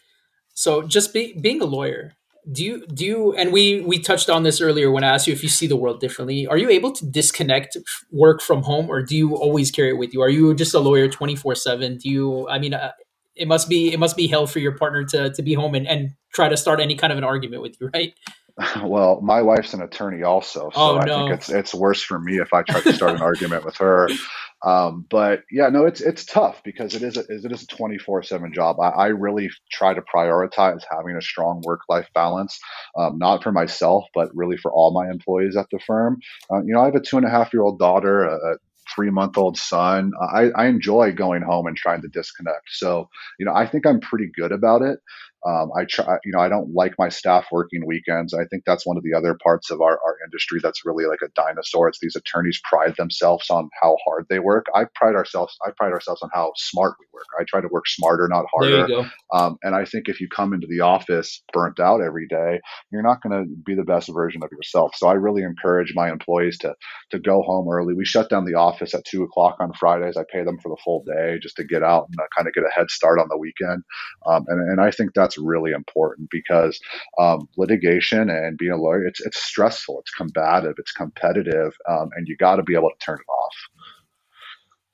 So, 0.54 0.82
just 0.82 1.14
be, 1.14 1.38
being 1.40 1.60
a 1.62 1.66
lawyer, 1.66 2.14
do 2.50 2.64
you 2.64 2.86
do 2.86 3.04
you 3.04 3.32
and 3.34 3.52
we 3.52 3.80
we 3.82 3.98
touched 3.98 4.30
on 4.30 4.42
this 4.42 4.60
earlier 4.60 4.90
when 4.90 5.04
i 5.04 5.08
asked 5.08 5.26
you 5.26 5.32
if 5.32 5.42
you 5.42 5.48
see 5.48 5.66
the 5.66 5.76
world 5.76 6.00
differently. 6.00 6.46
Are 6.46 6.56
you 6.56 6.70
able 6.70 6.92
to 6.92 7.06
disconnect 7.06 7.76
work 8.10 8.40
from 8.40 8.62
home 8.62 8.88
or 8.88 9.02
do 9.02 9.16
you 9.16 9.36
always 9.36 9.70
carry 9.70 9.90
it 9.90 9.98
with 9.98 10.12
you? 10.14 10.22
Are 10.22 10.28
you 10.28 10.54
just 10.54 10.74
a 10.74 10.80
lawyer 10.80 11.08
24 11.08 11.54
7 11.54 11.98
do 11.98 12.08
you 12.08 12.48
i 12.48 12.58
mean 12.58 12.74
uh, 12.74 12.92
it 13.36 13.48
must 13.48 13.68
be 13.68 13.92
it 13.92 13.98
must 13.98 14.16
be 14.16 14.26
hell 14.26 14.46
for 14.46 14.58
your 14.58 14.76
partner 14.76 15.04
to 15.04 15.30
to 15.30 15.42
be 15.42 15.54
home 15.54 15.74
and, 15.74 15.86
and 15.88 16.10
try 16.34 16.48
to 16.48 16.56
start 16.56 16.80
any 16.80 16.94
kind 16.94 17.12
of 17.12 17.18
an 17.18 17.24
argument 17.24 17.62
with 17.62 17.76
you 17.80 17.90
right 17.94 18.14
well 18.84 19.20
my 19.22 19.42
wife's 19.42 19.74
an 19.74 19.82
attorney 19.82 20.22
also 20.22 20.70
so 20.72 20.80
oh, 20.80 20.98
no. 20.98 21.00
i 21.00 21.18
think 21.18 21.30
it's 21.30 21.48
it's 21.48 21.74
worse 21.74 22.02
for 22.02 22.18
me 22.18 22.38
if 22.38 22.52
i 22.52 22.62
try 22.62 22.80
to 22.80 22.92
start 22.92 23.14
an 23.14 23.22
argument 23.22 23.64
with 23.64 23.76
her 23.76 24.08
um, 24.62 25.06
but 25.08 25.42
yeah, 25.50 25.68
no, 25.68 25.86
it's 25.86 26.00
it's 26.00 26.24
tough 26.24 26.60
because 26.64 26.94
it 26.94 27.02
is 27.02 27.16
a, 27.16 27.20
it 27.20 27.50
is 27.50 27.62
a 27.62 27.66
twenty 27.66 27.96
four 27.96 28.22
seven 28.22 28.52
job. 28.52 28.78
I, 28.78 28.88
I, 28.88 29.06
really 29.06 29.50
try 29.72 29.94
to 29.94 30.02
prioritize 30.02 30.82
having 30.90 31.16
a 31.16 31.22
strong 31.22 31.62
work 31.64 31.80
life 31.88 32.08
balance, 32.14 32.60
um, 32.96 33.16
not 33.16 33.42
for 33.42 33.52
myself, 33.52 34.04
but 34.14 34.28
really 34.34 34.58
for 34.58 34.70
all 34.70 34.92
my 34.92 35.10
employees 35.10 35.56
at 35.56 35.66
the 35.72 35.78
firm. 35.86 36.20
Uh, 36.52 36.60
you 36.62 36.74
know, 36.74 36.82
I 36.82 36.86
have 36.86 36.94
a 36.94 37.00
two 37.00 37.16
and 37.16 37.26
a 37.26 37.30
half 37.30 37.54
year 37.54 37.62
old 37.62 37.78
daughter, 37.78 38.24
a, 38.24 38.56
three 38.94 39.10
month 39.10 39.38
old 39.38 39.56
son. 39.56 40.12
I, 40.20 40.50
I 40.50 40.66
enjoy 40.66 41.12
going 41.12 41.42
home 41.42 41.66
and 41.66 41.76
trying 41.76 42.02
to 42.02 42.08
disconnect. 42.08 42.68
So, 42.70 43.08
you 43.38 43.46
know, 43.46 43.54
I 43.54 43.66
think 43.66 43.86
I'm 43.86 44.00
pretty 44.00 44.30
good 44.34 44.52
about 44.52 44.82
it. 44.82 44.98
Um, 45.46 45.70
I 45.76 45.84
try, 45.84 46.18
you 46.24 46.32
know, 46.32 46.40
I 46.40 46.48
don't 46.48 46.74
like 46.74 46.94
my 46.98 47.08
staff 47.08 47.46
working 47.50 47.86
weekends. 47.86 48.34
I 48.34 48.44
think 48.50 48.64
that's 48.66 48.86
one 48.86 48.96
of 48.96 49.02
the 49.02 49.14
other 49.14 49.36
parts 49.42 49.70
of 49.70 49.80
our, 49.80 49.98
our 50.04 50.16
industry 50.24 50.60
that's 50.62 50.84
really 50.84 51.06
like 51.06 51.20
a 51.24 51.28
dinosaur. 51.34 51.88
It's 51.88 51.98
these 52.00 52.16
attorneys 52.16 52.60
pride 52.68 52.94
themselves 52.96 53.48
on 53.50 53.68
how 53.82 53.96
hard 54.04 54.26
they 54.28 54.38
work. 54.38 54.66
I 54.74 54.84
pride 54.94 55.14
ourselves, 55.14 55.56
I 55.66 55.70
pride 55.76 55.92
ourselves 55.92 56.22
on 56.22 56.30
how 56.32 56.52
smart 56.56 56.94
we 57.00 57.06
work. 57.12 57.26
I 57.38 57.44
try 57.44 57.60
to 57.60 57.68
work 57.68 57.86
smarter, 57.86 58.28
not 58.28 58.44
harder. 58.52 58.86
Um, 59.32 59.56
and 59.62 59.74
I 59.74 59.84
think 59.84 60.08
if 60.08 60.20
you 60.20 60.28
come 60.28 60.52
into 60.52 60.66
the 60.66 60.80
office 60.80 61.42
burnt 61.52 61.80
out 61.80 62.00
every 62.00 62.26
day, 62.28 62.60
you're 62.92 63.02
not 63.02 63.22
going 63.22 63.42
to 63.42 63.50
be 63.64 63.74
the 63.74 63.84
best 63.84 64.10
version 64.12 64.42
of 64.42 64.50
yourself. 64.52 64.92
So 64.96 65.08
I 65.08 65.14
really 65.14 65.42
encourage 65.42 65.92
my 65.94 66.10
employees 66.10 66.58
to 66.58 66.74
to 67.10 67.18
go 67.18 67.42
home 67.42 67.68
early. 67.68 67.94
We 67.94 68.04
shut 68.04 68.30
down 68.30 68.44
the 68.44 68.54
office 68.54 68.94
at 68.94 69.04
two 69.04 69.22
o'clock 69.22 69.56
on 69.60 69.72
Fridays. 69.72 70.16
I 70.16 70.24
pay 70.30 70.44
them 70.44 70.58
for 70.62 70.68
the 70.68 70.80
full 70.84 71.04
day 71.04 71.38
just 71.40 71.56
to 71.56 71.64
get 71.64 71.82
out 71.82 72.06
and 72.08 72.20
uh, 72.20 72.24
kind 72.36 72.46
of 72.46 72.54
get 72.54 72.64
a 72.64 72.70
head 72.74 72.90
start 72.90 73.18
on 73.18 73.28
the 73.28 73.38
weekend. 73.38 73.82
Um, 74.26 74.44
and, 74.48 74.60
and 74.70 74.80
I 74.80 74.90
think 74.90 75.10
that's 75.14 75.29
really 75.38 75.72
important 75.72 76.28
because 76.30 76.80
um, 77.18 77.48
litigation 77.56 78.30
and 78.30 78.58
being 78.58 78.72
a 78.72 78.76
lawyer, 78.76 79.04
it's 79.04 79.20
it's 79.20 79.42
stressful, 79.42 80.00
it's 80.00 80.10
combative, 80.10 80.74
it's 80.78 80.92
competitive, 80.92 81.76
um, 81.88 82.10
and 82.16 82.28
you 82.28 82.36
got 82.36 82.56
to 82.56 82.62
be 82.62 82.74
able 82.74 82.90
to 82.90 83.04
turn 83.04 83.18
it 83.18 83.30
off. 83.30 83.54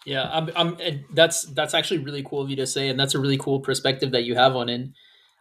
Yeah, 0.06 0.30
I'm, 0.30 0.50
I'm, 0.54 1.04
that's 1.14 1.42
that's 1.42 1.74
actually 1.74 1.98
really 1.98 2.22
cool 2.22 2.40
of 2.40 2.48
you 2.48 2.56
to 2.56 2.66
say, 2.66 2.88
and 2.88 2.98
that's 2.98 3.14
a 3.14 3.18
really 3.18 3.38
cool 3.38 3.58
perspective 3.60 4.12
that 4.12 4.22
you 4.22 4.36
have 4.36 4.54
on 4.54 4.68
it. 4.68 4.90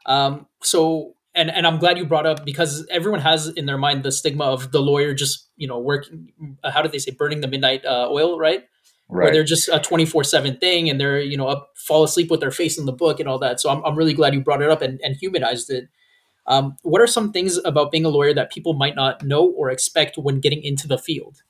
Um, 0.07 0.47
so, 0.63 1.13
and 1.35 1.51
and 1.51 1.67
I'm 1.67 1.77
glad 1.77 1.99
you 1.99 2.05
brought 2.05 2.25
up 2.25 2.43
because 2.43 2.85
everyone 2.89 3.21
has 3.21 3.47
in 3.47 3.67
their 3.67 3.77
mind 3.77 4.01
the 4.01 4.11
stigma 4.11 4.45
of 4.45 4.71
the 4.71 4.81
lawyer 4.81 5.13
just 5.13 5.49
you 5.55 5.67
know 5.67 5.77
working. 5.77 6.57
How 6.63 6.81
do 6.81 6.89
they 6.89 6.97
say 6.97 7.11
burning 7.11 7.41
the 7.41 7.47
midnight 7.47 7.85
uh, 7.85 8.07
oil, 8.09 8.39
right? 8.39 8.63
Right. 9.07 9.25
Where 9.25 9.33
they're 9.33 9.43
just 9.43 9.69
a 9.69 9.79
24 9.79 10.23
seven 10.23 10.57
thing 10.57 10.89
and 10.89 10.99
they're, 10.99 11.19
you 11.19 11.37
know, 11.37 11.47
up, 11.47 11.71
fall 11.75 12.03
asleep 12.03 12.31
with 12.31 12.39
their 12.39 12.51
face 12.51 12.77
in 12.77 12.85
the 12.85 12.91
book 12.91 13.19
and 13.19 13.29
all 13.29 13.37
that. 13.39 13.59
So 13.59 13.69
I'm, 13.69 13.83
I'm 13.85 13.95
really 13.95 14.13
glad 14.13 14.33
you 14.33 14.41
brought 14.41 14.63
it 14.63 14.69
up 14.71 14.81
and, 14.81 14.99
and 15.03 15.15
humanized 15.15 15.69
it. 15.69 15.89
Um, 16.47 16.77
what 16.83 17.01
are 17.01 17.07
some 17.07 17.31
things 17.31 17.57
about 17.57 17.91
being 17.91 18.05
a 18.05 18.09
lawyer 18.09 18.33
that 18.33 18.51
people 18.51 18.73
might 18.73 18.95
not 18.95 19.23
know 19.23 19.45
or 19.45 19.69
expect 19.69 20.17
when 20.17 20.39
getting 20.39 20.63
into 20.63 20.87
the 20.87 20.97
field? 20.97 21.41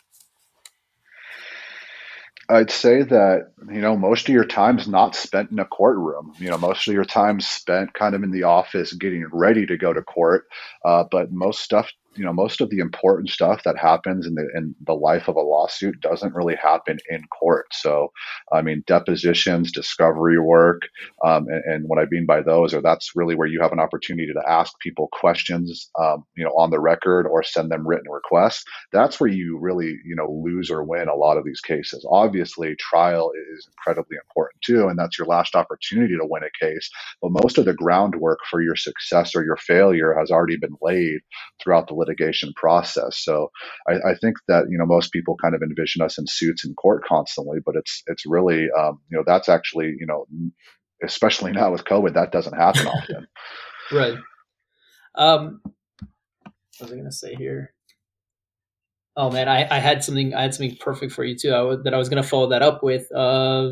I'd 2.47 2.69
say 2.69 3.01
that 3.01 3.53
you 3.71 3.81
know 3.81 3.97
most 3.97 4.29
of 4.29 4.33
your 4.33 4.45
time's 4.45 4.87
not 4.87 5.15
spent 5.15 5.49
in 5.49 5.57
a 5.57 5.65
courtroom. 5.65 6.33
You 6.37 6.49
know, 6.51 6.57
most 6.57 6.87
of 6.87 6.93
your 6.93 7.05
time's 7.05 7.47
spent 7.47 7.93
kind 7.93 8.13
of 8.13 8.21
in 8.21 8.31
the 8.31 8.43
office 8.43 8.93
getting 8.93 9.25
ready 9.31 9.65
to 9.65 9.77
go 9.77 9.93
to 9.93 10.03
court. 10.03 10.45
Uh, 10.83 11.05
but 11.09 11.31
most 11.31 11.61
stuff 11.61 11.91
you 12.15 12.23
know 12.23 12.33
most 12.33 12.61
of 12.61 12.69
the 12.69 12.79
important 12.79 13.29
stuff 13.29 13.61
that 13.63 13.77
happens 13.77 14.25
in 14.25 14.35
the 14.35 14.47
in 14.55 14.75
the 14.85 14.93
life 14.93 15.27
of 15.27 15.35
a 15.35 15.41
lawsuit 15.41 15.99
doesn't 16.01 16.33
really 16.33 16.55
happen 16.55 16.97
in 17.09 17.23
court 17.27 17.65
so 17.71 18.11
i 18.51 18.61
mean 18.61 18.83
depositions 18.87 19.71
discovery 19.71 20.39
work 20.39 20.83
um, 21.23 21.47
and, 21.47 21.63
and, 21.65 21.85
what 21.87 21.99
i 21.99 22.05
mean 22.09 22.25
by 22.25 22.41
those 22.41 22.73
are 22.73 22.81
that's 22.81 23.15
really 23.15 23.35
where 23.35 23.47
you 23.47 23.61
have 23.61 23.71
an 23.71 23.79
opportunity 23.79 24.31
to 24.33 24.49
ask 24.49 24.77
people 24.79 25.09
questions 25.11 25.89
um, 25.99 26.25
you 26.35 26.43
know 26.43 26.51
on 26.51 26.69
the 26.69 26.79
record 26.79 27.27
or 27.27 27.43
send 27.43 27.71
them 27.71 27.87
written 27.87 28.09
requests 28.09 28.63
that's 28.91 29.19
where 29.19 29.29
you 29.29 29.57
really 29.59 29.97
you 30.05 30.15
know 30.15 30.29
lose 30.43 30.69
or 30.71 30.83
win 30.83 31.07
a 31.07 31.15
lot 31.15 31.37
of 31.37 31.45
these 31.45 31.61
cases 31.61 32.05
obviously 32.09 32.75
trial 32.75 33.31
is 33.53 33.67
incredibly 33.67 34.17
important 34.17 34.61
too, 34.61 34.87
and 34.87 34.97
that's 34.97 35.17
your 35.17 35.27
last 35.27 35.55
opportunity 35.55 36.15
to 36.15 36.25
win 36.25 36.43
a 36.43 36.65
case. 36.65 36.89
But 37.21 37.31
most 37.43 37.57
of 37.57 37.65
the 37.65 37.73
groundwork 37.73 38.39
for 38.49 38.61
your 38.61 38.75
success 38.75 39.35
or 39.35 39.43
your 39.43 39.57
failure 39.57 40.15
has 40.17 40.31
already 40.31 40.57
been 40.57 40.75
laid 40.81 41.19
throughout 41.61 41.87
the 41.87 41.95
litigation 42.05 42.53
process. 42.55 43.17
So 43.17 43.49
I, 43.87 44.11
I 44.11 44.15
think 44.15 44.37
that 44.47 44.65
you 44.69 44.77
know 44.77 44.85
most 44.85 45.11
people 45.11 45.35
kind 45.41 45.55
of 45.55 45.61
envision 45.61 46.01
us 46.01 46.17
in 46.17 46.25
suits 46.27 46.65
in 46.65 46.73
court 46.73 47.03
constantly, 47.05 47.59
but 47.65 47.75
it's 47.75 48.03
it's 48.07 48.25
really 48.25 48.67
um, 48.77 48.99
you 49.09 49.17
know 49.17 49.23
that's 49.25 49.49
actually 49.49 49.95
you 49.99 50.05
know 50.05 50.25
especially 51.03 51.51
now 51.51 51.71
with 51.71 51.83
COVID 51.83 52.13
that 52.13 52.31
doesn't 52.31 52.55
happen 52.55 52.87
often. 52.87 53.27
right. 53.91 54.17
Um, 55.15 55.61
what 55.63 56.81
was 56.81 56.91
I 56.91 56.95
going 56.95 57.05
to 57.05 57.11
say 57.11 57.35
here? 57.35 57.73
Oh 59.17 59.31
man, 59.31 59.47
I, 59.47 59.65
I 59.69 59.79
had 59.79 60.03
something 60.03 60.33
I 60.33 60.41
had 60.41 60.53
something 60.53 60.75
perfect 60.77 61.13
for 61.13 61.23
you 61.23 61.37
too. 61.37 61.53
I 61.53 61.75
that 61.83 61.93
I 61.93 61.97
was 61.97 62.09
going 62.09 62.21
to 62.21 62.27
follow 62.27 62.49
that 62.49 62.61
up 62.61 62.83
with. 62.83 63.09
Uh, 63.13 63.69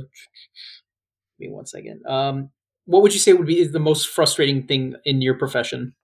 give 1.39 1.49
me 1.49 1.51
one 1.51 1.65
second. 1.65 2.01
Um, 2.07 2.49
what 2.85 3.01
would 3.01 3.13
you 3.13 3.19
say 3.19 3.33
would 3.33 3.47
be 3.47 3.59
is 3.59 3.71
the 3.71 3.79
most 3.79 4.07
frustrating 4.07 4.67
thing 4.67 4.95
in 5.03 5.21
your 5.21 5.35
profession? 5.35 5.95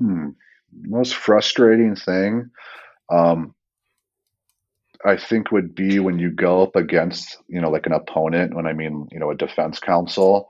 Hmm. 0.00 0.28
Most 0.72 1.14
frustrating 1.14 1.96
thing, 1.96 2.50
um, 3.10 3.54
I 5.04 5.16
think, 5.16 5.50
would 5.50 5.74
be 5.74 5.98
when 5.98 6.18
you 6.18 6.30
go 6.30 6.62
up 6.62 6.76
against, 6.76 7.38
you 7.48 7.60
know, 7.60 7.70
like 7.70 7.86
an 7.86 7.92
opponent. 7.92 8.54
When 8.54 8.66
I 8.66 8.72
mean, 8.72 9.08
you 9.10 9.18
know, 9.18 9.30
a 9.30 9.36
defense 9.36 9.80
counsel 9.80 10.48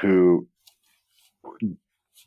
who 0.00 0.46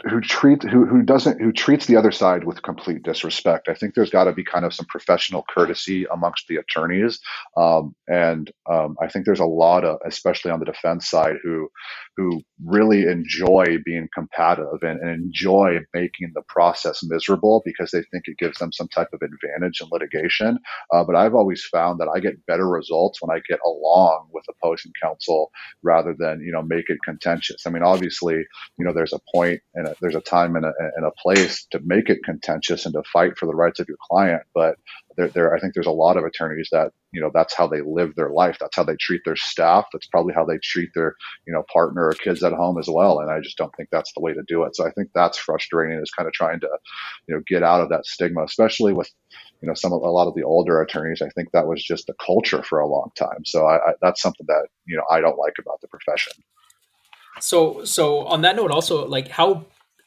who 0.04 0.22
treat 0.22 0.64
who 0.64 0.86
who 0.86 1.02
doesn't 1.02 1.42
who 1.42 1.52
treats 1.52 1.86
the 1.86 1.96
other 1.96 2.12
side 2.12 2.44
with 2.44 2.62
complete 2.64 3.04
disrespect. 3.04 3.70
I 3.70 3.74
think 3.74 3.96
there's 3.96 4.10
got 4.10 4.26
to 4.26 4.34
be 4.34 4.44
kind 4.44 4.66
of 4.66 4.74
some 4.74 4.86
professional 4.88 5.46
courtesy 5.50 6.06
amongst 6.12 6.48
the 6.48 6.58
attorneys, 6.58 7.20
um, 7.58 7.96
and 8.08 8.52
um, 8.70 8.96
I 9.02 9.08
think 9.08 9.26
there's 9.26 9.40
a 9.40 9.46
lot 9.46 9.86
of, 9.86 10.00
especially 10.06 10.52
on 10.52 10.60
the 10.60 10.66
defense 10.66 11.10
side, 11.10 11.36
who 11.44 11.70
who 12.18 12.42
really 12.66 13.04
enjoy 13.04 13.78
being 13.86 14.08
combative 14.14 14.82
and, 14.82 15.00
and 15.00 15.10
enjoy 15.10 15.80
making 15.94 16.32
the 16.36 16.44
process 16.48 17.02
miserable 17.04 17.62
because 17.66 17.92
they 17.92 18.04
think 18.12 18.24
it 18.28 18.38
gives 18.38 18.58
them 18.60 18.72
some 18.72 18.88
type 18.90 19.10
of 19.14 19.22
advantage 19.22 19.82
in 19.82 19.88
litigation. 19.92 20.60
Uh, 20.94 21.04
but 21.04 21.16
I've 21.16 21.36
always 21.36 21.64
found 21.66 22.00
that 22.00 22.10
I 22.14 22.20
get 22.20 22.46
better 22.46 22.68
results 22.68 23.22
when 23.22 23.36
I 23.36 23.42
get 23.48 23.60
along 23.66 24.30
with 24.34 24.46
opposing 24.50 24.92
counsel 25.02 25.52
rather 25.84 26.16
than 26.18 26.42
you 26.42 26.52
know 26.52 26.62
make 26.62 26.90
it 26.90 27.00
contentious. 27.06 27.66
I 27.66 27.70
mean, 27.70 27.84
obviously, 27.84 28.36
you 28.78 28.86
know, 28.86 28.94
there's 28.94 29.14
a 29.14 29.20
point 29.34 29.62
and 29.74 29.85
a, 29.86 29.96
there's 30.02 30.16
a 30.16 30.22
time 30.22 30.56
and 30.56 30.66
a, 30.66 30.74
and 30.96 31.06
a 31.06 31.12
place 31.12 31.66
to 31.72 31.80
make 31.84 32.10
it 32.10 32.24
contentious 32.24 32.86
and 32.86 32.94
to 32.94 33.04
fight 33.04 33.38
for 33.38 33.46
the 33.46 33.56
rights 33.56 33.80
of 33.80 33.88
your 33.88 33.98
client, 34.10 34.44
but 34.54 34.78
there, 35.18 35.30
there, 35.30 35.56
I 35.56 35.60
think 35.60 35.74
there's 35.74 35.86
a 35.88 35.92
lot 35.92 36.18
of 36.18 36.26
attorneys 36.26 36.70
that 36.72 36.92
you 37.12 37.22
know 37.22 37.32
that's 37.34 37.54
how 37.54 37.68
they 37.68 37.82
live 37.82 38.16
their 38.16 38.30
life. 38.30 38.58
That's 38.60 38.76
how 38.76 38.84
they 38.84 38.96
treat 38.98 39.22
their 39.24 39.36
staff. 39.36 39.86
That's 39.92 40.08
probably 40.08 40.34
how 40.34 40.46
they 40.46 40.58
treat 40.58 40.90
their 40.94 41.16
you 41.48 41.54
know 41.54 41.64
partner 41.72 42.08
or 42.08 42.14
kids 42.14 42.44
at 42.44 42.54
home 42.54 42.78
as 42.78 42.88
well. 42.90 43.20
And 43.20 43.32
I 43.32 43.40
just 43.40 43.58
don't 43.58 43.74
think 43.76 43.90
that's 43.92 44.12
the 44.14 44.22
way 44.22 44.34
to 44.34 44.44
do 44.48 44.64
it. 44.64 44.76
So 44.76 44.86
I 44.86 44.92
think 44.92 45.12
that's 45.14 45.38
frustrating. 45.38 46.00
Is 46.00 46.12
kind 46.12 46.28
of 46.28 46.34
trying 46.34 46.60
to 46.62 46.70
you 47.28 47.36
know 47.36 47.42
get 47.48 47.64
out 47.64 47.82
of 47.82 47.90
that 47.90 48.06
stigma, 48.06 48.44
especially 48.44 48.94
with 48.94 49.10
you 49.62 49.68
know 49.68 49.74
some 49.74 49.94
of 49.94 50.02
a 50.02 50.10
lot 50.10 50.28
of 50.28 50.36
the 50.36 50.44
older 50.44 50.82
attorneys. 50.82 51.22
I 51.22 51.30
think 51.30 51.52
that 51.52 51.68
was 51.68 51.84
just 51.84 52.08
the 52.08 52.16
culture 52.26 52.62
for 52.64 52.80
a 52.80 52.88
long 52.88 53.12
time. 53.16 53.46
So 53.46 53.66
I, 53.66 53.76
I, 53.78 53.94
that's 54.02 54.22
something 54.22 54.46
that 54.48 54.68
you 54.86 54.98
know 54.98 55.04
I 55.10 55.22
don't 55.22 55.40
like 55.40 55.56
about 55.60 55.82
the 55.82 55.88
profession. 55.88 56.34
So 57.40 57.86
so 57.86 58.26
on 58.26 58.42
that 58.42 58.56
note, 58.56 58.72
also 58.72 59.08
like 59.08 59.30
how 59.30 59.66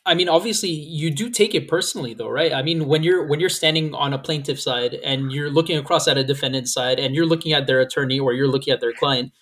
I 0.09 0.15
mean, 0.15 0.29
obviously, 0.29 0.71
you 0.71 1.11
do 1.11 1.29
take 1.29 1.55
it 1.55 1.69
personally, 1.69 2.15
though, 2.15 2.31
right? 2.31 2.53
I 2.53 2.63
mean, 2.63 2.87
when 2.87 3.03
you're 3.03 3.27
when 3.27 3.41
you're 3.41 3.51
standing 3.51 3.95
on 3.95 4.15
a 4.15 4.19
plaintiff 4.19 4.59
side 4.59 4.95
and 4.95 5.31
you're 5.31 5.51
looking 5.51 5.77
across 5.77 6.09
at 6.09 6.17
a 6.17 6.25
defendant 6.25 6.67
side 6.69 6.99
and 6.99 7.15
you're 7.15 7.27
looking 7.27 7.53
at 7.53 7.67
their 7.67 7.81
attorney 7.81 8.19
or 8.19 8.33
you're 8.33 8.49
looking 8.49 8.73
at 8.73 8.81
their 8.81 8.95
client, 8.95 9.33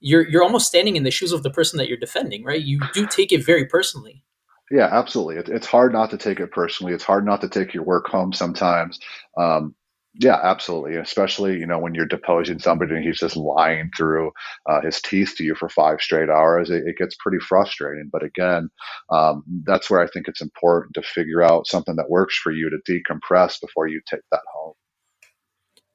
you're 0.00 0.28
you're 0.28 0.42
almost 0.42 0.66
standing 0.66 0.96
in 0.96 1.04
the 1.04 1.12
shoes 1.12 1.30
of 1.30 1.44
the 1.44 1.50
person 1.50 1.78
that 1.78 1.88
you're 1.88 1.96
defending, 1.96 2.44
right? 2.44 2.60
You 2.60 2.80
do 2.92 3.06
take 3.06 3.30
it 3.30 3.46
very 3.46 3.66
personally. 3.66 4.24
Yeah, 4.70 4.88
absolutely. 4.90 5.36
It, 5.36 5.48
it's 5.48 5.66
hard 5.66 5.92
not 5.92 6.10
to 6.10 6.18
take 6.18 6.40
it 6.40 6.50
personally. 6.50 6.92
It's 6.92 7.04
hard 7.04 7.24
not 7.24 7.40
to 7.42 7.48
take 7.48 7.72
your 7.72 7.84
work 7.84 8.08
home 8.08 8.32
sometimes. 8.32 8.98
Um, 9.38 9.76
yeah, 10.18 10.38
absolutely. 10.42 10.96
Especially, 10.96 11.58
you 11.58 11.66
know, 11.66 11.78
when 11.78 11.94
you're 11.94 12.06
deposing 12.06 12.58
somebody 12.58 12.94
and 12.94 13.04
he's 13.04 13.18
just 13.18 13.36
lying 13.36 13.90
through 13.96 14.30
uh, 14.68 14.80
his 14.80 15.00
teeth 15.00 15.34
to 15.36 15.44
you 15.44 15.54
for 15.54 15.68
five 15.68 16.00
straight 16.00 16.30
hours, 16.30 16.70
it, 16.70 16.84
it 16.86 16.96
gets 16.96 17.16
pretty 17.16 17.38
frustrating. 17.38 18.08
But 18.10 18.22
again, 18.22 18.70
um, 19.10 19.42
that's 19.64 19.90
where 19.90 20.00
I 20.00 20.06
think 20.06 20.26
it's 20.26 20.40
important 20.40 20.94
to 20.94 21.02
figure 21.02 21.42
out 21.42 21.66
something 21.66 21.96
that 21.96 22.10
works 22.10 22.36
for 22.38 22.50
you 22.50 22.70
to 22.70 22.92
decompress 22.92 23.60
before 23.60 23.88
you 23.88 24.00
take 24.10 24.22
that 24.32 24.40
home. 24.54 24.74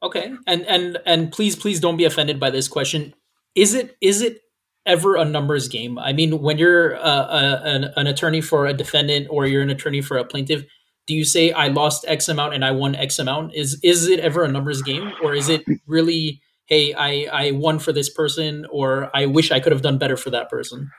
Okay, 0.03 0.33
and 0.47 0.65
and 0.67 0.97
and 1.05 1.31
please, 1.31 1.55
please 1.55 1.79
don't 1.79 1.97
be 1.97 2.05
offended 2.05 2.39
by 2.39 2.49
this 2.49 2.67
question. 2.67 3.13
Is 3.55 3.73
it 3.73 3.97
is 4.01 4.21
it 4.21 4.41
ever 4.85 5.15
a 5.15 5.25
numbers 5.25 5.67
game? 5.67 5.97
I 5.97 6.13
mean, 6.13 6.41
when 6.41 6.57
you're 6.57 6.95
uh, 6.97 7.27
a, 7.27 7.61
an, 7.63 7.83
an 7.95 8.07
attorney 8.07 8.41
for 8.41 8.65
a 8.65 8.73
defendant 8.73 9.27
or 9.29 9.45
you're 9.45 9.61
an 9.61 9.69
attorney 9.69 10.01
for 10.01 10.17
a 10.17 10.25
plaintiff 10.25 10.63
do 11.07 11.15
you 11.15 11.25
say 11.25 11.51
I 11.51 11.67
lost 11.67 12.05
X 12.07 12.29
amount 12.29 12.53
and 12.53 12.63
I 12.63 12.71
won 12.71 12.95
X 12.95 13.19
amount? 13.19 13.53
Is 13.55 13.79
is 13.83 14.07
it 14.07 14.19
ever 14.19 14.43
a 14.43 14.47
numbers 14.47 14.81
game, 14.81 15.11
or 15.23 15.33
is 15.35 15.49
it 15.49 15.63
really, 15.87 16.41
hey, 16.65 16.93
I 16.93 17.27
I 17.31 17.51
won 17.51 17.79
for 17.79 17.91
this 17.91 18.09
person, 18.09 18.65
or 18.71 19.09
I 19.15 19.25
wish 19.25 19.51
I 19.51 19.59
could 19.59 19.71
have 19.71 19.81
done 19.81 19.97
better 19.97 20.17
for 20.17 20.29
that 20.29 20.49
person? 20.49 20.89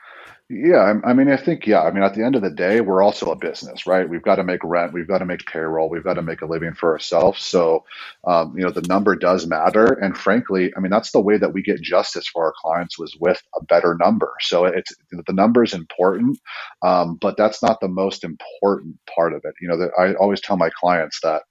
Yeah, 0.49 0.99
I 1.05 1.13
mean, 1.13 1.31
I 1.31 1.37
think, 1.37 1.65
yeah, 1.65 1.81
I 1.81 1.89
mean, 1.91 2.03
at 2.03 2.13
the 2.13 2.23
end 2.23 2.35
of 2.35 2.41
the 2.43 2.49
day, 2.51 2.81
we're 2.81 3.01
also 3.01 3.31
a 3.31 3.35
business, 3.35 3.87
right? 3.87 4.07
We've 4.07 4.21
got 4.21 4.35
to 4.35 4.43
make 4.43 4.59
rent, 4.63 4.93
we've 4.93 5.07
got 5.07 5.19
to 5.19 5.25
make 5.25 5.45
payroll, 5.47 5.89
we've 5.89 6.03
got 6.03 6.15
to 6.15 6.21
make 6.21 6.41
a 6.41 6.45
living 6.45 6.73
for 6.73 6.91
ourselves. 6.91 7.41
So, 7.41 7.85
um, 8.27 8.53
you 8.55 8.63
know, 8.63 8.69
the 8.69 8.81
number 8.81 9.15
does 9.15 9.47
matter. 9.47 9.93
And 9.93 10.15
frankly, 10.17 10.71
I 10.75 10.81
mean, 10.81 10.91
that's 10.91 11.11
the 11.11 11.21
way 11.21 11.37
that 11.37 11.53
we 11.53 11.63
get 11.63 11.81
justice 11.81 12.27
for 12.27 12.43
our 12.45 12.53
clients 12.61 12.99
was 12.99 13.15
with 13.19 13.41
a 13.59 13.63
better 13.63 13.95
number. 13.99 14.31
So 14.41 14.65
it's 14.65 14.91
the 15.11 15.33
number 15.33 15.63
is 15.63 15.73
important, 15.73 16.37
um, 16.83 17.15
but 17.21 17.35
that's 17.37 17.63
not 17.63 17.79
the 17.79 17.87
most 17.87 18.23
important 18.23 18.97
part 19.15 19.33
of 19.33 19.41
it. 19.45 19.55
You 19.61 19.69
know, 19.69 19.89
I 19.97 20.13
always 20.15 20.41
tell 20.41 20.57
my 20.57 20.69
clients 20.79 21.19
that 21.23 21.43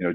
you 0.00 0.08
know, 0.08 0.14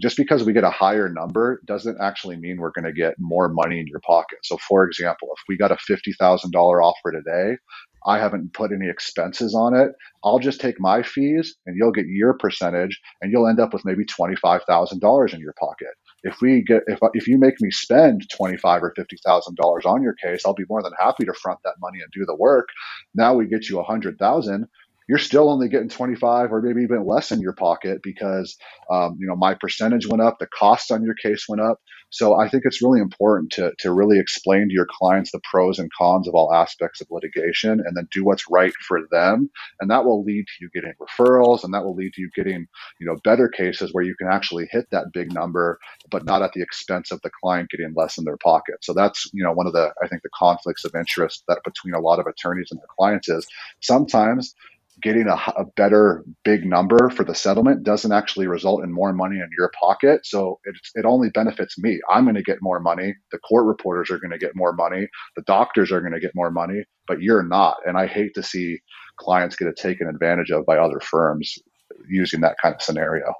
just 0.00 0.16
because 0.18 0.44
we 0.44 0.54
get 0.54 0.64
a 0.64 0.70
higher 0.70 1.10
number 1.10 1.62
doesn't 1.66 1.98
actually 2.00 2.36
mean 2.38 2.58
we're 2.58 2.72
going 2.72 2.86
to 2.86 2.92
get 2.94 3.16
more 3.20 3.50
money 3.50 3.80
in 3.80 3.88
your 3.88 4.00
pocket. 4.00 4.40
So, 4.44 4.58
for 4.68 4.84
example, 4.86 5.30
if 5.36 5.42
we 5.48 5.58
got 5.58 5.72
a 5.72 5.78
$50,000 5.90 6.54
offer 6.84 7.12
today, 7.12 7.58
I 8.06 8.18
haven't 8.18 8.54
put 8.54 8.72
any 8.72 8.90
expenses 8.90 9.54
on 9.54 9.76
it. 9.76 9.92
I'll 10.24 10.40
just 10.40 10.62
take 10.62 10.80
my 10.80 11.02
fees 11.02 11.56
and 11.66 11.76
you'll 11.76 11.92
get 11.92 12.06
your 12.08 12.34
percentage 12.34 13.00
and 13.22 13.32
you'll 13.32 13.48
end 13.48 13.60
up 13.60 13.74
with 13.74 13.84
maybe 13.86 14.06
$25,000 14.06 15.34
in 15.34 15.40
your 15.40 15.54
pocket. 15.60 15.88
If 16.24 16.38
we 16.42 16.62
get 16.62 16.82
if 16.88 17.00
if 17.14 17.28
you 17.28 17.38
make 17.38 17.60
me 17.62 17.70
spend 17.70 18.28
twenty 18.30 18.58
five 18.58 18.82
or 18.82 18.92
fifty 18.96 19.16
thousand 19.26 19.56
dollars 19.56 19.86
on 19.86 20.02
your 20.02 20.14
case, 20.14 20.42
I'll 20.46 20.54
be 20.54 20.66
more 20.68 20.82
than 20.82 20.92
happy 21.00 21.24
to 21.26 21.34
front 21.34 21.60
that 21.64 21.76
money 21.80 22.00
and 22.02 22.12
do 22.12 22.26
the 22.26 22.36
work. 22.36 22.68
Now 23.14 23.34
we 23.34 23.46
get 23.46 23.70
you 23.70 23.80
a 23.80 23.84
hundred 23.84 24.18
thousand 24.18 24.66
you're 25.10 25.18
still 25.18 25.50
only 25.50 25.68
getting 25.68 25.88
25 25.88 26.52
or 26.52 26.62
maybe 26.62 26.82
even 26.82 27.04
less 27.04 27.32
in 27.32 27.40
your 27.40 27.52
pocket 27.52 27.98
because 28.00 28.56
um, 28.92 29.16
you 29.18 29.26
know 29.26 29.34
my 29.34 29.54
percentage 29.54 30.06
went 30.06 30.22
up 30.22 30.38
the 30.38 30.46
costs 30.46 30.92
on 30.92 31.02
your 31.02 31.14
case 31.14 31.46
went 31.48 31.60
up. 31.60 31.80
So 32.10 32.38
i 32.40 32.48
think 32.48 32.62
it's 32.64 32.80
really 32.80 33.00
important 33.00 33.50
to, 33.52 33.72
to 33.80 33.92
really 33.92 34.20
explain 34.20 34.68
to 34.68 34.74
your 34.74 34.86
clients 34.88 35.32
the 35.32 35.40
pros 35.50 35.80
and 35.80 35.90
cons 35.98 36.28
of 36.28 36.34
all 36.34 36.54
aspects 36.54 37.00
of 37.00 37.08
litigation 37.10 37.72
and 37.84 37.96
then 37.96 38.06
do 38.12 38.24
what's 38.24 38.48
right 38.48 38.72
for 38.86 39.00
them. 39.10 39.50
And 39.80 39.90
that 39.90 40.04
will 40.04 40.22
lead 40.22 40.44
to 40.46 40.52
you 40.60 40.70
getting 40.72 40.94
referrals 41.00 41.64
and 41.64 41.74
that 41.74 41.84
will 41.84 41.96
lead 41.96 42.12
to 42.14 42.22
you 42.22 42.30
getting 42.36 42.68
you 43.00 43.06
know 43.08 43.16
better 43.24 43.48
cases 43.48 43.90
where 43.92 44.04
you 44.04 44.14
can 44.16 44.28
actually 44.28 44.68
hit 44.70 44.86
that 44.92 45.06
big 45.12 45.32
number 45.34 45.80
but 46.12 46.24
not 46.24 46.42
at 46.42 46.52
the 46.52 46.62
expense 46.62 47.10
of 47.10 47.20
the 47.22 47.30
client 47.42 47.68
getting 47.70 47.92
less 47.96 48.16
in 48.16 48.24
their 48.24 48.36
pocket. 48.36 48.76
So 48.82 48.94
that's 48.94 49.28
you 49.32 49.42
know 49.42 49.52
one 49.52 49.66
of 49.66 49.72
the 49.72 49.92
i 50.04 50.06
think 50.06 50.22
the 50.22 50.30
conflicts 50.38 50.84
of 50.84 50.94
interest 50.94 51.42
that 51.48 51.64
between 51.64 51.94
a 51.94 52.00
lot 52.00 52.20
of 52.20 52.26
attorneys 52.26 52.68
and 52.70 52.78
their 52.78 52.94
clients 52.96 53.28
is 53.28 53.44
sometimes 53.80 54.54
getting 55.02 55.28
a, 55.28 55.34
a, 55.56 55.64
better 55.76 56.24
big 56.44 56.64
number 56.64 57.10
for 57.10 57.24
the 57.24 57.34
settlement 57.34 57.84
doesn't 57.84 58.12
actually 58.12 58.46
result 58.46 58.82
in 58.82 58.92
more 58.92 59.12
money 59.12 59.36
in 59.36 59.48
your 59.56 59.70
pocket. 59.80 60.20
So 60.24 60.58
it, 60.64 60.74
it 60.94 61.04
only 61.04 61.30
benefits 61.30 61.78
me. 61.78 62.00
I'm 62.08 62.24
going 62.24 62.34
to 62.36 62.42
get 62.42 62.58
more 62.60 62.80
money. 62.80 63.14
The 63.32 63.38
court 63.38 63.66
reporters 63.66 64.10
are 64.10 64.18
going 64.18 64.32
to 64.32 64.38
get 64.38 64.56
more 64.56 64.72
money. 64.72 65.08
The 65.36 65.42
doctors 65.42 65.92
are 65.92 66.00
going 66.00 66.12
to 66.12 66.20
get 66.20 66.34
more 66.34 66.50
money, 66.50 66.84
but 67.06 67.20
you're 67.20 67.42
not. 67.42 67.76
And 67.86 67.96
I 67.96 68.06
hate 68.06 68.34
to 68.34 68.42
see 68.42 68.80
clients 69.18 69.56
get 69.56 69.74
taken 69.76 70.08
advantage 70.08 70.50
of 70.50 70.66
by 70.66 70.78
other 70.78 71.00
firms 71.00 71.58
using 72.08 72.40
that 72.40 72.56
kind 72.62 72.74
of 72.74 72.82
scenario. 72.82 73.34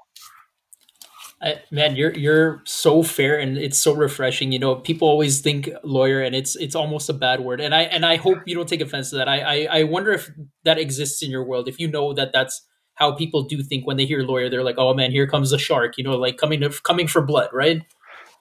I, 1.41 1.55
man, 1.71 1.95
you're 1.95 2.13
you're 2.13 2.61
so 2.65 3.01
fair 3.01 3.39
and 3.39 3.57
it's 3.57 3.79
so 3.79 3.93
refreshing. 3.95 4.51
You 4.51 4.59
know, 4.59 4.75
people 4.75 5.07
always 5.07 5.41
think 5.41 5.69
lawyer 5.83 6.21
and 6.21 6.35
it's 6.35 6.55
it's 6.55 6.75
almost 6.75 7.09
a 7.09 7.13
bad 7.13 7.41
word. 7.41 7.59
And 7.61 7.73
I 7.73 7.83
and 7.83 8.05
I 8.05 8.17
hope 8.17 8.39
you 8.45 8.55
don't 8.55 8.69
take 8.69 8.81
offense 8.81 9.09
to 9.09 9.15
that. 9.17 9.27
I 9.27 9.39
I, 9.39 9.79
I 9.79 9.83
wonder 9.83 10.11
if 10.11 10.29
that 10.65 10.77
exists 10.77 11.23
in 11.23 11.31
your 11.31 11.43
world. 11.43 11.67
If 11.67 11.79
you 11.79 11.87
know 11.87 12.13
that 12.13 12.31
that's 12.31 12.61
how 12.95 13.11
people 13.13 13.43
do 13.43 13.63
think 13.63 13.87
when 13.87 13.97
they 13.97 14.05
hear 14.05 14.21
lawyer, 14.21 14.49
they're 14.49 14.63
like, 14.63 14.75
oh 14.77 14.93
man, 14.93 15.11
here 15.11 15.25
comes 15.27 15.51
a 15.51 15.57
shark. 15.57 15.97
You 15.97 16.03
know, 16.03 16.15
like 16.15 16.37
coming 16.37 16.61
to, 16.61 16.69
coming 16.83 17.07
for 17.07 17.21
blood, 17.23 17.49
right? 17.51 17.81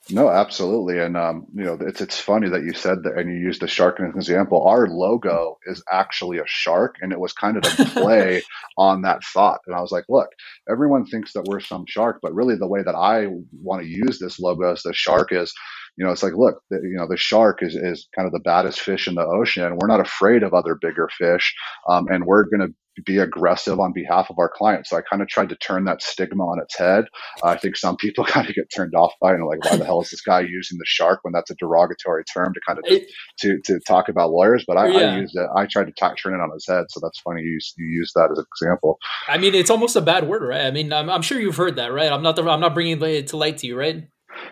No, 0.09 0.29
absolutely, 0.31 0.99
and 0.99 1.17
um, 1.17 1.47
you 1.55 1.65
know 1.65 1.77
it's 1.81 2.01
it's 2.01 2.19
funny 2.19 2.49
that 2.49 2.63
you 2.63 2.73
said 2.73 3.03
that, 3.05 3.19
and 3.19 3.31
you 3.31 3.39
used 3.39 3.61
the 3.61 3.69
shark 3.69 4.01
as 4.01 4.07
an 4.07 4.17
example. 4.17 4.67
Our 4.67 4.89
logo 4.89 5.59
is 5.67 5.83
actually 5.91 6.39
a 6.39 6.47
shark, 6.47 6.97
and 7.01 7.13
it 7.13 7.21
was 7.21 7.33
kind 7.33 7.57
of 7.57 7.65
a 7.65 7.85
play 7.85 8.43
on 8.79 9.03
that 9.03 9.23
thought. 9.23 9.61
And 9.67 9.77
I 9.77 9.81
was 9.81 9.93
like, 9.93 10.05
look, 10.09 10.29
everyone 10.69 11.05
thinks 11.05 11.33
that 11.35 11.45
we're 11.45 11.61
some 11.61 11.85
shark, 11.87 12.21
but 12.23 12.35
really 12.35 12.57
the 12.57 12.67
way 12.67 12.83
that 12.83 12.95
I 12.95 13.27
want 13.53 13.83
to 13.83 13.89
use 13.89 14.19
this 14.19 14.41
logo 14.41 14.73
as 14.73 14.83
the 14.83 14.95
shark 14.95 15.33
is, 15.33 15.53
you 15.97 16.05
know, 16.05 16.11
it's 16.13 16.23
like, 16.23 16.35
look, 16.35 16.63
the, 16.71 16.77
you 16.83 16.97
know, 16.97 17.07
the 17.07 17.17
shark 17.17 17.63
is, 17.63 17.77
is 17.77 18.09
kind 18.17 18.27
of 18.27 18.33
the 18.33 18.41
baddest 18.41 18.81
fish 18.81 19.07
in 19.07 19.15
the 19.15 19.25
ocean. 19.25 19.77
We're 19.77 19.87
not 19.87 20.01
afraid 20.01 20.43
of 20.43 20.55
other 20.55 20.77
bigger 20.81 21.09
fish. 21.17 21.55
Um, 21.89 22.07
and 22.09 22.25
we're 22.25 22.45
going 22.45 22.69
to 22.69 22.75
be 23.05 23.19
aggressive 23.19 23.79
on 23.79 23.93
behalf 23.93 24.31
of 24.31 24.39
our 24.39 24.49
clients. 24.49 24.91
So 24.91 24.97
I 24.97 25.03
kind 25.03 25.23
of 25.23 25.29
tried 25.29 25.49
to 25.51 25.57
turn 25.57 25.85
that 25.85 26.03
stigma 26.03 26.45
on 26.45 26.61
its 26.61 26.77
head. 26.77 27.05
Uh, 27.43 27.49
I 27.49 27.57
think 27.57 27.77
some 27.77 27.97
people 27.97 28.25
kind 28.27 28.49
of 28.49 28.55
get 28.55 28.71
turned 28.75 28.95
off 28.95 29.13
by 29.21 29.33
it 29.33 29.35
and 29.37 29.47
like, 29.47 29.65
why 29.65 29.77
the 29.77 29.85
hell 29.85 30.01
is 30.01 30.11
this 30.11 30.21
guy 30.21 30.41
using 30.41 30.79
the 30.79 30.85
shark 30.87 31.21
when 31.23 31.33
that's 31.33 31.51
a 31.51 31.55
derogatory 31.57 32.25
term 32.25 32.53
to 32.55 32.61
kind 32.67 32.79
of 32.79 32.85
it, 32.87 33.11
to, 33.41 33.59
to 33.65 33.81
talk 33.87 34.09
about 34.09 34.31
lawyers? 34.31 34.65
But 34.67 34.77
I, 34.77 34.89
yeah. 34.89 34.99
I 34.99 35.19
used 35.19 35.37
it. 35.37 35.47
I 35.57 35.67
tried 35.67 35.85
to 35.87 35.93
t- 35.93 36.15
turn 36.23 36.35
it 36.35 36.41
on 36.41 36.51
his 36.53 36.67
head. 36.67 36.87
So 36.91 37.01
that's 37.03 37.21
funny. 37.21 37.43
You, 37.43 37.59
you 37.79 37.87
use 37.87 38.13
that 38.15 38.31
as 38.33 38.39
an 38.39 38.45
example. 38.57 38.99
I 39.29 39.39
mean, 39.39 39.55
it's 39.55 39.71
almost 39.71 39.97
a 39.97 40.01
bad 40.01 40.29
word, 40.29 40.43
right? 40.43 40.67
I 40.67 40.71
mean, 40.71 40.93
I'm, 40.93 41.11
I'm 41.11 41.23
sure 41.23 41.41
you've 41.41 41.57
heard 41.57 41.77
that, 41.77 41.93
right? 41.93 42.13
I'm 42.13 42.23
not 42.23 42.37
the, 42.37 42.49
I'm 42.49 42.61
not 42.61 42.75
bringing 42.75 43.01
it 43.03 43.29
to 43.29 43.37
light 43.37 43.59
to 43.59 43.67
you, 43.67 43.79
right? 43.79 44.05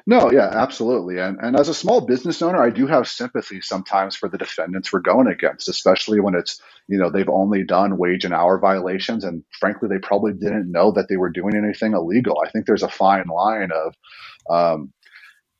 No, 0.06 0.30
yeah, 0.30 0.48
absolutely. 0.52 1.18
And 1.18 1.38
and 1.40 1.58
as 1.58 1.68
a 1.68 1.74
small 1.74 2.00
business 2.00 2.42
owner, 2.42 2.62
I 2.62 2.70
do 2.70 2.86
have 2.86 3.08
sympathy 3.08 3.60
sometimes 3.60 4.16
for 4.16 4.28
the 4.28 4.38
defendants 4.38 4.92
we're 4.92 5.00
going 5.00 5.28
against, 5.28 5.68
especially 5.68 6.20
when 6.20 6.34
it's, 6.34 6.60
you 6.88 6.98
know, 6.98 7.10
they've 7.10 7.28
only 7.28 7.64
done 7.64 7.96
wage 7.96 8.24
and 8.24 8.34
hour 8.34 8.58
violations 8.58 9.24
and 9.24 9.44
frankly 9.58 9.88
they 9.88 9.98
probably 9.98 10.32
didn't 10.32 10.70
know 10.70 10.90
that 10.92 11.08
they 11.08 11.16
were 11.16 11.30
doing 11.30 11.56
anything 11.56 11.92
illegal. 11.94 12.36
I 12.44 12.50
think 12.50 12.66
there's 12.66 12.82
a 12.82 12.88
fine 12.88 13.26
line 13.26 13.70
of 13.72 13.94
um, 14.50 14.92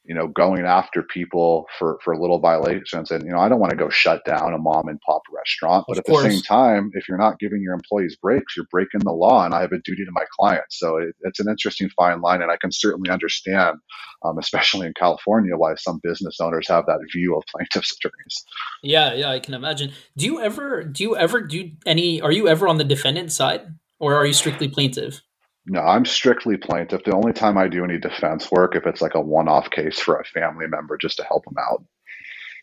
you 0.09 0.15
know, 0.15 0.27
going 0.27 0.65
after 0.65 1.03
people 1.03 1.67
for, 1.79 1.99
for 2.03 2.19
little 2.19 2.41
violations. 2.41 3.11
And, 3.11 3.25
you 3.25 3.31
know, 3.31 3.39
I 3.39 3.51
don't 3.51 3.61
want 3.61 3.73
to 3.73 3.77
go 3.77 3.91
shut 3.91 4.25
down 4.25 4.55
a 4.55 4.59
mom 4.59 4.89
and 4.89 4.99
pop 5.03 5.21
restaurant, 5.31 5.85
but 5.87 5.99
of 5.99 5.99
at 5.99 6.07
course. 6.07 6.25
the 6.25 6.31
same 6.31 6.43
time, 6.43 6.91
if 6.95 7.07
you're 7.07 7.19
not 7.19 7.39
giving 7.39 7.61
your 7.61 7.75
employees 7.75 8.17
breaks, 8.17 8.57
you're 8.57 8.67
breaking 8.71 9.01
the 9.01 9.13
law 9.13 9.45
and 9.45 9.55
I 9.55 9.61
have 9.61 9.73
a 9.73 9.79
duty 9.81 10.07
to 10.07 10.11
my 10.13 10.25
clients. 10.41 10.79
So 10.79 10.97
it, 10.97 11.15
it's 11.21 11.41
an 11.41 11.49
interesting 11.51 11.91
fine 11.91 12.23
line. 12.23 12.41
And 12.41 12.51
I 12.51 12.57
can 12.57 12.73
certainly 12.73 13.11
understand, 13.11 13.77
um, 14.25 14.39
especially 14.39 14.87
in 14.87 14.95
California, 14.95 15.55
why 15.59 15.75
some 15.75 16.01
business 16.03 16.39
owners 16.41 16.69
have 16.69 16.87
that 16.87 17.01
view 17.13 17.37
of 17.37 17.45
plaintiff's 17.55 17.93
attorneys. 17.93 18.45
Yeah. 18.83 19.13
Yeah. 19.13 19.31
I 19.31 19.41
can 19.41 19.53
imagine. 19.53 19.93
Do 20.17 20.25
you 20.25 20.41
ever, 20.41 20.85
do 20.85 21.03
you 21.03 21.19
ever 21.19 21.43
do 21.43 21.71
any, 21.85 22.23
are 22.23 22.33
you 22.33 22.49
ever 22.49 22.67
on 22.67 22.79
the 22.79 22.85
defendant 22.85 23.31
side 23.31 23.67
or 24.01 24.15
are 24.15 24.25
you 24.25 24.33
strictly 24.33 24.69
plaintiff? 24.69 25.21
No, 25.69 25.81
I'm 25.81 26.07
strictly 26.07 26.57
plaintiff. 26.57 27.05
The 27.05 27.15
only 27.15 27.33
time 27.33 27.59
I 27.59 27.69
do 27.69 27.85
any 27.85 27.99
defense 27.99 28.51
work 28.51 28.75
if 28.75 28.87
it's 28.87 29.03
like 29.03 29.15
a 29.15 29.21
one-off 29.21 29.71
case 29.71 29.99
for 29.99 30.19
a 30.19 30.25
family 30.25 30.67
member 30.67 30.97
just 30.97 31.19
to 31.19 31.25
help 31.25 31.45
them 31.45 31.57
out. 31.59 31.85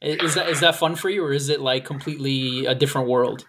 Is 0.01 0.35
that 0.35 0.49
is 0.49 0.59
that 0.59 0.75
fun 0.75 0.95
for 0.95 1.09
you, 1.09 1.23
or 1.23 1.31
is 1.31 1.49
it 1.49 1.61
like 1.61 1.85
completely 1.85 2.65
a 2.65 2.75
different 2.75 3.07
world? 3.07 3.47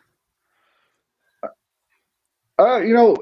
Uh, 2.59 2.79
you 2.79 2.95
know, 2.95 3.15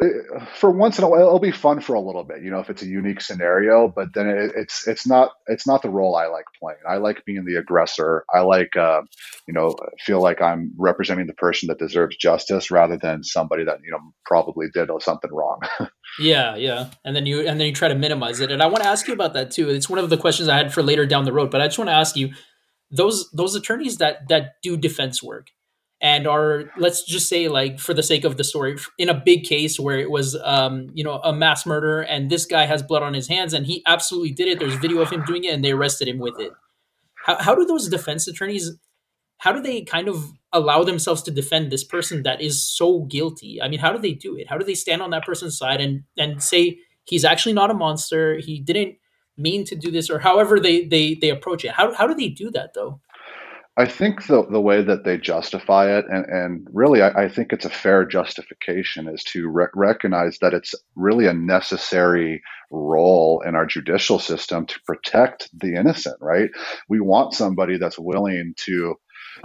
for 0.55 0.71
once 0.71 0.97
in 0.97 1.03
a 1.03 1.09
while, 1.09 1.23
it'll 1.23 1.41
be 1.41 1.51
fun 1.51 1.81
for 1.81 1.95
a 1.95 2.01
little 2.01 2.23
bit. 2.23 2.41
You 2.43 2.53
know, 2.53 2.61
if 2.61 2.71
it's 2.71 2.83
a 2.83 2.87
unique 2.87 3.21
scenario, 3.21 3.89
but 3.89 4.15
then 4.15 4.29
it, 4.29 4.53
it's 4.55 4.87
it's 4.87 5.09
not 5.09 5.33
it's 5.49 5.67
not 5.67 5.83
the 5.83 5.89
role 5.89 6.15
I 6.15 6.27
like 6.27 6.45
playing. 6.61 6.79
I 6.89 6.99
like 6.99 7.25
being 7.25 7.45
the 7.45 7.57
aggressor. 7.57 8.25
I 8.33 8.43
like, 8.43 8.77
uh, 8.77 9.03
you 9.49 9.55
know, 9.55 9.75
feel 9.99 10.23
like 10.23 10.41
I'm 10.41 10.73
representing 10.79 11.27
the 11.27 11.35
person 11.35 11.67
that 11.67 11.81
deserves 11.81 12.17
justice 12.17 12.71
rather 12.71 12.97
than 12.97 13.25
somebody 13.25 13.65
that 13.65 13.81
you 13.85 13.91
know 13.91 13.99
probably 14.25 14.69
did 14.73 14.89
something 15.01 15.33
wrong. 15.33 15.59
yeah, 16.21 16.55
yeah, 16.55 16.91
and 17.05 17.17
then 17.17 17.27
you 17.27 17.41
and 17.41 17.59
then 17.59 17.67
you 17.67 17.75
try 17.75 17.89
to 17.89 17.97
minimize 17.97 18.39
it. 18.39 18.53
And 18.53 18.63
I 18.63 18.67
want 18.67 18.85
to 18.85 18.89
ask 18.89 19.09
you 19.09 19.15
about 19.15 19.35
that 19.35 19.51
too. 19.51 19.69
It's 19.69 19.91
one 19.91 19.99
of 19.99 20.11
the 20.11 20.17
questions 20.17 20.49
I 20.49 20.57
had 20.57 20.73
for 20.73 20.83
later 20.85 21.07
down 21.07 21.25
the 21.25 21.33
road. 21.33 21.51
But 21.51 21.61
I 21.61 21.67
just 21.67 21.79
want 21.79 21.89
to 21.89 21.95
ask 21.95 22.15
you 22.15 22.31
those 22.93 23.29
those 23.33 23.57
attorneys 23.57 23.97
that 23.97 24.29
that 24.29 24.63
do 24.63 24.77
defense 24.77 25.25
work 25.25 25.49
and 26.05 26.27
are 26.27 26.65
let's 26.77 27.03
just 27.03 27.31
say 27.31 27.49
like 27.49 27.81
for 27.81 27.95
the 27.95 28.03
sake 28.03 28.25
of 28.25 28.37
the 28.37 28.45
story 28.45 28.77
in 28.99 29.09
a 29.09 29.15
big 29.15 29.43
case 29.43 29.81
where 29.81 29.99
it 29.99 30.11
was 30.11 30.37
um, 30.45 30.91
you 30.93 31.03
know 31.03 31.15
a 31.25 31.33
mass 31.33 31.65
murder 31.65 32.03
and 32.03 32.31
this 32.31 32.45
guy 32.45 32.67
has 32.67 32.83
blood 32.83 33.03
on 33.03 33.15
his 33.15 33.27
hands 33.27 33.55
and 33.55 33.65
he 33.65 33.83
absolutely 33.87 34.31
did 34.31 34.47
it 34.47 34.61
there's 34.61 34.75
video 34.75 35.01
of 35.01 35.11
him 35.11 35.25
doing 35.25 35.45
it 35.45 35.55
and 35.55 35.65
they 35.65 35.73
arrested 35.73 36.07
him 36.07 36.19
with 36.19 36.39
it. 36.39 36.53
How, 37.25 37.43
how 37.43 37.55
do 37.55 37.65
those 37.65 37.89
defense 37.89 38.29
attorneys 38.29 38.73
how 39.39 39.53
do 39.53 39.63
they 39.63 39.81
kind 39.83 40.09
of 40.09 40.31
allow 40.53 40.85
themselves 40.85 41.23
to 41.23 41.31
defend 41.31 41.73
this 41.73 41.85
person 41.85 42.23
that 42.23 42.41
is 42.41 42.63
so 42.63 43.05
guilty? 43.05 43.61
I 43.63 43.69
mean 43.69 43.81
how 43.81 43.91
do 43.91 43.99
they 43.99 44.13
do 44.13 44.37
it? 44.37 44.47
How 44.49 44.59
do 44.59 44.65
they 44.65 44.75
stand 44.75 45.01
on 45.01 45.09
that 45.11 45.25
person's 45.25 45.57
side 45.57 45.81
and 45.81 46.03
and 46.19 46.43
say 46.43 46.79
he's 47.05 47.25
actually 47.25 47.55
not 47.55 47.71
a 47.71 47.75
monster 47.75 48.37
he 48.37 48.61
didn't 48.61 48.97
mean 49.39 49.65
to 49.65 49.75
do 49.75 49.91
this 49.91 50.11
or 50.11 50.19
however 50.19 50.61
they 50.61 50.85
they 50.85 51.15
they 51.15 51.31
approach 51.31 51.65
it? 51.65 51.71
How, 51.71 51.95
how 51.95 52.07
do 52.07 52.15
they 52.15 52.29
do 52.29 52.51
that 52.51 52.75
though 52.75 53.01
I 53.77 53.87
think 53.87 54.27
the 54.27 54.47
the 54.47 54.61
way 54.61 54.83
that 54.83 55.05
they 55.05 55.19
justify 55.19 55.99
it, 55.99 56.05
and, 56.09 56.27
and 56.27 56.69
really, 56.73 57.03
I, 57.03 57.25
I 57.25 57.29
think 57.29 57.53
it's 57.53 57.65
a 57.65 57.71
fair 57.71 58.05
justification, 58.05 59.09
is 59.09 59.25
to 59.25 59.49
re- 59.49 59.67
recognize 59.75 60.39
that 60.43 60.55
it's 60.55 60.77
really 60.95 61.27
a 61.27 61.35
necessary 61.35 62.41
role 62.71 63.43
in 63.45 63.57
our 63.57 63.67
judicial 63.67 64.21
system 64.21 64.67
to 64.67 64.81
protect 64.87 65.49
the 65.59 65.75
innocent. 65.75 66.19
Right? 66.21 66.51
We 66.89 67.01
want 67.01 67.35
somebody 67.35 67.79
that's 67.79 67.99
willing 67.99 68.55
to 68.67 68.95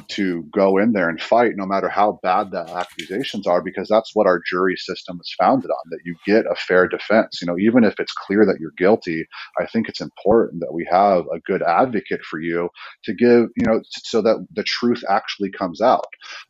to 0.10 0.44
go 0.54 0.78
in 0.78 0.94
there 0.94 1.10
and 1.10 1.22
fight 1.22 1.54
no 1.56 1.66
matter 1.66 1.90
how 1.90 2.20
bad 2.24 2.52
the 2.52 2.60
accusations 2.76 3.48
are 3.48 3.62
because 3.62 3.88
that's 3.88 4.12
what 4.14 4.28
our 4.28 4.42
jury 4.50 4.76
system 4.76 5.18
is 5.22 5.34
founded 5.40 5.70
on 5.70 5.90
that 5.90 6.00
you 6.06 6.16
get 6.26 6.46
a 6.46 6.56
fair 6.56 6.88
defense 6.88 7.40
you 7.42 7.48
know 7.48 7.58
even 7.58 7.84
if 7.84 8.00
it's 8.00 8.14
clear 8.14 8.46
that 8.46 8.58
you're 8.60 8.74
guilty 8.78 9.26
i 9.60 9.66
think 9.66 9.88
it's 9.88 10.02
important 10.02 10.60
that 10.62 10.74
we 10.74 10.88
have 10.90 11.26
a 11.34 11.40
good 11.46 11.62
advocate 11.62 12.22
for 12.24 12.40
you 12.40 12.70
to 13.04 13.14
give 13.14 13.48
you 13.56 13.66
know 13.66 13.82
so 14.04 14.22
that 14.22 14.46
the 14.54 14.64
truth 14.64 15.04
actually 15.10 15.52
comes 15.52 15.82
out 15.82 16.06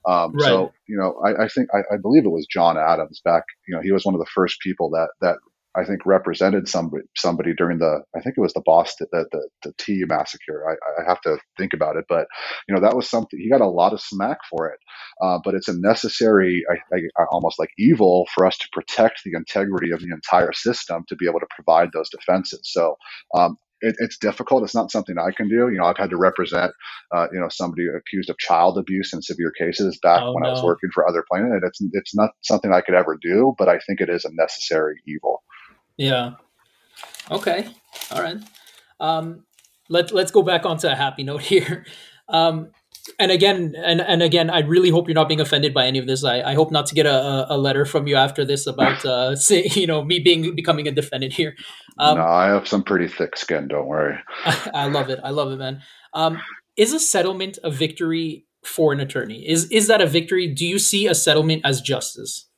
um, 0.07 0.33
right. 0.33 0.45
so 0.45 0.71
you 0.87 0.97
know 0.97 1.19
i, 1.25 1.45
I 1.45 1.47
think 1.47 1.69
I, 1.73 1.79
I 1.93 1.97
believe 2.01 2.25
it 2.25 2.29
was 2.29 2.47
john 2.51 2.77
adams 2.77 3.21
back 3.23 3.43
you 3.67 3.75
know 3.75 3.81
he 3.81 3.91
was 3.91 4.05
one 4.05 4.15
of 4.15 4.19
the 4.19 4.31
first 4.33 4.59
people 4.61 4.89
that 4.91 5.09
that 5.21 5.37
I 5.75 5.85
think 5.85 6.05
represented 6.05 6.67
somebody 6.67 7.03
somebody 7.15 7.53
during 7.55 7.79
the 7.79 8.01
I 8.15 8.21
think 8.21 8.35
it 8.37 8.41
was 8.41 8.53
the 8.53 8.63
Boston 8.65 9.07
the 9.11 9.25
the, 9.31 9.49
the 9.63 9.73
T 9.77 10.03
massacre. 10.07 10.65
I, 10.69 11.01
I, 11.01 11.07
have 11.07 11.21
to 11.21 11.37
think 11.57 11.73
about 11.73 11.95
it, 11.95 12.05
but 12.09 12.27
you 12.67 12.75
know 12.75 12.81
that 12.81 12.95
was 12.95 13.09
something 13.09 13.39
he 13.39 13.49
got 13.49 13.61
a 13.61 13.67
lot 13.67 13.93
of 13.93 14.01
smack 14.01 14.39
for 14.49 14.67
it. 14.67 14.79
Uh, 15.21 15.39
but 15.43 15.53
it's 15.53 15.67
a 15.67 15.77
necessary, 15.77 16.63
I, 16.71 16.95
I, 16.95 17.25
almost 17.31 17.59
like 17.59 17.69
evil 17.77 18.27
for 18.33 18.45
us 18.45 18.57
to 18.57 18.67
protect 18.71 19.21
the 19.25 19.33
integrity 19.35 19.91
of 19.91 19.99
the 19.99 20.11
entire 20.13 20.53
system 20.53 21.03
to 21.09 21.15
be 21.15 21.27
able 21.27 21.39
to 21.39 21.47
provide 21.49 21.89
those 21.93 22.09
defenses. 22.09 22.61
So 22.63 22.95
um, 23.35 23.57
it, 23.81 23.95
it's 23.99 24.17
difficult. 24.17 24.63
It's 24.63 24.75
not 24.75 24.91
something 24.91 25.17
I 25.17 25.31
can 25.35 25.49
do. 25.49 25.69
You 25.69 25.77
know, 25.77 25.85
I've 25.85 25.97
had 25.97 26.09
to 26.11 26.17
represent, 26.17 26.71
uh, 27.13 27.27
you 27.31 27.39
know, 27.39 27.49
somebody 27.49 27.87
accused 27.87 28.29
of 28.29 28.37
child 28.37 28.77
abuse 28.77 29.13
in 29.13 29.21
severe 29.21 29.51
cases 29.51 29.99
back 30.01 30.21
oh, 30.21 30.33
when 30.33 30.43
no. 30.43 30.49
I 30.49 30.51
was 30.53 30.63
working 30.63 30.89
for 30.93 31.07
other 31.07 31.23
plaintiffs. 31.29 31.63
It's 31.63 31.81
it's 31.93 32.15
not 32.15 32.31
something 32.41 32.71
I 32.71 32.81
could 32.81 32.95
ever 32.95 33.17
do, 33.21 33.53
but 33.57 33.69
I 33.69 33.79
think 33.79 34.01
it 34.01 34.09
is 34.09 34.25
a 34.25 34.33
necessary 34.33 34.95
evil. 35.07 35.43
Yeah. 35.99 36.31
Okay. 37.29 37.67
All 38.09 38.21
right. 38.23 38.37
Um, 39.01 39.43
let 39.89 40.11
let's 40.11 40.31
go 40.31 40.41
back 40.41 40.65
onto 40.65 40.87
a 40.87 40.95
happy 40.95 41.23
note 41.23 41.41
here. 41.53 41.85
Um, 42.29 42.71
and 43.17 43.31
again, 43.31 43.75
and, 43.75 44.01
and 44.01 44.21
again, 44.21 44.49
I 44.49 44.59
really 44.59 44.91
hope 44.91 45.07
you're 45.07 45.15
not 45.15 45.27
being 45.27 45.41
offended 45.41 45.73
by 45.73 45.87
any 45.87 45.97
of 45.99 46.05
this. 46.05 46.23
I, 46.23 46.41
I 46.41 46.53
hope 46.53 46.71
not 46.71 46.85
to 46.87 46.95
get 46.95 47.05
a, 47.05 47.47
a 47.49 47.57
letter 47.57 47.83
from 47.85 48.05
you 48.07 48.15
after 48.15 48.45
this 48.45 48.67
about, 48.67 49.03
uh, 49.03 49.35
say, 49.47 49.67
you 49.73 49.87
know, 49.87 50.03
me 50.03 50.19
being 50.19 50.55
becoming 50.55 50.87
a 50.87 50.91
defendant 50.91 51.33
here. 51.33 51.55
Um, 51.97 52.17
no, 52.17 52.23
I 52.23 52.47
have 52.47 52.67
some 52.67 52.83
pretty 52.83 53.07
thick 53.07 53.35
skin. 53.35 53.67
Don't 53.67 53.87
worry. 53.87 54.15
I, 54.45 54.69
I 54.73 54.87
love 54.87 55.09
it. 55.09 55.19
I 55.23 55.31
love 55.31 55.51
it, 55.51 55.57
man. 55.57 55.81
Um, 56.13 56.39
is 56.77 56.93
a 56.93 56.99
settlement 56.99 57.57
a 57.63 57.71
victory 57.71 58.45
for 58.63 58.93
an 58.93 58.99
attorney? 58.99 59.47
Is 59.47 59.69
is 59.71 59.87
that 59.87 60.01
a 60.01 60.07
victory? 60.07 60.47
Do 60.47 60.65
you 60.65 60.79
see 60.79 61.07
a 61.07 61.15
settlement 61.15 61.63
as 61.65 61.81
justice? 61.81 62.48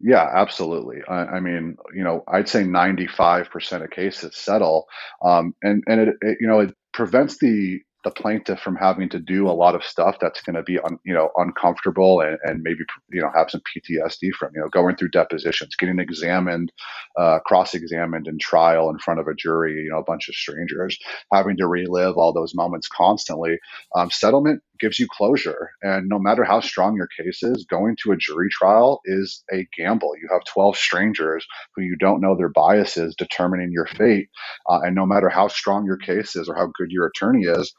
Yeah, 0.00 0.28
absolutely. 0.32 0.98
I, 1.08 1.24
I, 1.24 1.40
mean, 1.40 1.76
you 1.92 2.04
know, 2.04 2.22
I'd 2.28 2.48
say 2.48 2.62
95% 2.62 3.82
of 3.82 3.90
cases 3.90 4.36
settle. 4.36 4.86
Um, 5.24 5.54
and, 5.62 5.82
and 5.88 6.00
it, 6.00 6.14
it, 6.20 6.38
you 6.40 6.46
know, 6.46 6.60
it 6.60 6.74
prevents 6.92 7.38
the 7.38 7.80
the 8.04 8.10
plaintiff 8.12 8.60
from 8.60 8.76
having 8.76 9.08
to 9.08 9.18
do 9.18 9.48
a 9.48 9.52
lot 9.52 9.74
of 9.74 9.84
stuff 9.84 10.16
that's 10.20 10.40
going 10.40 10.54
to 10.54 10.62
be 10.62 10.78
un, 10.78 10.98
you 11.04 11.12
know 11.12 11.30
uncomfortable 11.36 12.20
and, 12.20 12.38
and 12.44 12.62
maybe 12.62 12.84
you 13.10 13.20
know 13.20 13.30
have 13.34 13.50
some 13.50 13.60
PTSD 13.60 14.32
from 14.32 14.52
you 14.54 14.60
know 14.60 14.68
going 14.68 14.96
through 14.96 15.10
depositions, 15.10 15.74
getting 15.76 15.98
examined, 15.98 16.72
uh, 17.18 17.40
cross-examined 17.40 18.28
in 18.28 18.38
trial 18.38 18.88
in 18.88 18.98
front 18.98 19.18
of 19.20 19.26
a 19.26 19.34
jury, 19.34 19.82
you 19.82 19.90
know 19.90 19.98
a 19.98 20.04
bunch 20.04 20.28
of 20.28 20.34
strangers, 20.34 20.96
having 21.32 21.56
to 21.56 21.66
relive 21.66 22.16
all 22.16 22.32
those 22.32 22.54
moments 22.54 22.88
constantly. 22.88 23.58
Um, 23.96 24.10
settlement 24.10 24.62
gives 24.80 24.98
you 24.98 25.06
closure, 25.10 25.70
and 25.82 26.08
no 26.08 26.18
matter 26.18 26.44
how 26.44 26.60
strong 26.60 26.96
your 26.96 27.08
case 27.08 27.42
is, 27.42 27.66
going 27.68 27.96
to 28.02 28.12
a 28.12 28.16
jury 28.16 28.48
trial 28.50 29.00
is 29.04 29.44
a 29.52 29.66
gamble. 29.76 30.12
You 30.20 30.28
have 30.30 30.44
12 30.44 30.76
strangers 30.76 31.46
who 31.74 31.82
you 31.82 31.96
don't 31.96 32.20
know 32.20 32.36
their 32.36 32.48
biases 32.48 33.14
determining 33.16 33.72
your 33.72 33.86
fate, 33.86 34.28
uh, 34.68 34.80
and 34.82 34.94
no 34.94 35.06
matter 35.06 35.28
how 35.28 35.48
strong 35.48 35.84
your 35.84 35.98
case 35.98 36.36
is 36.36 36.48
or 36.48 36.54
how 36.54 36.70
good 36.76 36.90
your 36.90 37.06
attorney 37.06 37.44
is 37.44 37.74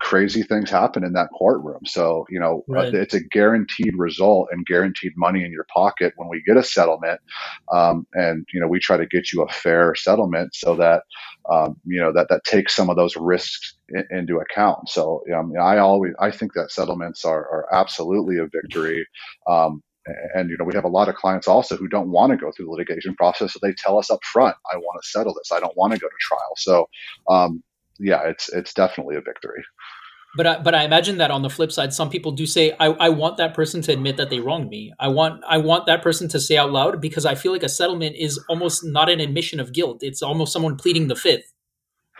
crazy 0.00 0.42
things 0.42 0.70
happen 0.70 1.04
in 1.04 1.12
that 1.14 1.28
courtroom. 1.36 1.80
So, 1.84 2.24
you 2.30 2.38
know, 2.38 2.64
uh, 2.70 2.74
right. 2.74 2.94
it's 2.94 3.14
a 3.14 3.20
guaranteed 3.20 3.94
result 3.96 4.48
and 4.52 4.64
guaranteed 4.64 5.12
money 5.16 5.44
in 5.44 5.50
your 5.50 5.66
pocket 5.72 6.12
when 6.16 6.28
we 6.28 6.42
get 6.46 6.56
a 6.56 6.62
settlement. 6.62 7.20
Um, 7.72 8.06
and, 8.14 8.46
you 8.52 8.60
know, 8.60 8.68
we 8.68 8.78
try 8.78 8.96
to 8.96 9.06
get 9.06 9.32
you 9.32 9.42
a 9.42 9.52
fair 9.52 9.94
settlement 9.94 10.54
so 10.54 10.76
that, 10.76 11.02
um, 11.50 11.76
you 11.84 12.00
know, 12.00 12.12
that, 12.12 12.28
that 12.28 12.44
takes 12.44 12.76
some 12.76 12.90
of 12.90 12.96
those 12.96 13.16
risks 13.16 13.74
into 14.10 14.38
account. 14.38 14.88
So, 14.88 15.22
um, 15.34 15.52
I 15.60 15.78
always, 15.78 16.12
I 16.20 16.30
think 16.30 16.52
that 16.54 16.70
settlements 16.70 17.24
are, 17.24 17.40
are 17.40 17.66
absolutely 17.72 18.38
a 18.38 18.46
victory. 18.46 19.06
Um, 19.46 19.82
and 20.34 20.48
you 20.48 20.56
know 20.56 20.64
we 20.64 20.74
have 20.74 20.84
a 20.84 20.88
lot 20.88 21.10
of 21.10 21.16
clients 21.16 21.46
also 21.46 21.76
who 21.76 21.86
don't 21.86 22.10
want 22.10 22.30
to 22.30 22.38
go 22.38 22.50
through 22.50 22.64
the 22.64 22.70
litigation 22.70 23.14
process 23.14 23.52
so 23.52 23.58
they 23.60 23.74
tell 23.74 23.98
us 23.98 24.10
up 24.10 24.24
front 24.24 24.56
i 24.72 24.76
want 24.78 24.98
to 25.02 25.06
settle 25.06 25.34
this 25.34 25.52
i 25.52 25.60
don't 25.60 25.76
want 25.76 25.92
to 25.92 25.98
go 25.98 26.06
to 26.06 26.14
trial 26.18 26.54
so 26.56 26.88
um, 27.28 27.62
yeah, 27.98 28.22
it's 28.24 28.48
it's 28.50 28.72
definitely 28.72 29.16
a 29.16 29.20
victory. 29.20 29.62
But 30.36 30.46
I, 30.46 30.58
but 30.60 30.74
I 30.74 30.84
imagine 30.84 31.18
that 31.18 31.30
on 31.30 31.42
the 31.42 31.50
flip 31.50 31.72
side, 31.72 31.92
some 31.92 32.10
people 32.10 32.32
do 32.32 32.46
say, 32.46 32.76
I, 32.78 32.88
I 32.88 33.08
want 33.08 33.38
that 33.38 33.54
person 33.54 33.80
to 33.82 33.92
admit 33.92 34.18
that 34.18 34.28
they 34.30 34.40
wronged 34.40 34.68
me. 34.68 34.92
I 35.00 35.08
want 35.08 35.42
I 35.48 35.58
want 35.58 35.86
that 35.86 36.02
person 36.02 36.28
to 36.28 36.40
say 36.40 36.56
out 36.56 36.70
loud 36.70 37.00
because 37.00 37.26
I 37.26 37.34
feel 37.34 37.52
like 37.52 37.62
a 37.62 37.68
settlement 37.68 38.16
is 38.16 38.38
almost 38.48 38.84
not 38.84 39.08
an 39.08 39.20
admission 39.20 39.58
of 39.58 39.72
guilt. 39.72 39.98
It's 40.02 40.22
almost 40.22 40.52
someone 40.52 40.76
pleading 40.76 41.08
the 41.08 41.16
fifth 41.16 41.52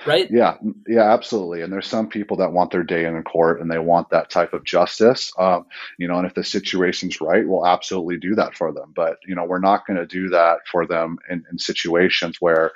right? 0.07 0.31
Yeah, 0.31 0.57
yeah, 0.87 1.13
absolutely. 1.13 1.63
And 1.63 1.73
there's 1.73 1.87
some 1.87 2.09
people 2.09 2.37
that 2.39 2.53
want 2.53 2.71
their 2.71 2.83
day 2.83 3.05
in 3.05 3.23
court 3.23 3.61
and 3.61 3.71
they 3.71 3.79
want 3.79 4.11
that 4.11 4.31
type 4.31 4.53
of 4.53 4.65
justice. 4.65 5.33
Um, 5.39 5.67
you 5.99 6.09
know, 6.09 6.19
and 6.19 6.27
if 6.27 6.35
the 6.35 6.45
situation's 6.45 7.21
right, 7.21 7.47
we'll 7.47 7.67
absolutely 7.67 8.19
do 8.19 8.35
that 8.37 8.55
for 8.55 8.73
them. 8.73 8.93
But 8.95 9.19
you 9.27 9.35
know, 9.35 9.45
we're 9.45 9.59
not 9.59 9.87
going 9.87 9.99
to 9.99 10.07
do 10.07 10.29
that 10.31 10.59
for 10.71 10.87
them 10.87 11.19
in, 11.31 11.45
in 11.51 11.59
situations 11.59 12.37
where 12.41 12.73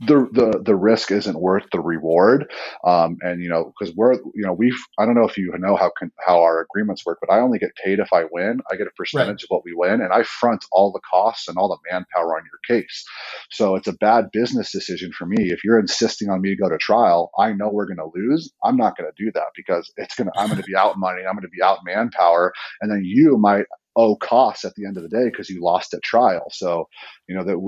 the 0.00 0.28
the 0.32 0.62
the 0.64 0.76
risk 0.76 1.10
isn't 1.10 1.40
worth 1.40 1.64
the 1.72 1.80
reward. 1.80 2.50
Um, 2.84 3.18
and 3.22 3.42
you 3.42 3.48
know, 3.48 3.72
because 3.78 3.94
we're 3.94 4.14
you 4.14 4.44
know 4.44 4.52
we've 4.52 4.78
I 4.98 5.06
don't 5.06 5.14
know 5.14 5.26
if 5.26 5.36
you 5.36 5.52
know 5.58 5.76
how 5.76 5.90
can, 5.98 6.10
how 6.26 6.40
our 6.42 6.60
agreements 6.62 7.04
work, 7.06 7.18
but 7.20 7.32
I 7.32 7.40
only 7.40 7.58
get 7.58 7.70
paid 7.84 7.98
if 7.98 8.12
I 8.12 8.24
win. 8.30 8.60
I 8.70 8.76
get 8.76 8.86
a 8.86 8.92
percentage 8.96 9.28
right. 9.28 9.42
of 9.42 9.48
what 9.48 9.64
we 9.64 9.72
win, 9.74 10.00
and 10.00 10.12
I 10.12 10.22
front 10.22 10.64
all 10.72 10.92
the 10.92 11.00
costs 11.10 11.48
and 11.48 11.58
all 11.58 11.68
the 11.68 11.78
manpower 11.90 12.36
on 12.36 12.44
your 12.44 12.78
case. 12.80 13.04
So 13.50 13.76
it's 13.76 13.88
a 13.88 13.94
bad 13.94 14.30
business 14.32 14.72
decision 14.72 15.12
for 15.12 15.26
me 15.26 15.50
if 15.50 15.64
you're 15.64 15.80
insisting 15.80 16.30
on 16.30 16.40
me 16.40 16.50
to 16.50 16.56
go 16.62 16.68
to 16.68 16.78
trial. 16.78 17.30
I 17.38 17.52
know 17.52 17.70
we're 17.70 17.86
going 17.86 17.98
to 17.98 18.10
lose. 18.14 18.52
I'm 18.64 18.76
not 18.76 18.96
going 18.96 19.10
to 19.10 19.24
do 19.24 19.30
that 19.32 19.48
because 19.56 19.92
it's 19.96 20.14
gonna 20.14 20.32
I'm 20.36 20.48
going 20.48 20.60
to 20.60 20.66
be 20.66 20.76
out 20.76 20.98
money. 20.98 21.22
I'm 21.28 21.34
going 21.34 21.42
to 21.42 21.48
be 21.48 21.62
out 21.62 21.80
manpower, 21.84 22.52
and 22.80 22.90
then 22.90 23.02
you 23.04 23.38
might 23.38 23.66
owe 23.96 24.16
costs 24.16 24.64
at 24.64 24.74
the 24.76 24.86
end 24.86 24.96
of 24.96 25.02
the 25.02 25.08
day 25.08 25.24
because 25.26 25.50
you 25.50 25.62
lost 25.62 25.94
at 25.94 26.02
trial. 26.02 26.46
So, 26.50 26.88
you 27.28 27.34
know, 27.36 27.44
that 27.44 27.58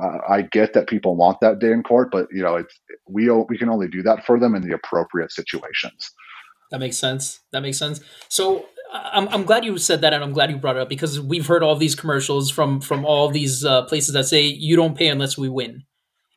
uh, 0.00 0.18
I 0.28 0.42
get 0.42 0.72
that 0.74 0.88
people 0.88 1.16
want 1.16 1.38
that 1.40 1.58
day 1.58 1.72
in 1.72 1.82
court, 1.82 2.10
but 2.10 2.26
you 2.32 2.42
know, 2.42 2.56
it's, 2.56 2.80
we 3.08 3.30
we 3.48 3.58
can 3.58 3.68
only 3.68 3.88
do 3.88 4.02
that 4.02 4.24
for 4.24 4.38
them 4.38 4.54
in 4.54 4.62
the 4.62 4.74
appropriate 4.74 5.32
situations. 5.32 6.10
That 6.70 6.78
makes 6.78 6.98
sense. 6.98 7.40
That 7.52 7.62
makes 7.62 7.78
sense. 7.78 8.00
So 8.28 8.66
I'm 8.92 9.28
I'm 9.28 9.44
glad 9.44 9.64
you 9.64 9.76
said 9.78 10.00
that, 10.02 10.12
and 10.12 10.22
I'm 10.22 10.32
glad 10.32 10.50
you 10.50 10.58
brought 10.58 10.76
it 10.76 10.82
up 10.82 10.88
because 10.88 11.20
we've 11.20 11.46
heard 11.46 11.62
all 11.62 11.76
these 11.76 11.94
commercials 11.94 12.50
from 12.50 12.80
from 12.80 13.04
all 13.04 13.28
these 13.28 13.64
uh, 13.64 13.82
places 13.84 14.14
that 14.14 14.24
say 14.24 14.42
you 14.42 14.76
don't 14.76 14.96
pay 14.96 15.08
unless 15.08 15.36
we 15.36 15.48
win. 15.48 15.84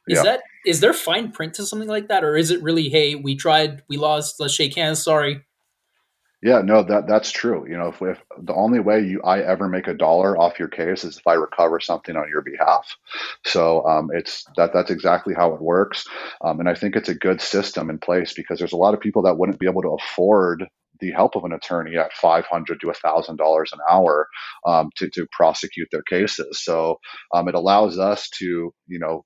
Is 0.07 0.17
yeah. 0.17 0.23
that 0.23 0.41
is 0.65 0.79
there 0.79 0.93
fine 0.93 1.31
print 1.31 1.53
to 1.55 1.65
something 1.65 1.87
like 1.87 2.07
that, 2.07 2.23
or 2.23 2.35
is 2.35 2.51
it 2.51 2.61
really 2.61 2.89
hey 2.89 3.15
we 3.15 3.35
tried 3.35 3.83
we 3.89 3.97
lost 3.97 4.39
let's 4.39 4.53
shake 4.53 4.75
hands 4.75 5.03
sorry 5.03 5.43
yeah, 6.43 6.61
no, 6.61 6.83
that 6.83 7.07
that's 7.07 7.31
true. 7.31 7.67
You 7.69 7.77
know, 7.77 7.89
if, 7.89 8.01
if 8.03 8.19
the 8.43 8.53
only 8.55 8.79
way 8.81 9.01
you 9.01 9.21
I 9.23 9.41
ever 9.41 9.69
make 9.69 9.87
a 9.87 9.95
dollar 9.95 10.37
off 10.37 10.59
your 10.59 10.69
case 10.69 11.05
is 11.05 11.17
if 11.17 11.27
I 11.27 11.35
recover 11.35 11.81
something 11.81 12.17
on 12.17 12.29
your 12.29 12.43
behalf. 12.43 12.97
So 13.45 13.85
um, 13.87 14.09
it's 14.13 14.45
that 14.57 14.73
that's 14.73 14.91
exactly 14.91 15.35
how 15.35 15.53
it 15.55 15.61
works, 15.61 16.05
um, 16.43 16.61
and 16.61 16.69
I 16.69 16.75
think 16.75 16.95
it's 16.97 17.09
a 17.09 17.15
good 17.15 17.41
system 17.41 17.89
in 17.89 17.99
place 17.99 18.33
because 18.33 18.59
there's 18.59 18.73
a 18.73 18.77
lot 18.77 18.95
of 18.95 19.01
people 19.01 19.23
that 19.23 19.37
wouldn't 19.39 19.59
be 19.59 19.67
able 19.67 19.83
to 19.83 19.97
afford 19.99 20.65
the 21.01 21.11
help 21.11 21.35
of 21.35 21.45
an 21.45 21.53
attorney 21.53 21.97
at 21.97 22.13
five 22.13 22.45
hundred 22.47 22.81
to 22.81 22.93
thousand 22.93 23.37
dollars 23.37 23.71
an 23.73 23.79
hour 23.91 24.27
um, 24.67 24.91
to 24.97 25.09
to 25.11 25.27
prosecute 25.33 25.89
their 25.91 26.03
cases. 26.03 26.63
So 26.63 26.99
um, 27.33 27.49
it 27.49 27.55
allows 27.55 27.99
us 27.99 28.29
to 28.39 28.73
you 28.87 28.99
know 28.99 29.25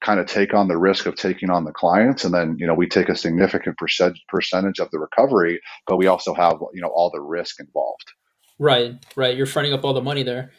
kind 0.00 0.20
of 0.20 0.26
take 0.26 0.54
on 0.54 0.68
the 0.68 0.78
risk 0.78 1.06
of 1.06 1.14
taking 1.14 1.50
on 1.50 1.64
the 1.64 1.72
clients. 1.72 2.24
And 2.24 2.32
then 2.32 2.56
you 2.58 2.66
know 2.66 2.74
we 2.74 2.88
take 2.88 3.08
a 3.08 3.16
significant 3.16 3.76
percent 3.78 4.18
percentage 4.28 4.78
of 4.80 4.90
the 4.90 4.98
recovery 4.98 5.60
but 5.86 5.96
we 5.96 6.06
also 6.06 6.34
have 6.34 6.58
you 6.72 6.80
know 6.80 6.88
all 6.88 7.10
the 7.10 7.20
risk 7.20 7.60
involved. 7.60 8.12
Right 8.58 8.94
right. 9.16 9.36
You're 9.36 9.46
fronting 9.46 9.72
up 9.72 9.84
all 9.84 9.94
the 9.94 10.02
money 10.02 10.22
there. 10.22 10.52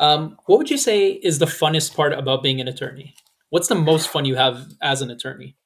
Um, 0.00 0.36
what 0.46 0.58
would 0.58 0.70
you 0.70 0.78
say 0.78 1.10
is 1.10 1.38
the 1.38 1.46
funnest 1.46 1.94
part 1.94 2.12
about 2.12 2.42
being 2.42 2.60
an 2.60 2.66
attorney? 2.66 3.14
What's 3.50 3.68
the 3.68 3.76
most 3.76 4.08
fun 4.08 4.24
you 4.24 4.34
have 4.34 4.66
as 4.82 5.02
an 5.02 5.10
attorney 5.10 5.56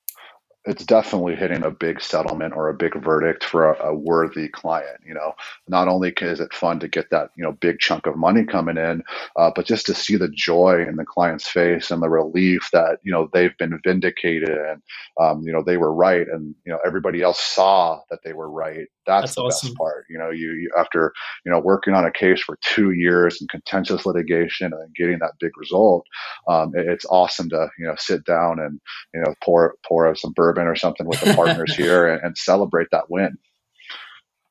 it's 0.64 0.84
definitely 0.84 1.36
hitting 1.36 1.62
a 1.62 1.70
big 1.70 2.00
settlement 2.00 2.52
or 2.54 2.68
a 2.68 2.74
big 2.74 2.94
verdict 3.02 3.44
for 3.44 3.72
a, 3.72 3.88
a, 3.88 3.94
worthy 3.94 4.48
client. 4.48 5.00
You 5.06 5.14
know, 5.14 5.32
not 5.68 5.88
only 5.88 6.10
is 6.20 6.40
it 6.40 6.52
fun 6.52 6.80
to 6.80 6.88
get 6.88 7.10
that 7.10 7.30
you 7.36 7.44
know 7.44 7.52
big 7.52 7.78
chunk 7.78 8.06
of 8.06 8.16
money 8.16 8.44
coming 8.44 8.76
in, 8.76 9.02
uh, 9.36 9.50
but 9.54 9.66
just 9.66 9.86
to 9.86 9.94
see 9.94 10.16
the 10.16 10.28
joy 10.28 10.84
in 10.86 10.96
the 10.96 11.04
client's 11.04 11.48
face 11.48 11.90
and 11.90 12.02
the 12.02 12.10
relief 12.10 12.68
that 12.72 12.98
you 13.02 13.12
know 13.12 13.28
they've 13.32 13.56
been 13.58 13.80
vindicated 13.84 14.50
and 14.50 14.82
um, 15.20 15.42
you 15.42 15.52
know 15.52 15.62
they 15.62 15.76
were 15.76 15.94
right 15.94 16.26
and 16.28 16.54
you 16.64 16.72
know 16.72 16.78
everybody 16.84 17.22
else 17.22 17.40
saw 17.40 18.00
that 18.10 18.20
they 18.24 18.32
were 18.32 18.50
right. 18.50 18.88
That's, 19.08 19.22
That's 19.22 19.34
the 19.36 19.42
awesome. 19.42 19.68
best 19.70 19.78
part. 19.78 20.04
You 20.10 20.18
know, 20.18 20.30
you, 20.30 20.52
you 20.52 20.70
after 20.76 21.12
you 21.44 21.50
know 21.50 21.58
working 21.58 21.94
on 21.94 22.04
a 22.04 22.12
case 22.12 22.42
for 22.42 22.58
two 22.62 22.92
years 22.92 23.40
and 23.40 23.48
contentious 23.48 24.04
litigation 24.04 24.72
and 24.72 24.94
getting 24.94 25.18
that 25.20 25.32
big 25.40 25.56
result, 25.56 26.04
um, 26.46 26.72
it, 26.74 26.86
it's 26.86 27.06
awesome 27.06 27.48
to 27.48 27.68
you 27.78 27.86
know 27.86 27.94
sit 27.96 28.24
down 28.26 28.60
and 28.60 28.78
you 29.14 29.20
know 29.20 29.34
pour 29.42 29.74
pour 29.86 30.14
some 30.14 30.32
bourbon 30.36 30.66
or 30.66 30.76
something 30.76 31.06
with 31.06 31.20
the 31.22 31.32
partners 31.32 31.74
here 31.76 32.06
and, 32.06 32.22
and, 32.22 32.36
celebrate 32.36 32.88
that 32.92 33.10
win. 33.10 33.38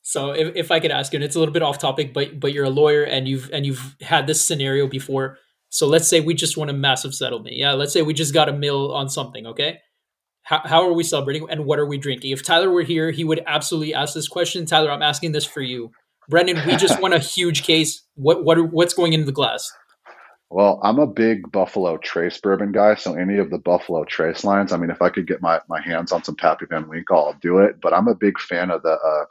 So 0.01 0.31
if, 0.31 0.55
if 0.55 0.71
I 0.71 0.79
could 0.79 0.91
ask 0.91 1.13
you, 1.13 1.17
and 1.17 1.23
it's 1.23 1.35
a 1.35 1.39
little 1.39 1.53
bit 1.53 1.61
off 1.61 1.77
topic, 1.77 2.13
but 2.13 2.39
but 2.39 2.51
you're 2.51 2.65
a 2.65 2.69
lawyer 2.69 3.03
and 3.03 3.27
you've 3.27 3.51
and 3.53 3.63
you've 3.65 3.95
had 4.01 4.25
this 4.25 4.43
scenario 4.43 4.87
before. 4.87 5.37
So 5.69 5.85
let's 5.85 6.07
say 6.07 6.19
we 6.19 6.33
just 6.33 6.57
won 6.57 6.69
a 6.69 6.73
massive 6.73 7.13
settlement. 7.13 7.55
Yeah, 7.55 7.73
let's 7.73 7.93
say 7.93 8.01
we 8.01 8.13
just 8.15 8.33
got 8.33 8.49
a 8.49 8.53
mill 8.53 8.93
on 8.93 9.07
something. 9.07 9.45
Okay, 9.45 9.79
how, 10.47 10.61
how 10.63 10.87
are 10.87 10.93
we 10.93 11.03
celebrating 11.03 11.45
and 11.49 11.65
what 11.65 11.77
are 11.77 11.85
we 11.85 11.97
drinking? 11.97 12.31
If 12.31 12.41
Tyler 12.41 12.69
were 12.69 12.83
here, 12.83 13.11
he 13.11 13.25
would 13.25 13.43
absolutely 13.45 13.93
ask 13.93 14.13
this 14.13 14.29
question. 14.29 14.65
Tyler, 14.65 14.91
I'm 14.91 15.01
asking 15.01 15.33
this 15.33 15.43
for 15.43 15.61
you. 15.61 15.91
Brendan, 16.29 16.65
we 16.65 16.77
just 16.77 17.01
won 17.01 17.11
a 17.11 17.19
huge 17.19 17.63
case. 17.63 18.03
What 18.15 18.45
what 18.45 18.57
are, 18.57 18.63
what's 18.63 18.93
going 18.93 19.11
into 19.11 19.25
the 19.25 19.33
glass? 19.33 19.69
Well, 20.49 20.79
I'm 20.81 20.99
a 20.99 21.07
big 21.07 21.51
Buffalo 21.51 21.97
Trace 21.97 22.39
bourbon 22.39 22.71
guy, 22.71 22.95
so 22.95 23.13
any 23.15 23.37
of 23.37 23.49
the 23.49 23.57
Buffalo 23.57 24.05
Trace 24.05 24.45
lines. 24.45 24.71
I 24.71 24.77
mean, 24.77 24.89
if 24.89 25.01
I 25.01 25.09
could 25.09 25.27
get 25.27 25.41
my, 25.41 25.59
my 25.67 25.81
hands 25.81 26.13
on 26.13 26.23
some 26.23 26.37
Pappy 26.37 26.65
Van 26.69 26.87
Winkle, 26.87 27.17
I'll 27.17 27.39
do 27.41 27.57
it. 27.57 27.81
But 27.81 27.93
I'm 27.93 28.07
a 28.07 28.15
big 28.15 28.39
fan 28.39 28.71
of 28.71 28.83
the 28.83 28.93
uh, 28.93 29.25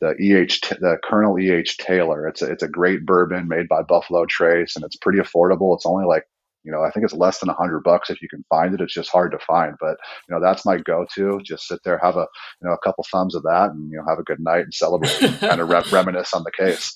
the 0.00 0.08
EH 0.08 0.76
the 0.80 0.98
Colonel 1.04 1.38
EH 1.38 1.76
Taylor. 1.78 2.26
It's 2.26 2.42
a, 2.42 2.50
it's 2.50 2.64
a 2.64 2.68
great 2.68 3.06
bourbon 3.06 3.46
made 3.46 3.68
by 3.68 3.82
Buffalo 3.82 4.26
Trace, 4.26 4.74
and 4.74 4.84
it's 4.84 4.96
pretty 4.96 5.20
affordable. 5.20 5.76
It's 5.76 5.86
only 5.86 6.06
like 6.06 6.26
you 6.66 6.72
know, 6.72 6.82
I 6.82 6.90
think 6.90 7.04
it's 7.04 7.14
less 7.14 7.38
than 7.38 7.48
a 7.48 7.54
hundred 7.54 7.84
bucks 7.84 8.10
if 8.10 8.20
you 8.20 8.28
can 8.28 8.44
find 8.50 8.74
it. 8.74 8.80
It's 8.80 8.92
just 8.92 9.08
hard 9.08 9.30
to 9.30 9.38
find, 9.38 9.74
but 9.80 9.96
you 10.28 10.34
know, 10.34 10.40
that's 10.40 10.66
my 10.66 10.78
go-to. 10.78 11.40
Just 11.44 11.68
sit 11.68 11.78
there, 11.84 11.98
have 12.02 12.16
a 12.16 12.26
you 12.60 12.68
know 12.68 12.74
a 12.74 12.78
couple 12.78 13.04
thumbs 13.10 13.36
of 13.36 13.44
that, 13.44 13.70
and 13.70 13.90
you 13.90 13.98
know, 13.98 14.04
have 14.08 14.18
a 14.18 14.24
good 14.24 14.40
night 14.40 14.64
and 14.64 14.74
celebrate, 14.74 15.22
and 15.22 15.38
kind 15.40 15.60
of 15.60 15.68
re- 15.68 15.84
reminisce 15.92 16.34
on 16.34 16.42
the 16.42 16.50
case. 16.50 16.92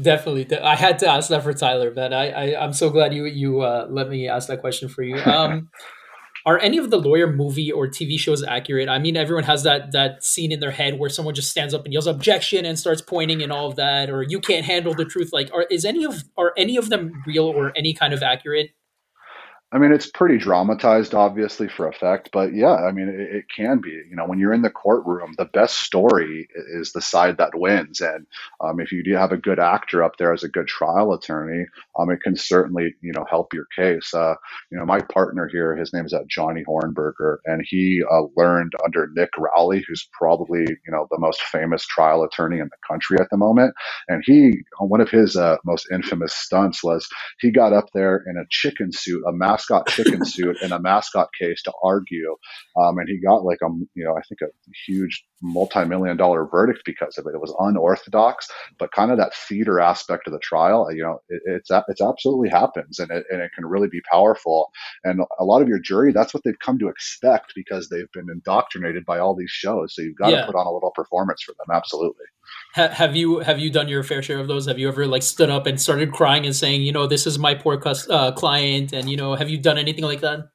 Definitely, 0.00 0.58
I 0.58 0.74
had 0.74 0.98
to 1.00 1.08
ask 1.08 1.28
that 1.28 1.42
for 1.42 1.52
Tyler, 1.52 1.90
but 1.90 2.12
I, 2.12 2.30
I 2.30 2.64
am 2.64 2.72
so 2.72 2.88
glad 2.88 3.12
you 3.12 3.26
you 3.26 3.60
uh, 3.60 3.86
let 3.90 4.08
me 4.08 4.28
ask 4.28 4.48
that 4.48 4.60
question 4.60 4.88
for 4.88 5.02
you. 5.02 5.18
Um, 5.18 5.68
are 6.46 6.58
any 6.58 6.78
of 6.78 6.90
the 6.90 6.98
lawyer 6.98 7.30
movie 7.30 7.70
or 7.70 7.86
TV 7.86 8.18
shows 8.18 8.42
accurate? 8.42 8.88
I 8.88 8.98
mean, 8.98 9.16
everyone 9.16 9.44
has 9.44 9.62
that 9.62 9.92
that 9.92 10.24
scene 10.24 10.52
in 10.52 10.60
their 10.60 10.70
head 10.70 10.98
where 10.98 11.10
someone 11.10 11.34
just 11.34 11.50
stands 11.50 11.74
up 11.74 11.84
and 11.84 11.92
yells 11.92 12.06
objection 12.06 12.64
and 12.64 12.78
starts 12.78 13.02
pointing 13.02 13.42
and 13.42 13.52
all 13.52 13.68
of 13.68 13.76
that, 13.76 14.10
or 14.10 14.22
you 14.22 14.40
can't 14.40 14.64
handle 14.64 14.94
the 14.94 15.04
truth. 15.04 15.30
Like, 15.32 15.50
are 15.52 15.66
is 15.70 15.84
any 15.84 16.04
of 16.04 16.24
are 16.36 16.52
any 16.56 16.76
of 16.76 16.88
them 16.88 17.22
real 17.26 17.44
or 17.44 17.72
any 17.76 17.94
kind 17.94 18.12
of 18.12 18.22
accurate? 18.22 18.70
I 19.74 19.78
mean, 19.78 19.90
it's 19.90 20.10
pretty 20.10 20.36
dramatized, 20.36 21.14
obviously, 21.14 21.66
for 21.66 21.88
effect, 21.88 22.28
but 22.30 22.54
yeah, 22.54 22.74
I 22.74 22.92
mean, 22.92 23.08
it, 23.08 23.36
it, 23.36 23.44
can 23.48 23.80
be. 23.80 23.88
You 23.88 24.16
know, 24.16 24.26
when 24.26 24.38
you're 24.38 24.52
in 24.52 24.60
the 24.60 24.68
courtroom, 24.68 25.32
the 25.38 25.46
best 25.46 25.76
story 25.80 26.46
is 26.74 26.92
the 26.92 27.00
side 27.00 27.38
that 27.38 27.54
wins. 27.54 28.02
And 28.02 28.26
um, 28.60 28.80
if 28.80 28.92
you 28.92 29.02
do 29.02 29.14
have 29.14 29.32
a 29.32 29.38
good 29.38 29.58
actor 29.58 30.04
up 30.04 30.18
there 30.18 30.34
as 30.34 30.42
a 30.44 30.48
good 30.48 30.66
trial 30.66 31.14
attorney, 31.14 31.64
um, 31.98 32.10
it 32.10 32.20
can 32.20 32.36
certainly, 32.36 32.94
you 33.00 33.12
know, 33.14 33.24
help 33.30 33.54
your 33.54 33.66
case. 33.74 34.12
Uh, 34.12 34.34
you 34.70 34.76
know, 34.76 34.84
my 34.84 35.00
partner 35.00 35.48
here, 35.50 35.74
his 35.74 35.94
name 35.94 36.04
is 36.04 36.12
uh, 36.12 36.20
Johnny 36.28 36.64
Hornberger, 36.68 37.38
and 37.46 37.64
he 37.66 38.02
uh, 38.12 38.24
learned 38.36 38.74
under 38.84 39.08
Nick 39.16 39.30
Rowley, 39.38 39.82
who's 39.88 40.06
probably, 40.12 40.60
you 40.60 40.92
know, 40.92 41.06
the 41.10 41.18
most 41.18 41.40
famous 41.44 41.86
trial 41.86 42.24
attorney 42.24 42.58
in 42.58 42.66
the 42.66 42.86
country 42.86 43.16
at 43.18 43.28
the 43.30 43.38
moment. 43.38 43.72
And 44.08 44.22
he, 44.26 44.64
one 44.80 45.00
of 45.00 45.08
his 45.08 45.34
uh, 45.34 45.56
most 45.64 45.88
infamous 45.90 46.34
stunts 46.34 46.84
was 46.84 47.08
he 47.40 47.50
got 47.50 47.72
up 47.72 47.86
there 47.94 48.22
in 48.26 48.36
a 48.36 48.44
chicken 48.50 48.92
suit, 48.92 49.24
a 49.26 49.32
mask 49.32 49.61
mascot 49.62 49.86
chicken 49.88 50.24
suit 50.24 50.56
and 50.62 50.72
a 50.72 50.80
mascot 50.80 51.28
case 51.38 51.62
to 51.62 51.72
argue, 51.82 52.36
um, 52.76 52.98
and 52.98 53.08
he 53.08 53.20
got 53.20 53.44
like 53.44 53.58
a 53.62 53.68
you 53.94 54.04
know 54.04 54.16
I 54.16 54.22
think 54.28 54.40
a 54.42 54.52
huge 54.86 55.24
multi-million 55.42 56.16
dollar 56.16 56.46
verdict 56.46 56.82
because 56.84 57.18
of 57.18 57.26
it. 57.26 57.34
It 57.34 57.40
was 57.40 57.54
unorthodox, 57.58 58.48
but 58.78 58.92
kind 58.92 59.10
of 59.10 59.18
that 59.18 59.34
theater 59.34 59.80
aspect 59.80 60.26
of 60.26 60.32
the 60.32 60.38
trial, 60.38 60.88
you 60.92 61.02
know, 61.02 61.18
it, 61.28 61.42
it's 61.46 61.70
it's 61.88 62.02
absolutely 62.02 62.48
happens, 62.48 62.98
and 62.98 63.10
it, 63.10 63.24
and 63.30 63.40
it 63.40 63.50
can 63.54 63.66
really 63.66 63.88
be 63.88 64.00
powerful. 64.10 64.70
And 65.04 65.20
a 65.38 65.44
lot 65.44 65.62
of 65.62 65.68
your 65.68 65.80
jury, 65.80 66.12
that's 66.12 66.34
what 66.34 66.42
they've 66.44 66.58
come 66.58 66.78
to 66.78 66.88
expect 66.88 67.52
because 67.54 67.88
they've 67.88 68.10
been 68.12 68.28
indoctrinated 68.32 69.04
by 69.04 69.18
all 69.18 69.34
these 69.34 69.50
shows. 69.50 69.94
So 69.94 70.02
you've 70.02 70.16
got 70.16 70.30
yeah. 70.30 70.40
to 70.40 70.46
put 70.46 70.56
on 70.56 70.66
a 70.66 70.72
little 70.72 70.92
performance 70.94 71.42
for 71.42 71.52
them. 71.52 71.74
Absolutely. 71.74 72.26
Have 72.74 73.16
you 73.16 73.40
have 73.40 73.58
you 73.58 73.70
done 73.70 73.88
your 73.88 74.02
fair 74.02 74.22
share 74.22 74.38
of 74.38 74.48
those? 74.48 74.66
Have 74.66 74.78
you 74.78 74.88
ever 74.88 75.06
like 75.06 75.22
stood 75.22 75.50
up 75.50 75.66
and 75.66 75.80
started 75.80 76.12
crying 76.12 76.46
and 76.46 76.56
saying, 76.56 76.82
you 76.82 76.92
know, 76.92 77.06
this 77.06 77.26
is 77.26 77.38
my 77.38 77.54
poor 77.54 77.80
uh, 78.10 78.32
client, 78.32 78.92
and 78.92 79.10
you 79.10 79.16
know, 79.16 79.34
have 79.34 79.50
you 79.50 79.58
done 79.58 79.78
anything 79.78 80.04
like 80.04 80.20
that? 80.20 80.51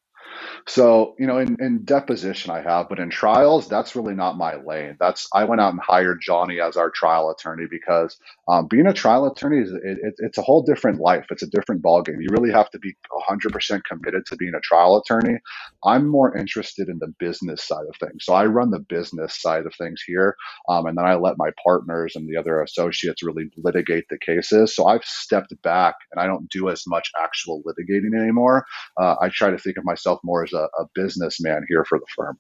So, 0.68 1.16
you 1.20 1.28
know, 1.28 1.40
in, 1.40 1.58
in 1.60 1.86
deposition 1.86 2.52
I 2.52 2.62
have, 2.62 2.90
but 2.90 3.00
in 3.00 3.10
trials, 3.10 3.68
that's 3.68 3.96
really 3.96 4.16
not 4.16 4.38
my 4.38 4.56
lane. 4.56 4.98
That's 5.00 5.28
I 5.34 5.44
went 5.46 5.62
out 5.62 5.74
and 5.74 5.82
hired 5.82 6.22
Johnny 6.22 6.62
as 6.62 6.78
our 6.78 6.90
trial 6.90 7.32
attorney 7.32 7.66
because 7.70 8.18
um, 8.48 8.68
being 8.68 8.88
a 8.88 8.94
trial 8.94 9.28
attorney 9.28 9.60
is 9.60 9.72
it, 9.72 10.00
it, 10.02 10.16
it's 10.20 10.38
a 10.38 10.42
whole 10.44 10.64
different 10.64 11.02
life. 11.02 11.28
It's 11.32 11.44
a 11.44 11.50
different 11.50 11.84
ballgame. 11.84 12.22
You 12.22 12.30
really 12.32 12.52
have 12.54 12.70
to 12.72 12.80
be 12.80 12.96
100% 13.30 13.82
committed 13.84 14.26
to 14.28 14.38
being 14.38 14.54
a 14.56 14.62
trial 14.62 14.98
attorney. 14.98 15.40
I'm 15.86 16.08
more 16.08 16.38
interested 16.38 16.90
in 16.90 17.00
the 17.00 17.14
business 17.20 17.64
side 17.66 17.86
of 17.90 17.96
things. 18.00 18.26
So 18.26 18.34
I 18.34 18.46
run 18.46 18.72
the 18.72 18.80
business 18.80 19.42
side 19.42 19.66
of 19.66 19.76
things 19.76 20.04
here, 20.08 20.38
um, 20.70 20.86
and 20.86 20.98
then 20.98 21.06
I 21.06 21.16
let 21.16 21.38
my 21.38 21.52
partners 21.64 22.16
and 22.16 22.30
the 22.30 22.40
other 22.40 22.62
associates 22.62 23.24
really 23.24 23.52
litigate 23.58 24.06
the 24.10 24.20
cases. 24.20 24.76
So 24.76 24.88
I've 24.88 25.06
stepped 25.06 25.54
back 25.64 25.96
and 26.14 26.22
I 26.22 26.28
don't 26.28 26.50
do 26.50 26.70
as 26.70 26.84
much 26.88 27.12
actual 27.22 27.64
litigating 27.68 28.18
anymore. 28.20 28.66
Uh, 29.00 29.16
I 29.22 29.30
try 29.30 29.52
to 29.52 29.58
think 29.60 29.78
of 29.78 29.86
myself 29.86 30.20
more 30.24 30.44
as 30.44 30.54
a, 30.58 30.82
a 30.82 30.86
businessman 30.96 31.66
here 31.70 31.86
for 31.86 32.00
the 32.00 32.06
firm. 32.16 32.38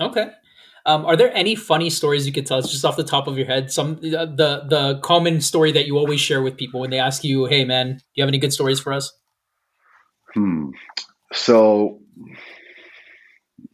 Okay. 0.00 0.30
Um, 0.86 1.04
are 1.04 1.16
there 1.16 1.34
any 1.34 1.54
funny 1.54 1.90
stories 1.90 2.26
you 2.26 2.32
could 2.32 2.46
tell 2.46 2.58
us 2.58 2.70
just 2.70 2.84
off 2.84 2.96
the 2.96 3.04
top 3.04 3.26
of 3.26 3.36
your 3.36 3.46
head? 3.46 3.70
Some 3.70 3.96
uh, 3.96 4.26
the 4.26 4.64
the 4.68 5.00
common 5.02 5.40
story 5.40 5.72
that 5.72 5.86
you 5.86 5.98
always 5.98 6.20
share 6.20 6.42
with 6.42 6.56
people 6.56 6.80
when 6.80 6.90
they 6.90 6.98
ask 6.98 7.22
you, 7.22 7.46
"Hey, 7.46 7.64
man, 7.64 7.96
do 7.96 8.02
you 8.14 8.22
have 8.22 8.28
any 8.28 8.38
good 8.38 8.52
stories 8.52 8.80
for 8.80 8.92
us?" 8.92 9.12
Hmm. 10.34 10.70
So 11.32 12.00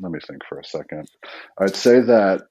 let 0.01 0.11
me 0.11 0.19
think 0.27 0.43
for 0.49 0.59
a 0.59 0.65
second. 0.65 1.09
I'd 1.59 1.77
say 1.77 2.01
that 2.01 2.43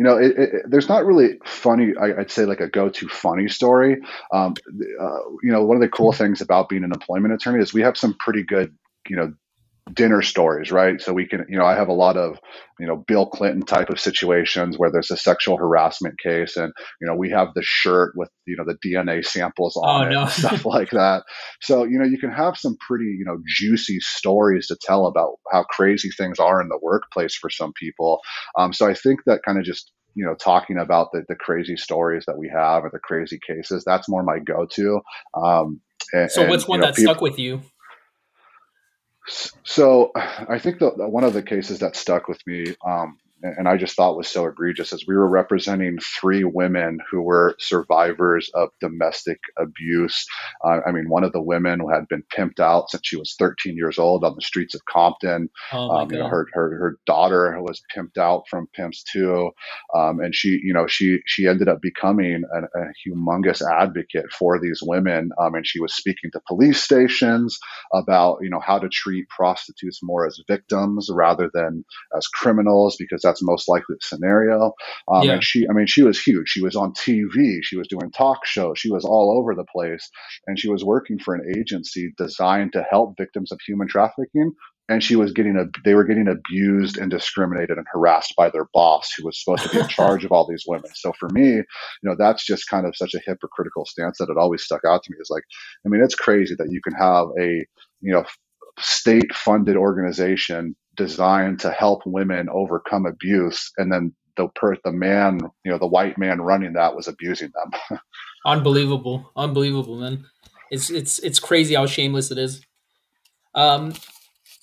you 0.00 0.04
know, 0.04 0.16
it, 0.16 0.32
it, 0.38 0.62
there's 0.66 0.88
not 0.88 1.04
really 1.04 1.38
funny. 1.44 1.92
I, 2.00 2.12
would 2.12 2.30
say 2.30 2.46
like 2.46 2.62
a 2.62 2.68
go-to 2.68 3.06
funny 3.06 3.48
story. 3.48 3.98
Um, 4.32 4.54
uh, 4.98 5.18
you 5.42 5.52
know, 5.52 5.62
one 5.62 5.76
of 5.76 5.82
the 5.82 5.90
cool 5.90 6.10
things 6.10 6.40
about 6.40 6.70
being 6.70 6.84
an 6.84 6.92
employment 6.92 7.34
attorney 7.34 7.62
is 7.62 7.74
we 7.74 7.82
have 7.82 7.98
some 7.98 8.14
pretty 8.14 8.42
good, 8.42 8.74
you 9.10 9.16
know, 9.16 9.34
dinner 9.94 10.22
stories, 10.22 10.70
right? 10.70 11.00
So 11.00 11.12
we 11.12 11.26
can, 11.26 11.44
you 11.48 11.58
know, 11.58 11.64
I 11.64 11.74
have 11.74 11.88
a 11.88 11.94
lot 11.94 12.16
of, 12.16 12.38
you 12.78 12.86
know, 12.86 12.96
Bill 12.96 13.26
Clinton 13.26 13.62
type 13.62 13.90
of 13.90 14.00
situations 14.00 14.78
where 14.78 14.90
there's 14.90 15.10
a 15.10 15.16
sexual 15.16 15.56
harassment 15.56 16.18
case, 16.18 16.56
and 16.56 16.72
you 17.00 17.06
know, 17.06 17.14
we 17.14 17.30
have 17.30 17.48
the 17.54 17.62
shirt 17.62 18.12
with, 18.16 18.30
you 18.46 18.56
know, 18.56 18.64
the 18.64 18.78
DNA 18.86 19.24
samples 19.24 19.76
on 19.76 20.04
oh, 20.04 20.06
it, 20.06 20.12
no. 20.12 20.22
and 20.22 20.30
stuff 20.30 20.64
like 20.64 20.90
that. 20.90 21.22
So 21.60 21.84
you 21.84 21.98
know, 21.98 22.04
you 22.04 22.18
can 22.18 22.32
have 22.32 22.56
some 22.56 22.76
pretty, 22.86 23.16
you 23.18 23.24
know, 23.24 23.38
juicy 23.46 24.00
stories 24.00 24.66
to 24.68 24.76
tell 24.80 25.06
about 25.06 25.36
how 25.52 25.64
crazy 25.64 26.10
things 26.10 26.38
are 26.38 26.60
in 26.60 26.68
the 26.68 26.78
workplace 26.80 27.34
for 27.34 27.50
some 27.50 27.72
people. 27.72 28.20
Um, 28.58 28.72
so 28.72 28.88
I 28.88 28.94
think 28.94 29.20
that 29.26 29.40
kind 29.44 29.58
of 29.58 29.64
just 29.64 29.92
you 30.14 30.24
know 30.24 30.34
talking 30.34 30.78
about 30.78 31.12
the, 31.12 31.24
the 31.28 31.36
crazy 31.36 31.76
stories 31.76 32.24
that 32.26 32.36
we 32.36 32.48
have 32.48 32.84
or 32.84 32.90
the 32.92 32.98
crazy 32.98 33.38
cases 33.46 33.84
that's 33.84 34.08
more 34.08 34.22
my 34.22 34.38
go-to 34.40 35.00
um, 35.34 35.80
and, 36.12 36.30
so 36.30 36.48
what's 36.48 36.66
one 36.66 36.80
that 36.80 36.96
people, 36.96 37.12
stuck 37.12 37.22
with 37.22 37.38
you 37.38 37.62
so 39.26 40.12
i 40.14 40.58
think 40.58 40.78
the, 40.78 40.90
one 40.90 41.24
of 41.24 41.32
the 41.32 41.42
cases 41.42 41.80
that 41.80 41.96
stuck 41.96 42.28
with 42.28 42.44
me 42.46 42.74
um, 42.86 43.18
and 43.42 43.68
I 43.68 43.76
just 43.76 43.96
thought 43.96 44.16
was 44.16 44.28
so 44.28 44.46
egregious 44.46 44.92
as 44.92 45.04
we 45.06 45.16
were 45.16 45.28
representing 45.28 45.98
three 45.98 46.44
women 46.44 46.98
who 47.10 47.22
were 47.22 47.56
survivors 47.58 48.50
of 48.54 48.68
domestic 48.80 49.38
abuse. 49.58 50.26
Uh, 50.64 50.80
I 50.86 50.92
mean, 50.92 51.08
one 51.08 51.24
of 51.24 51.32
the 51.32 51.42
women 51.42 51.80
had 51.92 52.08
been 52.08 52.22
pimped 52.36 52.60
out 52.60 52.90
since 52.90 53.02
she 53.04 53.16
was 53.16 53.34
13 53.38 53.76
years 53.76 53.98
old 53.98 54.24
on 54.24 54.34
the 54.34 54.42
streets 54.42 54.74
of 54.74 54.84
Compton. 54.84 55.48
Oh 55.72 55.90
um, 55.90 56.10
you 56.10 56.18
know, 56.18 56.28
her, 56.28 56.46
her 56.52 56.76
her 56.76 56.98
daughter 57.06 57.56
was 57.60 57.82
pimped 57.94 58.18
out 58.18 58.44
from 58.48 58.68
pimps 58.74 59.02
too, 59.02 59.50
um, 59.94 60.20
and 60.20 60.34
she 60.34 60.60
you 60.62 60.74
know 60.74 60.86
she 60.86 61.20
she 61.26 61.46
ended 61.46 61.68
up 61.68 61.80
becoming 61.80 62.42
a, 62.52 62.78
a 62.78 62.92
humongous 63.06 63.62
advocate 63.66 64.30
for 64.32 64.60
these 64.60 64.80
women, 64.82 65.30
um, 65.40 65.54
and 65.54 65.66
she 65.66 65.80
was 65.80 65.94
speaking 65.94 66.30
to 66.32 66.40
police 66.46 66.82
stations 66.82 67.58
about 67.94 68.38
you 68.42 68.50
know 68.50 68.60
how 68.60 68.78
to 68.78 68.88
treat 68.88 69.28
prostitutes 69.28 70.00
more 70.02 70.26
as 70.26 70.42
victims 70.46 71.08
rather 71.12 71.50
than 71.52 71.84
as 72.16 72.26
criminals 72.26 72.96
because 72.98 73.24
that's 73.30 73.42
most 73.42 73.68
likely 73.68 73.94
the 73.94 74.06
scenario. 74.06 74.72
Um, 75.12 75.22
yeah. 75.22 75.32
And 75.34 75.44
she, 75.44 75.66
I 75.68 75.72
mean, 75.72 75.86
she 75.86 76.02
was 76.02 76.20
huge. 76.20 76.48
She 76.48 76.62
was 76.62 76.76
on 76.76 76.92
TV. 76.92 77.60
She 77.62 77.76
was 77.76 77.88
doing 77.88 78.10
talk 78.10 78.44
shows. 78.44 78.78
She 78.78 78.90
was 78.90 79.04
all 79.04 79.36
over 79.38 79.54
the 79.54 79.64
place, 79.64 80.08
and 80.46 80.58
she 80.58 80.68
was 80.68 80.84
working 80.84 81.18
for 81.18 81.34
an 81.34 81.52
agency 81.56 82.12
designed 82.18 82.72
to 82.72 82.84
help 82.90 83.16
victims 83.16 83.52
of 83.52 83.58
human 83.66 83.88
trafficking. 83.88 84.52
And 84.88 85.04
she 85.04 85.14
was 85.14 85.32
getting 85.32 85.56
a, 85.56 85.66
they 85.84 85.94
were 85.94 86.02
getting 86.02 86.26
abused 86.26 86.98
and 86.98 87.12
discriminated 87.12 87.78
and 87.78 87.86
harassed 87.92 88.34
by 88.36 88.50
their 88.50 88.66
boss, 88.74 89.12
who 89.16 89.24
was 89.24 89.40
supposed 89.40 89.62
to 89.62 89.68
be 89.68 89.78
in 89.78 89.88
charge 90.00 90.24
of 90.24 90.32
all 90.32 90.48
these 90.48 90.64
women. 90.66 90.90
So 90.94 91.12
for 91.12 91.28
me, 91.28 91.46
you 91.46 91.64
know, 92.02 92.16
that's 92.18 92.44
just 92.44 92.68
kind 92.68 92.84
of 92.84 92.96
such 92.96 93.14
a 93.14 93.20
hypocritical 93.24 93.86
stance 93.86 94.18
that 94.18 94.30
it 94.30 94.36
always 94.36 94.64
stuck 94.64 94.80
out 94.84 95.04
to 95.04 95.12
me. 95.12 95.18
Is 95.20 95.30
like, 95.30 95.44
I 95.86 95.88
mean, 95.88 96.02
it's 96.02 96.16
crazy 96.16 96.56
that 96.58 96.72
you 96.72 96.80
can 96.82 96.94
have 96.94 97.28
a, 97.40 97.64
you 98.00 98.12
know, 98.12 98.24
state 98.80 99.32
funded 99.32 99.76
organization 99.76 100.74
designed 101.00 101.58
to 101.58 101.70
help 101.70 102.02
women 102.04 102.46
overcome 102.50 103.06
abuse 103.06 103.72
and 103.78 103.90
then 103.90 104.14
the 104.36 104.48
per 104.48 104.76
the 104.84 104.92
man 104.92 105.40
you 105.64 105.70
know 105.72 105.78
the 105.78 105.86
white 105.86 106.18
man 106.18 106.42
running 106.42 106.74
that 106.74 106.94
was 106.94 107.08
abusing 107.08 107.50
them. 107.54 107.98
Unbelievable. 108.44 109.32
Unbelievable 109.34 109.96
man. 109.98 110.26
It's 110.70 110.90
it's 110.90 111.18
it's 111.20 111.38
crazy 111.38 111.74
how 111.74 111.86
shameless 111.86 112.30
it 112.30 112.36
is. 112.36 112.60
Um 113.54 113.94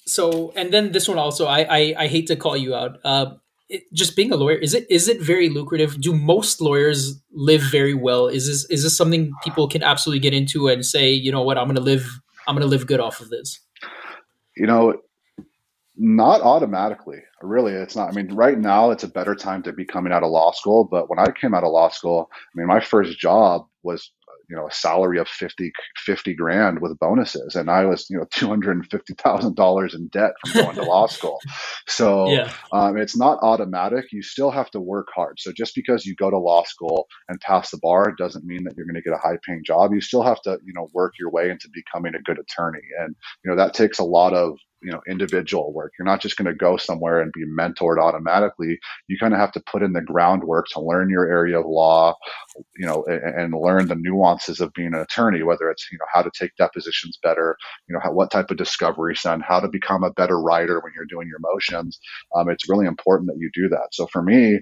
so 0.05 0.53
and 0.55 0.71
then 0.71 0.91
this 0.91 1.07
one 1.07 1.17
also 1.17 1.47
i 1.47 1.61
i, 1.61 1.95
I 2.03 2.07
hate 2.07 2.27
to 2.27 2.35
call 2.35 2.55
you 2.55 2.75
out. 2.75 2.99
Uh 3.03 3.31
it, 3.67 3.91
just 3.91 4.15
being 4.15 4.31
a 4.31 4.35
lawyer 4.35 4.57
is 4.57 4.75
it 4.75 4.85
is 4.91 5.07
it 5.07 5.19
very 5.19 5.49
lucrative? 5.49 5.99
Do 5.99 6.13
most 6.15 6.61
lawyers 6.61 7.19
live 7.31 7.63
very 7.63 7.95
well? 7.95 8.27
Is 8.27 8.45
this 8.45 8.69
is 8.69 8.83
this 8.83 8.95
something 8.95 9.33
people 9.43 9.67
can 9.67 9.81
absolutely 9.81 10.19
get 10.19 10.35
into 10.35 10.67
and 10.67 10.85
say 10.85 11.09
you 11.09 11.31
know 11.31 11.41
what? 11.41 11.57
I'm 11.57 11.67
gonna 11.67 11.79
live 11.79 12.07
i'm 12.47 12.53
gonna 12.53 12.67
live 12.67 12.85
good 12.85 12.99
off 12.99 13.21
of 13.21 13.29
this. 13.29 13.59
You 14.55 14.67
know 14.67 15.01
not 15.97 16.41
automatically, 16.41 17.19
really. 17.41 17.73
It's 17.73 17.95
not. 17.95 18.09
I 18.09 18.11
mean, 18.13 18.33
right 18.33 18.57
now 18.57 18.91
it's 18.91 19.03
a 19.03 19.07
better 19.07 19.35
time 19.35 19.63
to 19.63 19.73
be 19.73 19.85
coming 19.85 20.13
out 20.13 20.23
of 20.23 20.31
law 20.31 20.51
school. 20.51 20.83
But 20.83 21.09
when 21.09 21.19
I 21.19 21.31
came 21.31 21.53
out 21.53 21.63
of 21.63 21.71
law 21.71 21.89
school, 21.89 22.29
I 22.31 22.53
mean, 22.55 22.67
my 22.67 22.79
first 22.79 23.17
job 23.19 23.65
was 23.83 24.11
you 24.49 24.55
know 24.55 24.67
a 24.67 24.71
salary 24.71 25.19
of 25.19 25.27
50, 25.27 25.71
50 25.97 26.33
grand 26.33 26.79
with 26.79 26.97
bonuses 26.99 27.55
and 27.55 27.69
i 27.69 27.85
was 27.85 28.09
you 28.09 28.17
know 28.17 28.25
$250000 28.33 29.95
in 29.95 30.07
debt 30.07 30.31
from 30.41 30.61
going 30.61 30.75
to 30.75 30.83
law 30.83 31.07
school 31.07 31.39
so 31.87 32.29
yeah. 32.29 32.51
um, 32.71 32.97
it's 32.97 33.17
not 33.17 33.39
automatic 33.41 34.05
you 34.11 34.21
still 34.21 34.51
have 34.51 34.69
to 34.71 34.79
work 34.79 35.07
hard 35.13 35.39
so 35.39 35.51
just 35.51 35.75
because 35.75 36.05
you 36.05 36.15
go 36.15 36.29
to 36.29 36.37
law 36.37 36.63
school 36.63 37.07
and 37.29 37.39
pass 37.41 37.71
the 37.71 37.79
bar 37.81 38.13
doesn't 38.17 38.45
mean 38.45 38.63
that 38.63 38.75
you're 38.77 38.85
going 38.85 38.95
to 38.95 39.01
get 39.01 39.13
a 39.13 39.17
high 39.17 39.37
paying 39.45 39.63
job 39.65 39.93
you 39.93 40.01
still 40.01 40.23
have 40.23 40.41
to 40.41 40.57
you 40.65 40.73
know 40.73 40.87
work 40.93 41.13
your 41.19 41.29
way 41.29 41.49
into 41.49 41.69
becoming 41.73 42.15
a 42.15 42.21
good 42.21 42.39
attorney 42.39 42.83
and 42.99 43.15
you 43.43 43.51
know 43.51 43.57
that 43.57 43.73
takes 43.73 43.99
a 43.99 44.03
lot 44.03 44.33
of 44.33 44.57
you 44.81 44.91
know 44.91 45.01
individual 45.07 45.73
work. 45.73 45.93
You're 45.97 46.05
not 46.05 46.21
just 46.21 46.37
going 46.37 46.47
to 46.47 46.53
go 46.53 46.77
somewhere 46.77 47.21
and 47.21 47.31
be 47.31 47.45
mentored 47.45 48.01
automatically. 48.01 48.79
You 49.07 49.17
kind 49.17 49.33
of 49.33 49.39
have 49.39 49.51
to 49.53 49.61
put 49.61 49.83
in 49.83 49.93
the 49.93 50.01
groundwork 50.01 50.67
to 50.73 50.81
learn 50.81 51.09
your 51.09 51.27
area 51.27 51.59
of 51.59 51.65
law 51.65 52.15
you 52.75 52.85
know 52.85 53.03
and, 53.07 53.53
and, 53.53 53.53
learn 53.57 53.87
the 53.87 53.95
nuances 53.95 54.59
of 54.59 54.71
being 54.73 54.93
an 54.93 54.99
attorney 54.99 55.41
whether 55.41 55.69
it's 55.69 55.87
you 55.91 55.97
know 55.97 56.05
how 56.13 56.21
to 56.21 56.29
take 56.37 56.55
depositions 56.57 57.17
better 57.23 57.57
you 57.87 57.93
know 57.93 57.99
how, 58.03 58.11
what 58.11 58.29
type 58.29 58.51
of 58.51 58.57
discovery 58.57 59.15
send 59.15 59.43
how 59.43 59.59
to 59.59 59.67
become 59.67 60.03
a 60.03 60.11
better 60.11 60.39
writer 60.39 60.79
when 60.79 60.93
you're 60.95 61.05
doing 61.05 61.27
your 61.27 61.39
motions. 61.39 61.99
Um, 62.35 62.49
it's 62.49 62.69
really 62.69 62.85
important 62.85 63.27
that 63.27 63.37
you 63.39 63.49
do 63.53 63.67
that. 63.69 63.89
So 63.91 64.07
for 64.07 64.21
me 64.21 64.59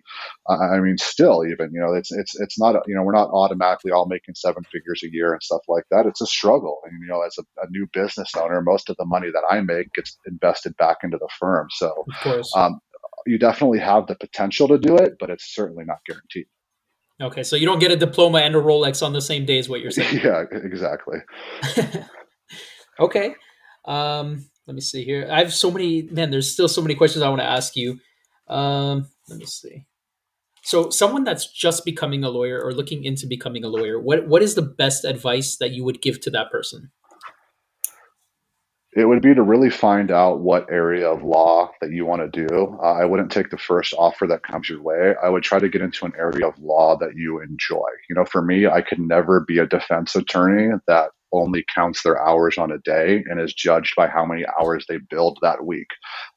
i 0.47 0.80
mean 0.80 0.97
still 0.97 1.45
even 1.45 1.72
you 1.74 1.80
know 1.80 1.93
it's 1.93 2.11
it's 2.11 2.39
it's 2.39 2.59
not 2.59 2.76
you 2.88 2.95
know 2.95 3.03
we're 3.03 3.11
not 3.11 3.30
automatically 3.32 3.91
all 3.91 4.07
making 4.07 4.36
seven 4.36 4.63
figures 4.72 5.01
a 5.03 5.11
year 5.11 5.34
and 5.34 5.43
stuff 5.43 5.61
like 5.68 5.86
that. 5.91 6.05
It's 6.05 6.22
a 6.22 6.28
struggle. 6.28 6.80
And 6.86 7.01
you 7.01 7.07
know 7.07 7.22
as 7.22 7.38
a, 7.38 7.43
a 7.61 7.70
new 7.70 7.88
business 7.93 8.32
owner 8.36 8.61
most 8.61 8.89
of 8.89 8.97
the 8.97 9.05
money 9.05 9.30
that 9.32 9.43
i 9.49 9.59
make 9.61 9.91
gets 10.06 10.18
invested 10.26 10.76
back 10.78 10.97
into 11.03 11.18
the 11.18 11.30
firm. 11.39 11.68
So, 11.72 12.06
um, 12.56 12.80
you 13.26 13.39
definitely 13.39 13.80
have 13.80 14.08
the 14.08 14.16
potential 14.16 14.68
to 14.68 14.78
do 14.78 14.97
it, 14.97 15.14
but 15.20 15.30
it's 15.30 15.53
certainly 15.53 15.84
not 15.86 15.97
guaranteed. 16.06 16.45
Okay, 17.22 17.43
so 17.43 17.56
you 17.56 17.66
don't 17.66 17.80
get 17.80 17.91
a 17.91 17.95
diploma 17.95 18.39
and 18.39 18.56
a 18.56 18.60
Rolex 18.60 19.01
on 19.01 19.14
the 19.14 19.22
same 19.22 19.45
day, 19.45 19.58
is 19.58 19.70
what 19.70 19.80
you're 19.80 19.91
saying? 19.91 20.20
yeah, 20.24 20.43
exactly. 20.51 21.20
okay, 22.99 23.36
um, 23.86 24.45
let 24.68 24.76
me 24.76 24.82
see 24.82 25.03
here. 25.03 25.28
I 25.32 25.39
have 25.39 25.53
so 25.53 25.72
many. 25.72 26.03
Man, 26.03 26.30
there's 26.30 26.51
still 26.51 26.68
so 26.68 26.82
many 26.82 26.93
questions 26.93 27.24
I 27.24 27.30
want 27.30 27.41
to 27.41 27.47
ask 27.47 27.76
you. 27.76 27.99
Um, 28.47 29.08
let 29.30 29.39
me 29.39 29.45
see. 29.45 29.86
So, 30.64 30.89
someone 30.89 31.24
that's 31.24 31.51
just 31.51 31.86
becoming 31.86 32.24
a 32.24 32.30
lawyer 32.30 32.62
or 32.62 32.74
looking 32.74 33.06
into 33.06 33.28
becoming 33.28 33.64
a 33.64 33.70
lawyer, 33.70 33.99
what 33.99 34.28
what 34.28 34.41
is 34.41 34.56
the 34.56 34.62
best 34.62 35.06
advice 35.06 35.56
that 35.58 35.72
you 35.72 35.86
would 35.86 36.01
give 36.01 36.20
to 36.22 36.30
that 36.32 36.51
person? 36.51 36.91
It 38.96 39.06
would 39.06 39.22
be 39.22 39.36
to 39.36 39.43
really 39.43 39.70
find 39.70 40.12
out 40.12 40.39
what 40.41 40.72
area 40.72 41.10
of 41.10 41.24
law 41.24 41.72
that 41.82 41.91
you 41.91 42.06
want 42.06 42.22
to 42.32 42.48
do. 42.48 42.78
Uh, 42.82 42.93
I 42.93 43.06
wouldn't 43.06 43.32
take 43.32 43.50
the 43.50 43.58
first 43.58 43.93
offer 43.98 44.28
that 44.28 44.43
comes 44.43 44.70
your 44.70 44.82
way. 44.82 45.16
I 45.22 45.30
would 45.30 45.43
try 45.43 45.60
to 45.60 45.70
get 45.70 45.82
into 45.82 46.06
an 46.06 46.14
area 46.18 46.48
of 46.48 46.58
law 46.60 46.98
that 47.00 47.16
you 47.16 47.41
enjoy. 47.41 47.88
You 48.10 48.16
know, 48.16 48.26
for 48.26 48.41
me, 48.41 48.68
I 48.68 48.82
could 48.82 49.00
never 49.00 49.41
be 49.41 49.60
a 49.60 49.68
defense 49.68 50.16
attorney 50.16 50.74
that 50.88 51.12
only 51.34 51.66
counts 51.76 52.04
their 52.04 52.26
hours 52.26 52.58
on 52.58 52.72
a 52.72 52.80
day 52.80 53.24
and 53.30 53.41
is 53.41 53.54
judged 53.54 53.96
by 53.98 54.08
how 54.08 54.26
many 54.26 54.46
hours 54.62 54.86
they 54.88 54.98
build 55.10 55.38
that 55.41 55.66
week. 55.66 55.88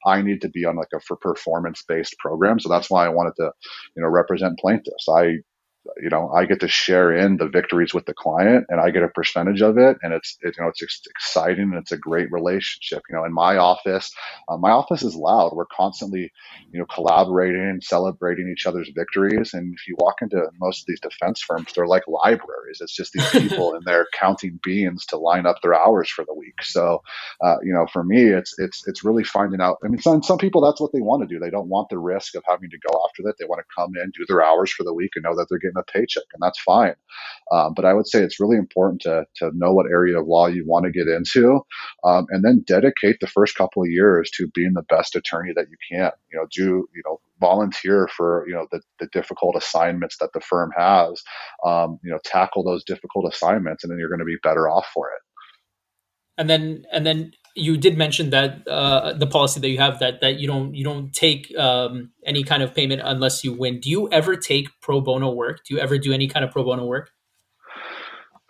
I 0.06 0.22
need 0.22 0.40
to 0.42 0.48
be 0.48 0.64
on 0.64 0.76
like 0.76 0.88
a 0.94 1.00
for 1.00 1.16
performance 1.16 1.84
based 1.86 2.16
program. 2.18 2.60
So 2.60 2.68
that's 2.68 2.90
why 2.90 3.06
I 3.06 3.10
wanted 3.10 3.34
to, 3.36 3.52
you 3.96 4.02
know, 4.02 4.08
represent 4.08 4.58
plaintiffs. 4.58 5.06
I 5.08 5.38
you 6.00 6.10
know, 6.10 6.30
I 6.30 6.46
get 6.46 6.60
to 6.60 6.68
share 6.68 7.12
in 7.12 7.36
the 7.36 7.48
victories 7.48 7.94
with 7.94 8.06
the 8.06 8.14
client 8.14 8.66
and 8.68 8.80
I 8.80 8.90
get 8.90 9.02
a 9.02 9.08
percentage 9.08 9.62
of 9.62 9.78
it. 9.78 9.98
And 10.02 10.12
it's, 10.12 10.36
it, 10.42 10.56
you 10.58 10.64
know, 10.64 10.70
it's 10.70 10.82
exciting 11.10 11.64
and 11.64 11.76
it's 11.76 11.92
a 11.92 11.98
great 11.98 12.30
relationship. 12.32 13.02
You 13.10 13.16
know, 13.16 13.24
in 13.24 13.32
my 13.32 13.56
office, 13.56 14.12
uh, 14.48 14.56
my 14.56 14.70
office 14.70 15.02
is 15.02 15.14
loud. 15.14 15.52
We're 15.54 15.66
constantly, 15.66 16.32
you 16.72 16.80
know, 16.80 16.86
collaborating 16.86 17.62
and 17.62 17.82
celebrating 17.82 18.50
each 18.52 18.66
other's 18.66 18.90
victories. 18.94 19.54
And 19.54 19.74
if 19.74 19.86
you 19.88 19.96
walk 19.98 20.16
into 20.22 20.42
most 20.60 20.82
of 20.82 20.86
these 20.88 21.00
defense 21.00 21.42
firms, 21.42 21.72
they're 21.74 21.86
like 21.86 22.04
libraries. 22.08 22.78
It's 22.80 22.94
just 22.94 23.12
these 23.12 23.30
people 23.32 23.74
and 23.74 23.84
they're 23.84 24.06
counting 24.18 24.58
beans 24.62 25.06
to 25.06 25.18
line 25.18 25.46
up 25.46 25.56
their 25.62 25.74
hours 25.74 26.10
for 26.10 26.24
the 26.24 26.34
week. 26.34 26.62
So, 26.62 27.02
uh, 27.44 27.56
you 27.62 27.72
know, 27.74 27.86
for 27.92 28.04
me, 28.04 28.24
it's, 28.24 28.54
it's, 28.58 28.86
it's 28.86 29.04
really 29.04 29.24
finding 29.24 29.60
out. 29.60 29.78
I 29.84 29.88
mean, 29.88 30.00
some, 30.02 30.22
some 30.22 30.38
people, 30.38 30.62
that's 30.62 30.80
what 30.80 30.92
they 30.92 31.00
want 31.00 31.22
to 31.22 31.32
do. 31.32 31.40
They 31.40 31.50
don't 31.50 31.68
want 31.68 31.88
the 31.90 31.98
risk 31.98 32.34
of 32.36 32.42
having 32.48 32.70
to 32.70 32.78
go 32.88 33.00
after 33.08 33.22
that. 33.24 33.34
They 33.38 33.46
want 33.46 33.60
to 33.60 33.74
come 33.76 33.92
in, 33.96 34.10
do 34.16 34.24
their 34.28 34.42
hours 34.44 34.72
for 34.72 34.84
the 34.84 34.94
week 34.94 35.12
and 35.16 35.24
know 35.24 35.36
that 35.36 35.46
they're 35.50 35.58
getting 35.58 35.67
a 35.76 35.82
paycheck 35.82 36.24
and 36.32 36.42
that's 36.42 36.60
fine. 36.60 36.94
Um, 37.52 37.72
but 37.74 37.84
I 37.84 37.94
would 37.94 38.06
say 38.06 38.22
it's 38.22 38.40
really 38.40 38.56
important 38.56 39.02
to, 39.02 39.24
to 39.36 39.50
know 39.54 39.72
what 39.72 39.86
area 39.90 40.20
of 40.20 40.26
law 40.26 40.46
you 40.46 40.64
want 40.66 40.84
to 40.84 40.90
get 40.92 41.08
into 41.08 41.60
um, 42.04 42.26
and 42.30 42.44
then 42.44 42.64
dedicate 42.66 43.18
the 43.20 43.26
first 43.26 43.56
couple 43.56 43.82
of 43.82 43.90
years 43.90 44.30
to 44.34 44.48
being 44.54 44.74
the 44.74 44.82
best 44.82 45.16
attorney 45.16 45.52
that 45.54 45.66
you 45.70 45.76
can. 45.90 46.10
You 46.32 46.38
know, 46.38 46.46
do, 46.54 46.88
you 46.94 47.02
know, 47.04 47.20
volunteer 47.40 48.08
for, 48.16 48.44
you 48.48 48.54
know, 48.54 48.66
the, 48.70 48.80
the 49.00 49.08
difficult 49.12 49.56
assignments 49.56 50.18
that 50.18 50.32
the 50.34 50.40
firm 50.40 50.70
has, 50.76 51.22
um, 51.64 51.98
you 52.02 52.10
know, 52.10 52.18
tackle 52.24 52.64
those 52.64 52.84
difficult 52.84 53.32
assignments 53.32 53.84
and 53.84 53.90
then 53.90 53.98
you're 53.98 54.08
going 54.08 54.18
to 54.18 54.24
be 54.24 54.38
better 54.42 54.68
off 54.68 54.86
for 54.92 55.08
it. 55.08 55.22
And 56.36 56.48
then, 56.48 56.84
and 56.92 57.04
then 57.04 57.32
you 57.58 57.76
did 57.76 57.98
mention 57.98 58.30
that 58.30 58.66
uh, 58.68 59.12
the 59.14 59.26
policy 59.26 59.60
that 59.60 59.68
you 59.68 59.78
have 59.78 59.98
that 59.98 60.20
that 60.20 60.38
you 60.38 60.46
don't 60.46 60.74
you 60.74 60.84
don't 60.84 61.12
take 61.12 61.52
um, 61.58 62.10
any 62.24 62.44
kind 62.44 62.62
of 62.62 62.74
payment 62.74 63.02
unless 63.04 63.44
you 63.44 63.52
win. 63.52 63.80
Do 63.80 63.90
you 63.90 64.08
ever 64.10 64.36
take 64.36 64.68
pro 64.80 65.00
bono 65.00 65.32
work? 65.32 65.64
Do 65.64 65.74
you 65.74 65.80
ever 65.80 65.98
do 65.98 66.12
any 66.12 66.28
kind 66.28 66.44
of 66.44 66.50
pro 66.50 66.64
bono 66.64 66.86
work? 66.86 67.10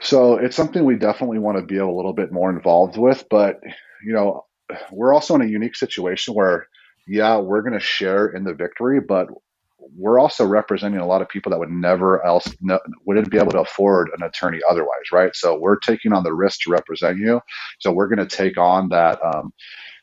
So 0.01 0.37
it's 0.37 0.55
something 0.55 0.85
we 0.85 0.97
definitely 0.97 1.39
want 1.39 1.59
to 1.59 1.65
be 1.65 1.79
a 1.79 1.89
little 1.89 2.13
bit 2.13 2.31
more 2.31 2.51
involved 2.51 2.97
with, 2.97 3.25
but 3.29 3.61
you 4.05 4.13
know, 4.13 4.45
we're 4.93 5.13
also 5.13 5.35
in 5.35 5.43
a 5.43 5.47
unique 5.47 5.75
situation 5.75 6.35
where 6.35 6.69
yeah, 7.09 7.39
we're 7.39 7.63
going 7.63 7.73
to 7.73 7.81
share 7.81 8.27
in 8.27 8.45
the 8.45 8.53
victory, 8.53 9.01
but 9.01 9.29
we're 9.97 10.18
also 10.18 10.45
representing 10.45 11.01
a 11.01 11.07
lot 11.07 11.22
of 11.22 11.28
people 11.28 11.51
that 11.51 11.59
would 11.59 11.70
never 11.70 12.24
else 12.24 12.49
no, 12.61 12.78
wouldn't 13.07 13.30
be 13.30 13.39
able 13.39 13.53
to 13.53 13.61
afford 13.61 14.11
an 14.16 14.22
attorney 14.22 14.61
otherwise, 14.68 15.12
right? 15.12 15.34
So 15.34 15.59
we're 15.59 15.78
taking 15.78 16.12
on 16.12 16.22
the 16.22 16.34
risk 16.34 16.61
to 16.62 16.70
represent 16.70 17.18
you. 17.18 17.41
So 17.80 17.93
we're 17.93 18.09
going 18.09 18.26
to 18.26 18.36
take 18.36 18.59
on 18.59 18.89
that. 18.91 19.18
Um, 19.24 19.53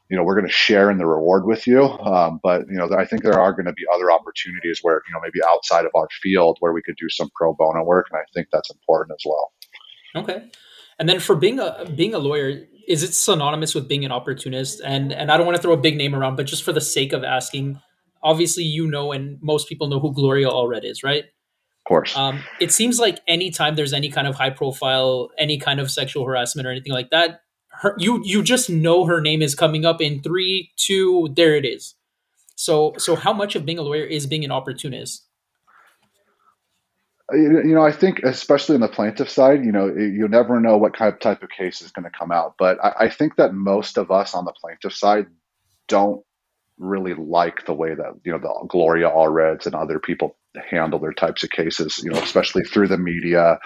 you 0.09 0.15
know, 0.15 0.23
we're 0.23 0.35
going 0.35 0.47
to 0.47 0.53
share 0.53 0.91
in 0.91 0.97
the 0.97 1.05
reward 1.05 1.45
with 1.45 1.65
you. 1.65 1.83
Um, 1.83 2.39
but 2.43 2.67
you 2.69 2.75
know, 2.75 2.89
I 2.95 3.05
think 3.05 3.23
there 3.23 3.39
are 3.39 3.53
going 3.53 3.65
to 3.65 3.73
be 3.73 3.83
other 3.93 4.11
opportunities 4.11 4.79
where 4.81 5.01
you 5.07 5.13
know 5.13 5.19
maybe 5.21 5.39
outside 5.47 5.85
of 5.85 5.91
our 5.95 6.07
field 6.21 6.57
where 6.59 6.73
we 6.73 6.81
could 6.81 6.95
do 6.97 7.09
some 7.09 7.29
pro 7.35 7.53
bono 7.53 7.83
work, 7.83 8.07
and 8.11 8.19
I 8.19 8.23
think 8.33 8.47
that's 8.51 8.69
important 8.69 9.17
as 9.19 9.23
well. 9.25 9.51
Okay, 10.15 10.47
and 10.99 11.09
then 11.09 11.19
for 11.19 11.35
being 11.35 11.59
a 11.59 11.91
being 11.95 12.13
a 12.13 12.19
lawyer, 12.19 12.67
is 12.87 13.01
it 13.01 13.13
synonymous 13.13 13.73
with 13.73 13.87
being 13.87 14.05
an 14.05 14.11
opportunist? 14.11 14.79
And 14.85 15.11
and 15.11 15.31
I 15.31 15.37
don't 15.37 15.45
want 15.45 15.55
to 15.55 15.61
throw 15.61 15.73
a 15.73 15.77
big 15.77 15.97
name 15.97 16.13
around, 16.13 16.35
but 16.35 16.45
just 16.45 16.63
for 16.63 16.71
the 16.71 16.81
sake 16.81 17.11
of 17.11 17.23
asking, 17.23 17.81
obviously 18.25 18.63
you 18.63 18.87
know 18.87 19.13
and 19.13 19.37
most 19.41 19.69
people 19.69 19.87
know 19.87 19.99
who 19.99 20.13
Gloria 20.13 20.49
Allred 20.49 20.83
is, 20.83 21.03
right? 21.03 21.23
Of 21.23 21.87
course. 21.87 22.17
Um, 22.17 22.43
it 22.59 22.71
seems 22.71 22.99
like 22.99 23.19
anytime 23.27 23.75
there's 23.75 23.93
any 23.93 24.09
kind 24.09 24.27
of 24.27 24.35
high 24.35 24.49
profile, 24.49 25.29
any 25.37 25.59
kind 25.59 25.79
of 25.79 25.91
sexual 25.91 26.25
harassment 26.25 26.67
or 26.67 26.71
anything 26.71 26.91
like 26.91 27.11
that, 27.11 27.41
her, 27.69 27.95
you 27.99 28.21
you 28.25 28.41
just 28.41 28.69
know 28.69 29.05
her 29.05 29.21
name 29.21 29.41
is 29.41 29.53
coming 29.53 29.85
up 29.85 30.01
in 30.01 30.21
three, 30.21 30.71
two, 30.75 31.29
there 31.35 31.55
it 31.55 31.63
is. 31.63 31.93
So 32.55 32.93
so 32.97 33.15
how 33.15 33.33
much 33.33 33.55
of 33.55 33.65
being 33.65 33.77
a 33.77 33.83
lawyer 33.83 34.03
is 34.03 34.25
being 34.25 34.43
an 34.43 34.51
opportunist? 34.51 35.23
You 37.31 37.63
know, 37.63 37.83
I 37.83 37.91
think 37.91 38.19
especially 38.19 38.75
on 38.75 38.81
the 38.81 38.87
plaintiff 38.87 39.29
side, 39.29 39.65
you 39.65 39.71
know, 39.71 39.87
you 39.87 40.27
never 40.27 40.59
know 40.59 40.77
what 40.77 40.95
kind 40.95 41.11
of 41.11 41.19
type 41.19 41.41
of 41.41 41.49
case 41.49 41.81
is 41.81 41.91
going 41.91 42.03
to 42.03 42.11
come 42.11 42.31
out. 42.31 42.53
But 42.57 42.77
I, 42.83 43.05
I 43.05 43.09
think 43.09 43.35
that 43.37 43.53
most 43.53 43.97
of 43.97 44.11
us 44.11 44.35
on 44.35 44.45
the 44.45 44.53
plaintiff 44.53 44.93
side 44.93 45.25
don't 45.87 46.23
really 46.77 47.13
like 47.13 47.65
the 47.65 47.73
way 47.73 47.95
that 47.95 48.13
you 48.23 48.31
know 48.31 48.39
the 48.39 48.67
Gloria 48.67 49.09
Allreds 49.09 49.65
and 49.65 49.75
other 49.75 49.99
people 49.99 50.37
handle 50.69 50.99
their 50.99 51.13
types 51.13 51.43
of 51.43 51.49
cases. 51.49 52.01
You 52.03 52.11
know, 52.11 52.19
especially 52.19 52.63
through 52.63 52.87
the 52.87 52.97
media. 52.97 53.59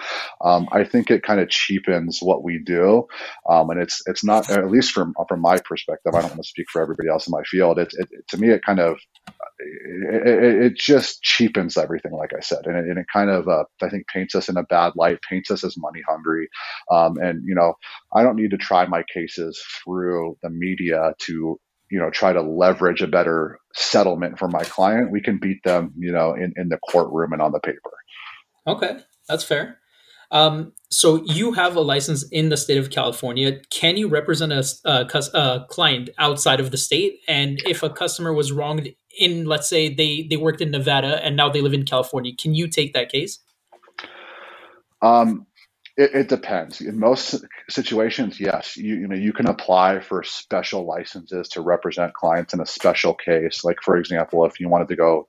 Um, 0.44 0.68
I 0.72 0.84
think 0.84 1.10
it 1.10 1.22
kind 1.22 1.40
of 1.40 1.48
cheapens 1.48 2.20
what 2.20 2.44
we 2.44 2.58
do, 2.64 3.06
um, 3.48 3.70
and 3.70 3.80
it's 3.80 4.02
it's 4.06 4.24
not 4.24 4.50
at 4.50 4.70
least 4.70 4.92
from 4.92 5.14
from 5.28 5.40
my 5.40 5.58
perspective. 5.58 6.14
I 6.14 6.20
don't 6.20 6.30
want 6.30 6.42
to 6.42 6.48
speak 6.48 6.66
for 6.72 6.80
everybody 6.82 7.08
else 7.08 7.26
in 7.26 7.32
my 7.32 7.42
field. 7.44 7.78
It, 7.78 7.92
it 7.98 8.08
to 8.28 8.38
me 8.38 8.50
it 8.50 8.62
kind 8.64 8.80
of 8.80 8.98
it, 9.58 10.26
it, 10.26 10.62
it, 10.64 10.76
just 10.76 11.22
cheapens 11.22 11.76
everything, 11.76 12.12
like 12.12 12.32
I 12.36 12.40
said, 12.40 12.66
and 12.66 12.76
it, 12.76 12.84
and 12.84 12.98
it 12.98 13.06
kind 13.12 13.30
of 13.30 13.48
uh, 13.48 13.64
I 13.82 13.88
think 13.88 14.06
paints 14.08 14.34
us 14.34 14.48
in 14.48 14.56
a 14.56 14.62
bad 14.62 14.92
light, 14.96 15.18
paints 15.28 15.50
us 15.50 15.64
as 15.64 15.76
money 15.76 16.00
hungry, 16.08 16.48
um, 16.90 17.16
and 17.18 17.42
you 17.44 17.54
know 17.54 17.74
I 18.14 18.22
don't 18.22 18.36
need 18.36 18.50
to 18.52 18.56
try 18.56 18.86
my 18.86 19.04
cases 19.12 19.62
through 19.84 20.36
the 20.42 20.50
media 20.50 21.14
to 21.26 21.58
you 21.90 21.98
know 21.98 22.10
try 22.10 22.32
to 22.32 22.42
leverage 22.42 23.02
a 23.02 23.06
better 23.06 23.58
settlement 23.74 24.38
for 24.38 24.48
my 24.48 24.62
client 24.64 25.10
we 25.10 25.20
can 25.20 25.38
beat 25.38 25.62
them 25.64 25.92
you 25.96 26.12
know 26.12 26.34
in, 26.34 26.52
in 26.56 26.68
the 26.68 26.78
courtroom 26.90 27.32
and 27.32 27.42
on 27.42 27.52
the 27.52 27.60
paper. 27.60 27.90
Okay 28.66 28.98
that's 29.28 29.44
fair. 29.44 29.78
Um, 30.32 30.72
so 30.90 31.24
you 31.24 31.52
have 31.52 31.74
a 31.74 31.80
license 31.80 32.24
in 32.30 32.50
the 32.50 32.56
state 32.56 32.78
of 32.78 32.90
california. 32.90 33.60
Can 33.70 33.96
you 33.96 34.08
represent 34.08 34.52
a, 34.52 34.64
a, 34.84 35.06
a, 35.34 35.66
client 35.68 36.10
outside 36.18 36.60
of 36.60 36.70
the 36.70 36.76
state? 36.76 37.20
And 37.26 37.60
if 37.66 37.82
a 37.82 37.90
customer 37.90 38.32
was 38.32 38.52
wronged 38.52 38.90
in 39.18 39.46
let's 39.46 39.68
say 39.68 39.92
they 39.92 40.26
they 40.30 40.36
worked 40.36 40.60
in 40.60 40.70
nevada 40.70 41.24
and 41.24 41.34
now 41.34 41.48
they 41.48 41.60
live 41.60 41.74
in 41.74 41.84
california 41.84 42.32
can 42.36 42.54
you 42.54 42.68
take 42.68 42.92
that 42.94 43.10
case? 43.10 43.40
Um, 45.02 45.46
it, 45.96 46.14
it, 46.14 46.28
depends. 46.28 46.80
In 46.80 46.98
most 46.98 47.44
situations, 47.68 48.40
yes, 48.40 48.76
you, 48.76 48.94
you 48.94 49.08
know 49.08 49.16
you 49.16 49.32
can 49.32 49.48
apply 49.48 50.00
for 50.00 50.22
special 50.22 50.86
licenses 50.86 51.48
to 51.50 51.60
represent 51.60 52.14
clients 52.14 52.54
in 52.54 52.60
a 52.60 52.66
special 52.66 53.14
case. 53.14 53.64
Like 53.64 53.78
for 53.82 53.96
example, 53.96 54.44
if 54.44 54.60
you 54.60 54.68
wanted 54.68 54.88
to 54.88 54.96
go, 54.96 55.28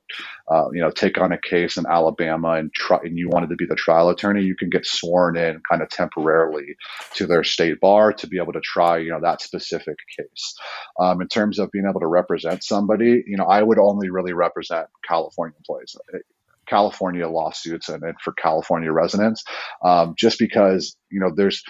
uh, 0.50 0.70
you 0.72 0.82
know, 0.82 0.92
take 0.92 1.20
on 1.20 1.32
a 1.32 1.38
case 1.38 1.78
in 1.78 1.86
Alabama 1.86 2.54
and 2.54 2.74
try, 2.74 3.00
and 3.04 3.18
you 3.18 3.30
wanted 3.30 3.50
to 3.50 3.56
be 3.56 3.66
the 3.66 3.76
trial 3.76 4.10
attorney, 4.10 4.44
you 4.44 4.56
can 4.56 4.70
get 4.70 4.86
sworn 4.86 5.38
in 5.38 5.62
kind 5.70 5.82
of 5.82 5.90
temporarily 5.90 6.76
to 7.16 7.28
their 7.28 7.44
state 7.44 7.80
bar 7.80 8.14
to 8.14 8.28
be 8.28 8.38
able 8.38 8.54
to 8.54 8.62
try, 8.62 8.98
you 8.98 9.12
know, 9.12 9.22
that 9.22 9.42
specific 9.42 9.98
case. 10.18 10.56
Um, 11.00 11.22
in 11.22 11.28
terms 11.28 11.60
of 11.60 11.72
being 11.72 11.86
able 11.90 12.02
to 12.02 12.08
represent 12.08 12.64
somebody, 12.64 13.24
you 13.26 13.38
know, 13.38 13.46
I 13.46 13.62
would 13.62 13.80
only 13.80 14.10
really 14.10 14.34
represent 14.34 14.88
California 15.08 15.56
employees. 15.58 15.96
California 16.72 17.28
lawsuits 17.28 17.90
and, 17.90 18.02
and 18.04 18.16
for 18.24 18.34
California 18.34 18.92
residents, 18.92 19.44
um, 19.84 20.16
just 20.18 20.40
because 20.40 20.96
you 21.12 21.20
know 21.20 21.32
there's 21.36 21.62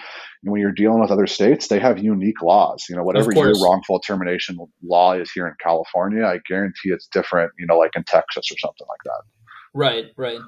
when 0.42 0.60
you're 0.60 0.72
dealing 0.72 1.00
with 1.00 1.10
other 1.10 1.26
states, 1.26 1.68
they 1.68 1.80
have 1.80 1.98
unique 1.98 2.40
laws. 2.40 2.86
You 2.88 2.96
know, 2.96 3.02
whatever 3.02 3.32
your 3.32 3.52
wrongful 3.62 4.00
termination 4.00 4.58
law 4.82 5.14
is 5.14 5.30
here 5.32 5.46
in 5.46 5.54
California, 5.62 6.24
I 6.24 6.38
guarantee 6.48 6.90
it's 6.90 7.08
different. 7.08 7.52
You 7.58 7.66
know, 7.66 7.76
like 7.76 7.92
in 7.96 8.04
Texas 8.04 8.50
or 8.50 8.58
something 8.58 8.86
like 8.88 9.02
that. 9.04 9.22
Right, 9.74 10.04
right. 10.16 10.40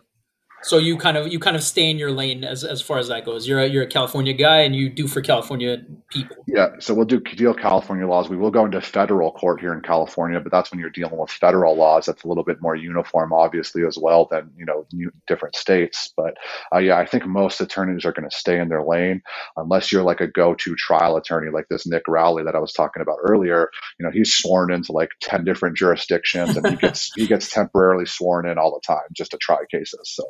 So 0.65 0.79
you 0.79 0.97
kind 0.97 1.19
of 1.19 1.31
you 1.31 1.39
kind 1.39 1.57
of 1.57 1.63
stay 1.63 1.91
in 1.91 1.99
your 1.99 2.11
lane 2.11 2.43
as 2.43 2.65
as 2.65 2.81
far 2.81 2.99
as 2.99 3.09
that 3.09 3.27
goes. 3.27 3.47
You're 3.47 3.61
a, 3.61 3.67
you're 3.67 3.83
a 3.83 3.87
California 3.87 4.33
guy, 4.33 4.61
and 4.61 4.75
you 4.75 4.89
do 4.89 5.07
for 5.07 5.21
California 5.21 5.85
people. 6.09 6.37
Yeah, 6.47 6.69
so 6.79 6.95
we'll 6.95 7.05
do 7.05 7.21
deal 7.21 7.53
California 7.53 8.07
laws. 8.07 8.31
We 8.31 8.39
will 8.39 8.51
go 8.51 8.65
into 8.65 8.81
federal 8.81 9.31
court 9.33 9.61
here 9.61 9.75
in 9.75 9.83
California, 9.83 10.41
but 10.41 10.51
that's 10.51 10.71
when 10.71 10.81
you're 10.81 10.89
dealing 10.89 11.19
with 11.19 11.31
federal 11.31 11.77
laws. 11.77 12.07
That's 12.07 12.25
a 12.25 12.29
little 12.29 12.45
bit 12.45 12.63
more 12.63 12.75
uniform, 12.75 13.35
obviously, 13.35 13.85
as 13.85 13.99
well 13.99 14.27
than 14.31 14.51
you 14.57 14.65
know 14.65 14.87
different 15.27 15.55
states. 15.55 16.13
But 16.17 16.39
uh, 16.75 16.79
yeah, 16.79 16.97
I 16.97 17.05
think 17.05 17.27
most 17.27 17.61
attorneys 17.61 18.07
are 18.07 18.13
going 18.13 18.29
to 18.29 18.35
stay 18.35 18.59
in 18.59 18.71
their 18.71 18.83
lane 18.83 19.21
unless 19.59 19.93
you're 19.93 20.03
like 20.03 20.23
a 20.23 20.27
go-to 20.27 20.75
trial 20.77 21.19
attorney 21.19 21.51
like 21.51 21.69
this 21.69 21.87
Nick 21.87 22.09
Rowley 22.09 22.43
that 22.43 22.57
I 22.57 22.61
was 22.61 22.73
talking 22.73 23.03
about 23.03 23.19
earlier. 23.23 23.69
You 23.99 24.07
know, 24.07 24.13
he's 24.13 24.33
sworn 24.33 24.73
into 24.73 24.93
like 24.93 25.11
ten 25.21 25.45
different 25.45 25.77
jurisdictions, 25.77 26.57
and 26.57 26.67
he 26.67 26.77
gets 26.77 27.13
he 27.15 27.27
gets 27.27 27.51
temporarily 27.51 28.07
sworn 28.07 28.49
in 28.49 28.57
all 28.57 28.73
the 28.73 28.87
time 28.87 29.05
just 29.13 29.33
to 29.33 29.37
try 29.37 29.59
cases. 29.71 30.01
So. 30.05 30.25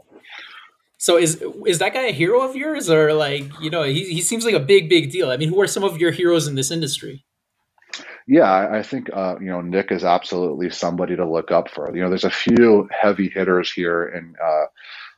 So 0.99 1.19
is 1.19 1.43
is 1.67 1.81
that 1.81 1.93
guy 1.93 2.03
a 2.03 2.13
hero 2.13 2.41
of 2.41 2.57
yours, 2.57 2.89
or 2.89 3.13
like 3.13 3.45
you 3.61 3.71
know 3.71 3.83
he 3.83 4.05
he 4.05 4.21
seems 4.23 4.45
like 4.45 4.55
a 4.55 4.61
big 4.61 4.89
big 4.89 5.11
deal? 5.11 5.31
I 5.31 5.37
mean, 5.37 5.49
who 5.51 5.61
are 5.61 5.67
some 5.67 5.85
of 5.85 5.99
your 5.99 6.11
heroes 6.11 6.47
in 6.47 6.55
this 6.55 6.71
industry? 6.71 7.25
Yeah, 8.27 8.69
I 8.73 8.83
think 8.83 9.11
uh, 9.13 9.37
you 9.39 9.49
know 9.49 9.61
Nick 9.61 9.93
is 9.93 10.05
absolutely 10.05 10.71
somebody 10.71 11.15
to 11.17 11.29
look 11.29 11.51
up 11.51 11.69
for. 11.69 11.95
You 11.95 12.03
know, 12.03 12.09
there's 12.09 12.25
a 12.25 12.31
few 12.31 12.89
heavy 12.91 13.29
hitters 13.29 13.71
here 13.71 14.07
in 14.07 14.35
uh, 14.43 14.65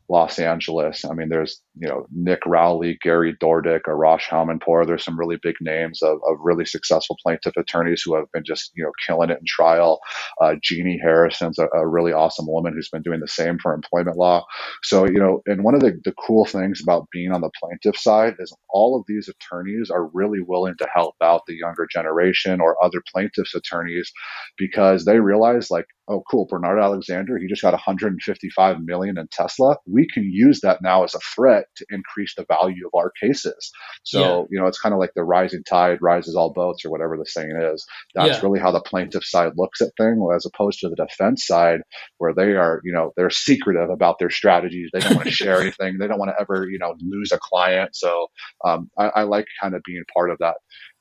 Los 0.09 0.41
Angeles. 0.41 1.05
I 1.05 1.13
mean, 1.13 1.29
there's 1.29 1.63
you 1.79 1.89
know 1.89 2.07
Nick 2.11 2.41
Rowley, 2.47 2.99
Gary 3.03 3.37
Dordick, 3.43 3.83
Arash 3.83 4.29
Homampour. 4.29 4.87
There's 4.87 5.05
some 5.05 5.19
really 5.19 5.39
big 5.43 5.57
names 5.61 6.03
of, 6.03 6.19
of 6.27 6.39
really 6.41 6.65
successful 6.65 7.17
plaintiff 7.23 7.57
attorneys 7.57 8.03
who 8.05 8.17
have 8.17 8.31
been 8.33 8.45
just 8.45 8.73
you 8.75 8.85
know 8.85 8.93
killing 9.07 9.31
it 9.31 9.39
in 9.39 9.45
trial. 9.47 10.01
Uh, 10.41 10.55
Genie 10.63 11.01
Harrison's 11.03 11.59
a, 11.59 11.69
a, 11.75 11.87
really 11.87 12.13
awesome 12.13 12.47
woman 12.49 12.73
who's 12.75 12.89
been 12.89 13.03
doing 13.03 13.21
the 13.21 13.29
same 13.29 13.59
for 13.59 13.75
employment 13.75 14.17
law. 14.17 14.45
So 14.83 15.07
you 15.07 15.19
know, 15.19 15.43
and 15.47 15.65
one 15.65 15.75
of 15.75 15.81
the, 15.81 15.99
the 16.05 16.15
cool 16.27 16.47
things 16.47 16.81
about 16.83 17.09
being 17.13 17.33
on 17.33 17.41
the 17.41 17.51
plaintiff 17.61 17.99
side 17.99 18.35
is 18.39 18.55
all 18.71 18.99
of 18.99 19.05
these 19.07 19.29
attorneys 19.29 19.91
are 19.91 20.07
really 20.13 20.41
willing 20.41 20.75
to 20.79 20.89
help 20.95 21.15
out 21.23 21.43
the 21.47 21.57
younger 21.57 21.87
generation 21.91 22.61
or 22.61 22.83
other 22.83 23.03
plaintiffs 23.13 23.55
attorneys 23.55 24.11
because 24.59 25.05
they 25.05 25.21
realize 25.21 25.71
like 25.71 25.87
oh 26.09 26.23
cool 26.31 26.47
bernard 26.49 26.79
alexander 26.79 27.39
he 27.39 27.47
just 27.47 27.63
got 27.63 27.73
155 27.73 28.77
million 28.85 29.19
in 29.19 29.27
tesla 29.31 29.77
we 29.87 30.07
can 30.13 30.25
use 30.25 30.61
that 30.61 30.79
now 30.83 31.05
as 31.05 31.15
a 31.15 31.21
threat 31.35 31.66
to 31.77 31.87
increase 31.91 32.35
the 32.37 32.45
value 32.47 32.87
of 32.87 32.99
our 32.99 33.11
cases. 33.21 33.71
So 34.05 34.21
yeah. 34.21 34.45
you 34.51 34.61
know 34.61 34.67
it's 34.67 34.81
kind 34.81 34.93
of 34.93 34.99
like 34.99 35.13
the 35.15 35.25
rising 35.25 35.63
tide 35.65 35.99
rises 36.01 36.37
all 36.37 36.53
boats 36.53 36.85
or 36.85 36.91
whatever 36.91 37.17
the 37.17 37.27
saying 37.27 37.57
is. 37.57 37.85
That's 38.15 38.39
yeah. 38.39 38.41
really 38.43 38.61
how 38.61 38.73
the 38.73 38.81
plaintiff 38.81 39.25
side 39.25 39.53
looks 39.57 39.81
at 39.81 39.93
things 39.99 40.21
as 40.35 40.47
opposed 40.47 40.81
to 40.81 40.89
the 40.89 40.97
defense 40.97 41.47
side 41.47 41.81
where 42.19 42.35
they 42.35 42.53
are 42.53 42.81
you 42.85 42.93
know 42.93 43.13
they're 43.17 43.31
secretive 43.31 43.91
about 43.91 44.19
their 44.19 44.31
strategies. 44.31 44.91
They 44.93 45.01
don't 45.01 45.17
want 45.17 45.29
to 45.29 45.35
share 45.45 45.61
anything. 45.61 45.99
They 45.99 46.07
don't 46.07 46.19
want 46.19 46.31
to 46.31 46.41
ever 46.41 46.69
you 46.69 46.79
know 46.79 46.95
lose 47.01 47.33
a 47.33 47.39
client. 47.39 47.95
So 47.95 48.29
um, 48.65 48.91
I, 48.99 49.09
I, 49.09 49.23
like 49.23 49.47
kind 49.61 49.75
of 49.75 49.83
being 49.85 50.05
part 50.13 50.31
of 50.31 50.39
that 50.39 50.57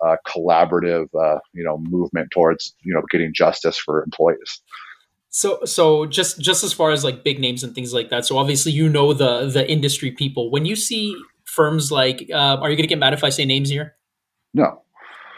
uh, 0.06 0.18
collaborative 0.28 1.08
uh, 1.16 1.40
you 1.54 1.64
know 1.64 1.78
movement 1.78 2.32
towards 2.32 2.76
you 2.84 2.94
know 2.94 3.02
getting 3.12 3.34
justice 3.34 3.78
for 3.78 4.04
employees 4.04 4.62
so 5.36 5.60
so 5.66 6.06
just 6.06 6.40
just 6.40 6.64
as 6.64 6.72
far 6.72 6.92
as 6.92 7.04
like 7.04 7.26
big 7.26 7.42
names 7.42 7.62
and 7.62 7.76
things 7.76 7.94
like 7.94 8.10
that. 8.10 8.26
So 8.26 8.38
obviously 8.38 8.72
you 8.72 8.88
know 8.88 9.12
the 9.12 9.48
the 9.48 9.70
industry 9.70 10.10
people. 10.10 10.50
When 10.50 10.64
you 10.64 10.78
see 10.78 11.14
firms 11.44 11.92
like, 11.92 12.30
uh, 12.34 12.56
are 12.62 12.70
you 12.70 12.78
going 12.78 12.88
to 12.88 12.88
get 12.88 13.00
mad 13.00 13.14
if 13.14 13.22
I 13.22 13.28
say 13.28 13.44
names 13.44 13.70
here? 13.70 13.96
No. 14.54 14.82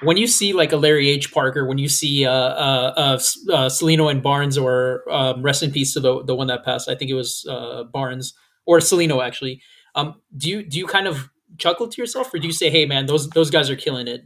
When 0.04 0.16
you 0.16 0.28
see 0.28 0.54
like 0.54 0.72
a 0.72 0.78
Larry 0.78 1.10
H. 1.10 1.34
Parker, 1.34 1.66
when 1.66 1.80
you 1.80 1.90
see 1.90 2.28
uh, 2.28 2.32
uh, 2.32 2.94
uh, 2.96 3.14
uh 3.52 3.70
Cellino 3.70 4.12
and 4.12 4.22
Barnes, 4.22 4.56
or 4.56 5.04
um, 5.10 5.42
rest 5.42 5.64
in 5.64 5.72
peace 5.72 5.96
to 5.96 6.00
the 6.00 6.24
the 6.24 6.36
one 6.36 6.46
that 6.46 6.64
passed, 6.64 6.88
I 6.88 6.94
think 6.94 7.10
it 7.10 7.16
was 7.16 7.44
uh, 7.50 7.86
Barnes 7.86 8.36
or 8.68 8.78
Cellino 8.78 9.26
actually. 9.26 9.64
Um, 9.96 10.22
do 10.38 10.48
you 10.48 10.62
do 10.62 10.78
you 10.78 10.86
kind 10.86 11.08
of 11.08 11.32
chuckle 11.58 11.88
to 11.88 12.00
yourself, 12.00 12.32
or 12.32 12.38
do 12.38 12.46
you 12.46 12.54
say, 12.54 12.70
"Hey, 12.70 12.86
man, 12.86 13.08
those 13.08 13.28
those 13.30 13.50
guys 13.50 13.68
are 13.72 13.76
killing 13.76 14.08
it"? 14.08 14.22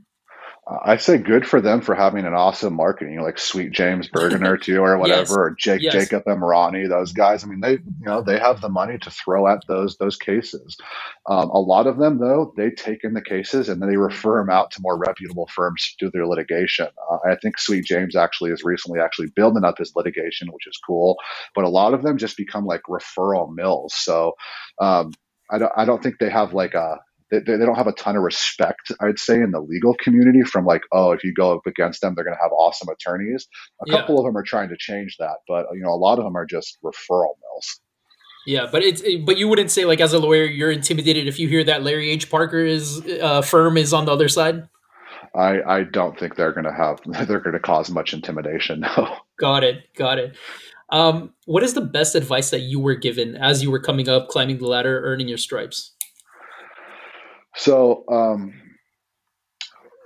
I 0.84 0.98
say 0.98 1.18
good 1.18 1.46
for 1.46 1.60
them 1.60 1.82
for 1.82 1.96
having 1.96 2.26
an 2.26 2.34
awesome 2.34 2.76
marketing, 2.76 3.20
like 3.22 3.38
Sweet 3.38 3.72
James 3.72 4.08
Bergener 4.08 4.62
too, 4.62 4.80
or 4.80 4.98
whatever, 5.00 5.22
yes. 5.22 5.32
or 5.32 5.56
Jake 5.58 5.82
yes. 5.82 5.94
Jacob 5.94 6.24
Emrani. 6.26 6.88
Those 6.88 7.12
guys. 7.14 7.44
I 7.44 7.48
mean, 7.48 7.60
they 7.60 7.74
you 7.74 8.06
know 8.06 8.22
they 8.22 8.40
have 8.40 8.62
the 8.62 8.70
money 8.70 8.98
to 9.00 9.10
throw 9.10 9.48
at 9.48 9.66
those 9.68 9.98
those 9.98 10.18
cases. 10.18 10.78
Um, 11.28 11.50
a 11.50 11.60
lot 11.60 11.88
of 11.88 11.98
them, 11.98 12.20
though, 12.20 12.54
they 12.58 12.70
take 12.70 13.04
in 13.04 13.14
the 13.14 13.22
cases 13.22 13.70
and 13.70 13.82
then 13.82 13.90
they 13.90 13.98
refer 13.98 14.40
them 14.40 14.50
out 14.50 14.72
to 14.72 14.82
more 14.82 14.98
reputable 14.98 15.48
firms 15.48 15.96
to 16.00 16.06
do 16.06 16.12
their 16.12 16.28
litigation. 16.28 16.88
Uh, 17.12 17.18
I 17.30 17.36
think 17.36 17.60
Sweet 17.60 17.86
James 17.86 18.16
actually 18.16 18.52
is 18.52 18.64
recently 18.64 19.00
actually 19.00 19.28
building 19.36 19.64
up 19.64 19.78
his 19.78 19.94
litigation, 19.96 20.52
which 20.52 20.68
is 20.68 20.80
cool. 20.86 21.18
But 21.56 21.66
a 21.66 21.70
lot 21.70 21.94
of 21.94 22.04
them 22.04 22.18
just 22.18 22.38
become 22.38 22.66
like 22.66 22.82
referral 22.88 23.54
mills. 23.54 23.94
So 23.96 24.34
um, 24.80 25.12
I 25.52 25.58
don't 25.58 25.72
I 25.76 25.86
don't 25.86 26.02
think 26.02 26.20
they 26.20 26.30
have 26.30 26.54
like 26.54 26.74
a 26.76 27.00
they, 27.32 27.40
they 27.40 27.66
don't 27.66 27.76
have 27.76 27.88
a 27.88 27.94
ton 27.94 28.16
of 28.16 28.24
respect, 28.24 28.92
I'd 29.00 29.20
say, 29.20 29.36
in 29.36 29.52
the 29.52 29.62
legal 29.62 29.96
community 29.96 30.44
from 30.44 30.66
like, 30.66 30.84
oh, 30.92 31.12
if 31.12 31.24
you 31.24 31.34
go 31.34 31.56
up 31.56 31.66
against 31.66 32.02
them, 32.02 32.14
they're 32.14 32.26
going 32.26 32.36
to 32.36 32.42
have 32.42 32.52
awesome 32.52 32.90
attorneys. 32.90 33.48
A 33.82 33.90
yeah. 33.90 33.98
couple 33.98 34.20
of 34.20 34.26
them 34.26 34.38
are 34.38 34.44
trying 34.44 34.70
to 34.70 34.78
change 34.78 35.16
that, 35.20 35.38
but 35.48 35.66
you 35.74 35.82
know, 35.82 35.90
a 35.90 35.96
lot 35.96 36.20
of 36.20 36.26
them 36.26 36.36
are 36.36 36.46
just 36.46 36.78
referral 36.84 37.34
mills. 37.42 37.80
Yeah, 38.46 38.68
but 38.72 38.84
it's 38.84 39.04
but 39.24 39.38
you 39.38 39.48
wouldn't 39.48 39.70
say 39.70 39.86
like 39.86 40.02
as 40.02 40.14
a 40.14 40.20
lawyer 40.20 40.46
you're 40.46 40.72
intimidated 40.72 41.28
if 41.28 41.40
you 41.40 41.48
hear 41.48 41.64
that 41.64 41.84
Larry 41.84 42.10
H. 42.10 42.30
Parker 42.30 42.60
is 42.60 43.00
uh, 43.22 43.42
firm 43.42 43.78
is 43.78 43.94
on 43.94 44.06
the 44.06 44.12
other 44.12 44.28
side. 44.28 44.68
I 45.36 45.62
I 45.62 45.84
don't 45.84 46.18
think 46.20 46.36
they're 46.36 46.52
going 46.52 46.66
to 46.66 46.74
have 46.74 47.00
they're 47.28 47.40
going 47.40 47.54
to 47.54 47.60
cause 47.60 47.92
much 47.92 48.14
intimidation. 48.14 48.84
No. 48.98 49.16
Got 49.40 49.64
it. 49.64 49.94
Got 49.96 50.20
it. 50.20 50.36
Um, 50.90 51.34
what 51.46 51.64
is 51.64 51.74
the 51.74 51.82
best 51.82 52.16
advice 52.16 52.50
that 52.50 52.60
you 52.62 52.80
were 52.80 52.96
given 52.96 53.36
as 53.38 53.64
you 53.64 53.72
were 53.72 53.80
coming 53.80 54.10
up, 54.10 54.28
climbing 54.28 54.58
the 54.58 54.68
ladder, 54.68 55.02
earning 55.04 55.28
your 55.28 55.38
stripes? 55.38 55.94
So, 57.56 58.04
um, 58.10 58.54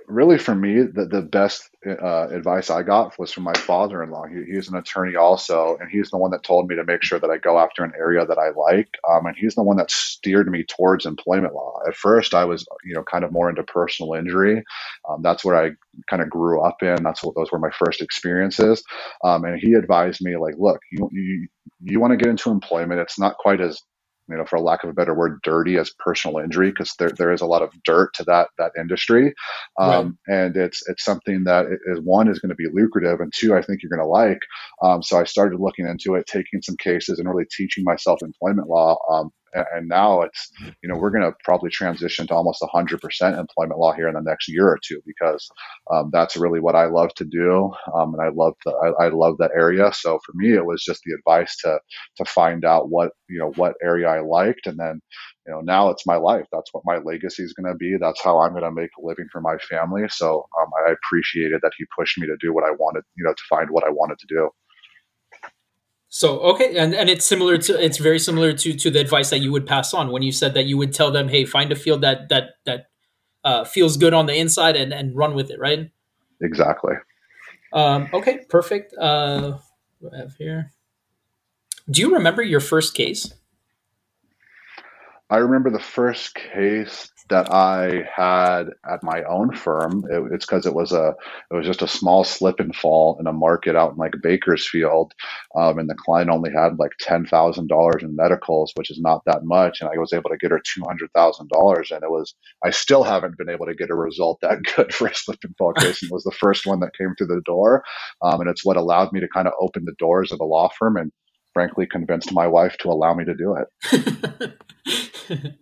really, 0.08 0.38
for 0.38 0.54
me, 0.54 0.82
the, 0.82 1.06
the 1.06 1.22
best 1.22 1.68
uh, 1.86 2.28
advice 2.28 2.70
I 2.70 2.82
got 2.82 3.18
was 3.18 3.32
from 3.32 3.44
my 3.44 3.54
father 3.54 4.02
in 4.02 4.10
law. 4.10 4.24
He, 4.26 4.52
he's 4.52 4.68
an 4.68 4.76
attorney 4.76 5.16
also, 5.16 5.76
and 5.80 5.90
he's 5.90 6.10
the 6.10 6.18
one 6.18 6.30
that 6.32 6.42
told 6.42 6.68
me 6.68 6.76
to 6.76 6.84
make 6.84 7.02
sure 7.02 7.18
that 7.18 7.30
I 7.30 7.38
go 7.38 7.58
after 7.58 7.84
an 7.84 7.92
area 7.98 8.24
that 8.26 8.38
I 8.38 8.50
like. 8.50 8.88
Um, 9.08 9.26
and 9.26 9.36
he's 9.36 9.54
the 9.54 9.62
one 9.62 9.76
that 9.76 9.90
steered 9.90 10.48
me 10.48 10.64
towards 10.64 11.06
employment 11.06 11.54
law. 11.54 11.78
At 11.86 11.96
first, 11.96 12.34
I 12.34 12.44
was, 12.44 12.64
you 12.84 12.94
know, 12.94 13.02
kind 13.02 13.24
of 13.24 13.32
more 13.32 13.48
into 13.48 13.62
personal 13.62 14.14
injury. 14.14 14.62
Um, 15.08 15.22
that's 15.22 15.44
where 15.44 15.56
I 15.56 15.70
kind 16.08 16.22
of 16.22 16.30
grew 16.30 16.60
up 16.62 16.82
in. 16.82 17.02
That's 17.02 17.22
what 17.22 17.34
those 17.34 17.50
were 17.50 17.58
my 17.58 17.70
first 17.70 18.00
experiences. 18.00 18.82
Um, 19.24 19.44
and 19.44 19.58
he 19.60 19.74
advised 19.74 20.20
me, 20.22 20.36
like, 20.36 20.54
look, 20.58 20.80
you, 20.92 21.08
you, 21.12 21.48
you 21.82 22.00
want 22.00 22.12
to 22.12 22.16
get 22.16 22.28
into 22.28 22.50
employment. 22.50 23.00
It's 23.00 23.18
not 23.18 23.38
quite 23.38 23.60
as 23.60 23.80
you 24.28 24.36
know, 24.36 24.44
for 24.44 24.60
lack 24.60 24.84
of 24.84 24.90
a 24.90 24.94
better 24.94 25.14
word, 25.14 25.40
dirty 25.42 25.76
as 25.78 25.92
personal 25.98 26.38
injury 26.38 26.70
because 26.70 26.92
there, 26.98 27.10
there 27.10 27.32
is 27.32 27.40
a 27.40 27.46
lot 27.46 27.62
of 27.62 27.70
dirt 27.84 28.12
to 28.14 28.24
that 28.24 28.48
that 28.58 28.72
industry, 28.78 29.34
um, 29.78 30.18
right. 30.28 30.36
and 30.36 30.56
it's 30.56 30.82
it's 30.88 31.04
something 31.04 31.44
that 31.44 31.66
is 31.86 32.00
one 32.02 32.28
is 32.28 32.38
going 32.38 32.50
to 32.50 32.56
be 32.56 32.68
lucrative, 32.72 33.20
and 33.20 33.32
two, 33.34 33.54
I 33.54 33.62
think 33.62 33.82
you're 33.82 33.90
going 33.90 34.04
to 34.04 34.06
like. 34.06 34.40
Um, 34.82 35.02
so 35.02 35.18
I 35.18 35.24
started 35.24 35.60
looking 35.60 35.86
into 35.86 36.14
it, 36.14 36.26
taking 36.26 36.62
some 36.62 36.76
cases, 36.76 37.18
and 37.18 37.28
really 37.28 37.46
teaching 37.56 37.84
myself 37.84 38.20
employment 38.22 38.68
law 38.68 38.96
um, 39.10 39.30
and 39.74 39.88
now 39.88 40.22
it's 40.22 40.50
you 40.82 40.88
know 40.88 40.96
we're 40.96 41.10
going 41.10 41.22
to 41.22 41.36
probably 41.44 41.70
transition 41.70 42.26
to 42.26 42.34
almost 42.34 42.62
100% 42.62 43.38
employment 43.38 43.80
law 43.80 43.92
here 43.92 44.08
in 44.08 44.14
the 44.14 44.20
next 44.20 44.48
year 44.48 44.68
or 44.68 44.78
two 44.82 45.00
because 45.06 45.48
um, 45.92 46.10
that's 46.12 46.36
really 46.36 46.60
what 46.60 46.74
I 46.74 46.86
love 46.86 47.14
to 47.14 47.24
do 47.24 47.72
um, 47.94 48.14
and 48.14 48.22
I 48.22 48.30
love 48.34 48.54
the 48.64 48.72
I, 49.00 49.06
I, 49.06 49.08
love 49.08 49.36
that 49.38 49.52
area. 49.56 49.92
So 49.92 50.18
for 50.24 50.32
me 50.34 50.54
it 50.54 50.64
was 50.64 50.82
just 50.84 51.02
the 51.04 51.14
advice 51.14 51.56
to 51.64 51.78
to 52.16 52.24
find 52.24 52.64
out 52.64 52.90
what 52.90 53.12
you 53.28 53.38
know 53.38 53.52
what 53.56 53.74
area 53.82 54.08
I 54.08 54.20
liked 54.20 54.66
and 54.66 54.78
then 54.78 55.00
you 55.46 55.52
know 55.52 55.60
now 55.60 55.90
it's 55.90 56.06
my 56.06 56.16
life. 56.16 56.46
That's 56.52 56.72
what 56.72 56.84
my 56.84 56.98
legacy 56.98 57.42
is 57.42 57.54
going 57.54 57.72
to 57.72 57.76
be. 57.76 57.96
That's 57.98 58.22
how 58.22 58.40
I'm 58.40 58.52
going 58.52 58.64
to 58.64 58.70
make 58.70 58.90
a 58.98 59.06
living 59.06 59.26
for 59.30 59.40
my 59.40 59.56
family. 59.70 60.04
So 60.08 60.46
um, 60.60 60.70
I 60.86 60.92
appreciated 60.92 61.60
that 61.62 61.72
he 61.76 61.84
pushed 61.98 62.18
me 62.18 62.26
to 62.26 62.36
do 62.40 62.52
what 62.52 62.64
I 62.64 62.72
wanted 62.72 63.04
you 63.16 63.24
know 63.24 63.32
to 63.32 63.42
find 63.48 63.68
what 63.70 63.84
I 63.84 63.90
wanted 63.90 64.18
to 64.18 64.26
do. 64.28 64.50
So 66.08 66.38
okay, 66.40 66.76
and, 66.76 66.94
and 66.94 67.10
it's 67.10 67.24
similar 67.24 67.58
to 67.58 67.82
it's 67.82 67.98
very 67.98 68.18
similar 68.18 68.52
to 68.52 68.74
to 68.74 68.90
the 68.90 69.00
advice 69.00 69.30
that 69.30 69.38
you 69.38 69.52
would 69.52 69.66
pass 69.66 69.92
on 69.92 70.12
when 70.12 70.22
you 70.22 70.32
said 70.32 70.54
that 70.54 70.64
you 70.64 70.76
would 70.78 70.94
tell 70.94 71.10
them, 71.10 71.28
hey, 71.28 71.44
find 71.44 71.72
a 71.72 71.76
field 71.76 72.00
that 72.02 72.28
that 72.28 72.50
that 72.64 72.86
uh, 73.44 73.64
feels 73.64 73.96
good 73.96 74.14
on 74.14 74.26
the 74.26 74.34
inside 74.34 74.76
and 74.76 74.92
and 74.92 75.16
run 75.16 75.34
with 75.34 75.50
it, 75.50 75.58
right? 75.58 75.90
Exactly. 76.40 76.94
Um, 77.72 78.08
okay, 78.14 78.44
perfect. 78.48 78.94
Uh, 78.96 79.58
what 80.00 80.14
I 80.14 80.18
have 80.18 80.34
here. 80.36 80.72
Do 81.90 82.00
you 82.00 82.14
remember 82.14 82.42
your 82.42 82.60
first 82.60 82.94
case? 82.94 83.34
I 85.28 85.38
remember 85.38 85.70
the 85.70 85.80
first 85.80 86.36
case 86.36 87.10
that 87.30 87.52
I 87.52 88.08
had 88.14 88.68
at 88.88 89.02
my 89.02 89.24
own 89.24 89.52
firm. 89.56 90.04
It, 90.08 90.32
it's 90.32 90.46
because 90.46 90.66
it 90.66 90.74
was 90.74 90.92
a 90.92 91.16
it 91.50 91.54
was 91.54 91.66
just 91.66 91.82
a 91.82 91.88
small 91.88 92.22
slip 92.22 92.60
and 92.60 92.74
fall 92.74 93.16
in 93.18 93.26
a 93.26 93.32
market 93.32 93.74
out 93.74 93.92
in 93.92 93.96
like 93.96 94.14
Bakersfield, 94.22 95.12
um, 95.56 95.80
and 95.80 95.90
the 95.90 95.96
client 95.96 96.30
only 96.30 96.52
had 96.52 96.78
like 96.78 96.92
ten 97.00 97.26
thousand 97.26 97.66
dollars 97.68 98.04
in 98.04 98.14
medicals, 98.14 98.70
which 98.76 98.88
is 98.90 99.00
not 99.00 99.22
that 99.26 99.44
much, 99.44 99.80
and 99.80 99.90
I 99.90 99.98
was 99.98 100.12
able 100.12 100.30
to 100.30 100.36
get 100.36 100.52
her 100.52 100.60
two 100.64 100.84
hundred 100.86 101.10
thousand 101.12 101.48
dollars, 101.48 101.90
and 101.90 102.04
it 102.04 102.10
was 102.10 102.34
I 102.64 102.70
still 102.70 103.02
haven't 103.02 103.36
been 103.36 103.50
able 103.50 103.66
to 103.66 103.74
get 103.74 103.90
a 103.90 103.96
result 103.96 104.38
that 104.42 104.62
good 104.76 104.94
for 104.94 105.08
a 105.08 105.14
slip 105.14 105.40
and 105.42 105.56
fall 105.56 105.72
case, 105.72 106.02
and 106.02 106.10
it 106.10 106.14
was 106.14 106.24
the 106.24 106.30
first 106.30 106.66
one 106.66 106.78
that 106.80 106.96
came 106.96 107.14
through 107.18 107.28
the 107.28 107.42
door, 107.44 107.82
um, 108.22 108.40
and 108.40 108.48
it's 108.48 108.64
what 108.64 108.76
allowed 108.76 109.12
me 109.12 109.18
to 109.18 109.28
kind 109.28 109.48
of 109.48 109.54
open 109.60 109.86
the 109.86 109.96
doors 109.98 110.30
of 110.30 110.38
a 110.38 110.44
law 110.44 110.70
firm 110.78 110.96
and 110.96 111.10
frankly 111.52 111.86
convinced 111.86 112.32
my 112.32 112.46
wife 112.46 112.76
to 112.78 112.88
allow 112.88 113.14
me 113.14 113.24
to 113.24 113.34
do 113.34 113.56
it. 113.56 114.52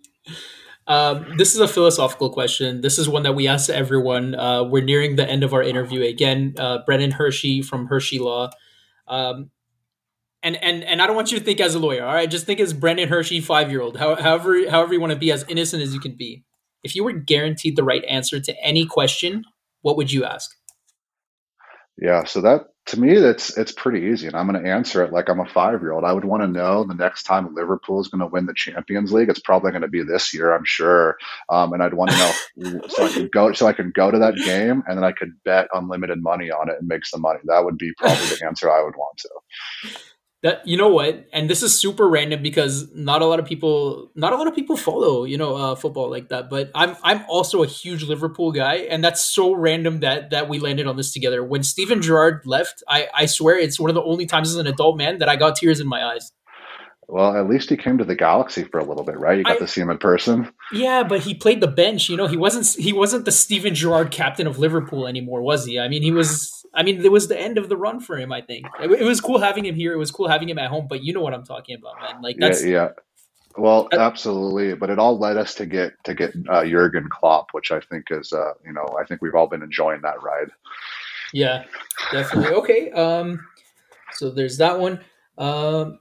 Um, 0.86 1.36
this 1.38 1.54
is 1.54 1.60
a 1.60 1.68
philosophical 1.68 2.30
question. 2.30 2.82
This 2.82 2.98
is 2.98 3.08
one 3.08 3.22
that 3.22 3.34
we 3.34 3.48
ask 3.48 3.70
everyone. 3.70 4.34
Uh, 4.34 4.64
we're 4.64 4.84
nearing 4.84 5.16
the 5.16 5.28
end 5.28 5.42
of 5.42 5.54
our 5.54 5.62
interview 5.62 6.02
again. 6.02 6.54
Uh, 6.58 6.78
Brennan 6.84 7.12
Hershey 7.12 7.62
from 7.62 7.86
Hershey 7.86 8.18
Law. 8.18 8.50
Um, 9.08 9.50
and, 10.42 10.62
and 10.62 10.84
and 10.84 11.00
I 11.00 11.06
don't 11.06 11.16
want 11.16 11.32
you 11.32 11.38
to 11.38 11.44
think 11.44 11.58
as 11.58 11.74
a 11.74 11.78
lawyer, 11.78 12.04
all 12.04 12.12
right? 12.12 12.30
Just 12.30 12.44
think 12.44 12.60
as 12.60 12.74
Brennan 12.74 13.08
Hershey, 13.08 13.40
five 13.40 13.70
year 13.70 13.80
old. 13.80 13.96
However, 13.96 14.68
however 14.68 14.92
you 14.92 15.00
want 15.00 15.12
to 15.14 15.18
be 15.18 15.32
as 15.32 15.44
innocent 15.48 15.82
as 15.82 15.94
you 15.94 16.00
can 16.00 16.16
be. 16.16 16.44
If 16.82 16.94
you 16.94 17.02
were 17.02 17.12
guaranteed 17.12 17.76
the 17.76 17.84
right 17.84 18.04
answer 18.04 18.38
to 18.38 18.62
any 18.62 18.84
question, 18.84 19.44
what 19.80 19.96
would 19.96 20.12
you 20.12 20.24
ask? 20.24 20.54
Yeah, 22.00 22.24
so 22.24 22.40
that 22.42 22.68
to 22.86 23.00
me 23.00 23.18
that's 23.18 23.56
it's 23.56 23.72
pretty 23.72 24.06
easy 24.08 24.26
and 24.26 24.36
i'm 24.36 24.46
going 24.46 24.62
to 24.62 24.70
answer 24.70 25.02
it 25.02 25.12
like 25.12 25.28
i'm 25.28 25.40
a 25.40 25.46
five 25.46 25.80
year 25.80 25.92
old 25.92 26.04
i 26.04 26.12
would 26.12 26.24
want 26.24 26.42
to 26.42 26.46
know 26.46 26.84
the 26.84 26.94
next 26.94 27.22
time 27.22 27.54
liverpool 27.54 28.00
is 28.00 28.08
going 28.08 28.20
to 28.20 28.26
win 28.26 28.46
the 28.46 28.54
champions 28.54 29.12
league 29.12 29.28
it's 29.28 29.40
probably 29.40 29.70
going 29.70 29.82
to 29.82 29.88
be 29.88 30.02
this 30.02 30.34
year 30.34 30.54
i'm 30.54 30.64
sure 30.64 31.16
um, 31.48 31.72
and 31.72 31.82
i'd 31.82 31.94
want 31.94 32.10
to 32.10 32.18
know 32.18 32.80
so 32.88 33.06
i 33.06 33.08
could 33.10 33.32
go 33.32 33.52
so 33.52 33.66
i 33.66 33.72
can 33.72 33.90
go 33.94 34.10
to 34.10 34.18
that 34.18 34.34
game 34.36 34.82
and 34.86 34.98
then 34.98 35.04
i 35.04 35.12
could 35.12 35.32
bet 35.44 35.68
unlimited 35.72 36.22
money 36.22 36.50
on 36.50 36.68
it 36.68 36.76
and 36.78 36.88
make 36.88 37.06
some 37.06 37.22
money. 37.22 37.38
That 37.44 37.64
would 37.64 37.78
be 37.78 37.92
probably 37.96 38.26
the 38.26 38.44
answer 38.46 38.70
i 38.70 38.82
would 38.82 38.96
want 38.96 39.16
to 39.18 39.28
that 40.44 40.60
you 40.68 40.76
know 40.76 40.88
what 40.88 41.26
and 41.32 41.48
this 41.48 41.62
is 41.62 41.76
super 41.76 42.06
random 42.06 42.42
because 42.42 42.94
not 42.94 43.22
a 43.22 43.24
lot 43.24 43.40
of 43.40 43.46
people 43.46 44.10
not 44.14 44.32
a 44.32 44.36
lot 44.36 44.46
of 44.46 44.54
people 44.54 44.76
follow 44.76 45.24
you 45.24 45.38
know 45.38 45.56
uh, 45.56 45.74
football 45.74 46.10
like 46.10 46.28
that 46.28 46.48
but 46.50 46.70
i'm 46.74 46.94
i'm 47.02 47.24
also 47.28 47.62
a 47.62 47.66
huge 47.66 48.04
liverpool 48.04 48.52
guy 48.52 48.74
and 48.74 49.02
that's 49.02 49.22
so 49.22 49.54
random 49.54 50.00
that 50.00 50.30
that 50.30 50.48
we 50.48 50.58
landed 50.60 50.86
on 50.86 50.96
this 50.96 51.12
together 51.12 51.42
when 51.42 51.62
steven 51.62 52.00
gerrard 52.00 52.42
left 52.44 52.84
i 52.88 53.08
i 53.14 53.26
swear 53.26 53.58
it's 53.58 53.80
one 53.80 53.90
of 53.90 53.94
the 53.94 54.02
only 54.02 54.26
times 54.26 54.50
as 54.50 54.56
an 54.56 54.66
adult 54.66 54.98
man 54.98 55.18
that 55.18 55.28
i 55.28 55.34
got 55.34 55.56
tears 55.56 55.80
in 55.80 55.88
my 55.88 56.04
eyes 56.04 56.30
well, 57.06 57.36
at 57.36 57.48
least 57.50 57.68
he 57.68 57.76
came 57.76 57.98
to 57.98 58.04
the 58.04 58.14
Galaxy 58.14 58.64
for 58.64 58.80
a 58.80 58.84
little 58.84 59.04
bit, 59.04 59.18
right? 59.18 59.36
You 59.36 59.44
got 59.44 59.56
I, 59.56 59.58
to 59.58 59.68
see 59.68 59.82
him 59.82 59.90
in 59.90 59.98
person. 59.98 60.50
Yeah, 60.72 61.02
but 61.02 61.20
he 61.20 61.34
played 61.34 61.60
the 61.60 61.68
bench. 61.68 62.08
You 62.08 62.16
know, 62.16 62.26
he 62.26 62.38
wasn't 62.38 62.66
he 62.82 62.94
wasn't 62.94 63.26
the 63.26 63.30
Steven 63.30 63.74
Gerrard 63.74 64.10
captain 64.10 64.46
of 64.46 64.58
Liverpool 64.58 65.06
anymore, 65.06 65.42
was 65.42 65.66
he? 65.66 65.78
I 65.78 65.88
mean, 65.88 66.02
he 66.02 66.10
was 66.10 66.63
I 66.74 66.82
mean, 66.82 67.04
it 67.04 67.12
was 67.12 67.28
the 67.28 67.40
end 67.40 67.58
of 67.58 67.68
the 67.68 67.76
run 67.76 68.00
for 68.00 68.18
him. 68.18 68.32
I 68.32 68.40
think 68.40 68.66
it, 68.80 68.90
it, 68.90 69.04
was 69.04 69.20
cool 69.20 69.38
having 69.38 69.64
him 69.64 69.74
here. 69.74 69.92
It 69.92 69.98
was 69.98 70.10
cool 70.10 70.28
having 70.28 70.48
him 70.48 70.58
at 70.58 70.70
home. 70.70 70.86
But 70.88 71.04
you 71.04 71.12
know 71.12 71.20
what 71.20 71.34
I'm 71.34 71.44
talking 71.44 71.76
about, 71.76 71.94
man. 72.00 72.22
Like 72.22 72.36
that's 72.38 72.64
yeah, 72.64 72.70
yeah. 72.70 72.88
Well, 73.56 73.88
absolutely, 73.92 74.74
but 74.74 74.90
it 74.90 74.98
all 74.98 75.18
led 75.18 75.36
us 75.36 75.54
to 75.56 75.66
get 75.66 75.92
to 76.04 76.14
get 76.14 76.34
uh, 76.48 76.64
Jurgen 76.64 77.08
Klopp, 77.08 77.48
which 77.52 77.70
I 77.70 77.80
think 77.80 78.06
is, 78.10 78.32
uh, 78.32 78.54
you 78.66 78.72
know, 78.72 78.84
I 79.00 79.04
think 79.04 79.22
we've 79.22 79.34
all 79.34 79.46
been 79.46 79.62
enjoying 79.62 80.00
that 80.02 80.22
ride. 80.22 80.48
Yeah, 81.32 81.64
definitely. 82.10 82.52
Okay, 82.54 82.90
um, 82.90 83.46
so 84.12 84.30
there's 84.30 84.58
that 84.58 84.80
one. 84.80 85.00
Um, 85.38 86.00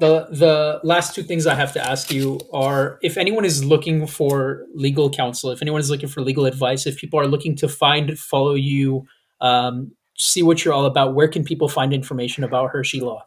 the 0.00 0.26
the 0.30 0.80
last 0.82 1.14
two 1.14 1.22
things 1.22 1.46
I 1.46 1.54
have 1.54 1.72
to 1.74 1.80
ask 1.80 2.10
you 2.12 2.40
are 2.52 2.98
if 3.02 3.16
anyone 3.16 3.44
is 3.44 3.64
looking 3.64 4.06
for 4.06 4.66
legal 4.74 5.08
counsel, 5.08 5.50
if 5.50 5.62
anyone 5.62 5.80
is 5.80 5.90
looking 5.90 6.08
for 6.08 6.20
legal 6.20 6.44
advice, 6.44 6.86
if 6.86 6.98
people 6.98 7.18
are 7.18 7.26
looking 7.26 7.56
to 7.56 7.68
find 7.68 8.18
follow 8.18 8.54
you 8.54 9.06
um, 9.42 9.92
see 10.16 10.42
what 10.42 10.64
you're 10.64 10.72
all 10.72 10.86
about. 10.86 11.14
Where 11.14 11.28
can 11.28 11.44
people 11.44 11.68
find 11.68 11.92
information 11.92 12.44
about 12.44 12.70
Hershey 12.70 13.00
Law? 13.00 13.26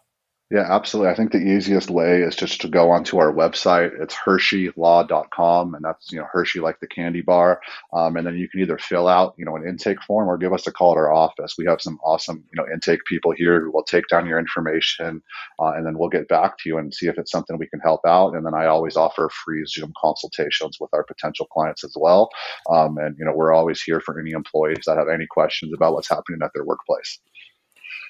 Yeah, 0.52 0.66
absolutely. 0.70 1.12
I 1.12 1.16
think 1.16 1.34
the 1.34 1.40
easiest 1.40 1.90
way 1.90 2.22
is 2.22 2.38
just 2.38 2.62
to 2.62 2.70
go 2.70 2.92
onto 2.92 3.18
our 3.18 3.34
website. 3.34 3.92
It's 4.00 4.16
hersheylaw.com, 4.16 5.76
and 5.76 5.84
that's 5.84 6.12
you 6.12 6.20
know 6.20 6.28
Hershey 6.32 6.62
like 6.62 6.80
the 6.80 6.88
candy 6.88 7.22
bar. 7.22 7.60
Um, 7.94 8.16
and 8.16 8.26
then 8.26 8.38
you 8.38 8.48
can 8.48 8.62
either 8.62 8.78
fill 8.78 9.10
out 9.10 9.36
you 9.38 9.46
know 9.46 9.58
an 9.58 9.68
intake 9.68 10.02
form 10.04 10.30
or 10.30 10.38
give 10.38 10.54
us 10.54 10.68
a 10.68 10.72
call 10.72 10.94
at 10.94 10.98
our 11.00 11.12
office. 11.12 11.56
We 11.58 11.66
have 11.66 11.82
some 11.82 12.00
awesome 12.06 12.46
you 12.54 12.62
know 12.62 12.68
intake 12.74 13.04
people 13.06 13.34
here 13.34 13.60
who 13.62 13.72
will 13.74 13.84
take 13.84 14.08
down 14.08 14.28
your 14.28 14.40
information, 14.40 15.22
uh, 15.60 15.74
and 15.76 15.86
then 15.86 15.98
we'll 15.98 16.10
get 16.10 16.30
back 16.30 16.60
to 16.60 16.70
you 16.70 16.78
and 16.78 16.94
see 16.94 17.08
if 17.08 17.18
it's 17.18 17.32
something 17.32 17.58
we 17.58 17.68
can 17.68 17.82
help 17.82 18.02
out. 18.08 18.36
And 18.36 18.46
then 18.46 18.54
I 18.54 18.68
always 18.68 18.98
offer 18.98 19.30
free 19.44 19.66
Zoom 19.68 19.94
consultations 20.02 20.78
with 20.80 20.92
our 20.94 21.04
potential 21.04 21.48
clients 21.48 21.84
as 21.84 21.96
well. 22.00 22.30
Um, 22.72 22.98
and 23.00 23.18
you 23.20 23.26
know 23.26 23.34
we're 23.36 23.54
always 23.54 23.82
here 23.82 24.00
for 24.00 24.20
any 24.22 24.32
employees 24.32 24.84
that 24.86 24.98
have 24.98 25.10
any 25.10 25.26
questions 25.28 25.74
about 25.76 25.94
what's 25.94 26.10
happening 26.10 26.40
at 26.44 26.52
their 26.54 26.66
workplace. 26.66 27.20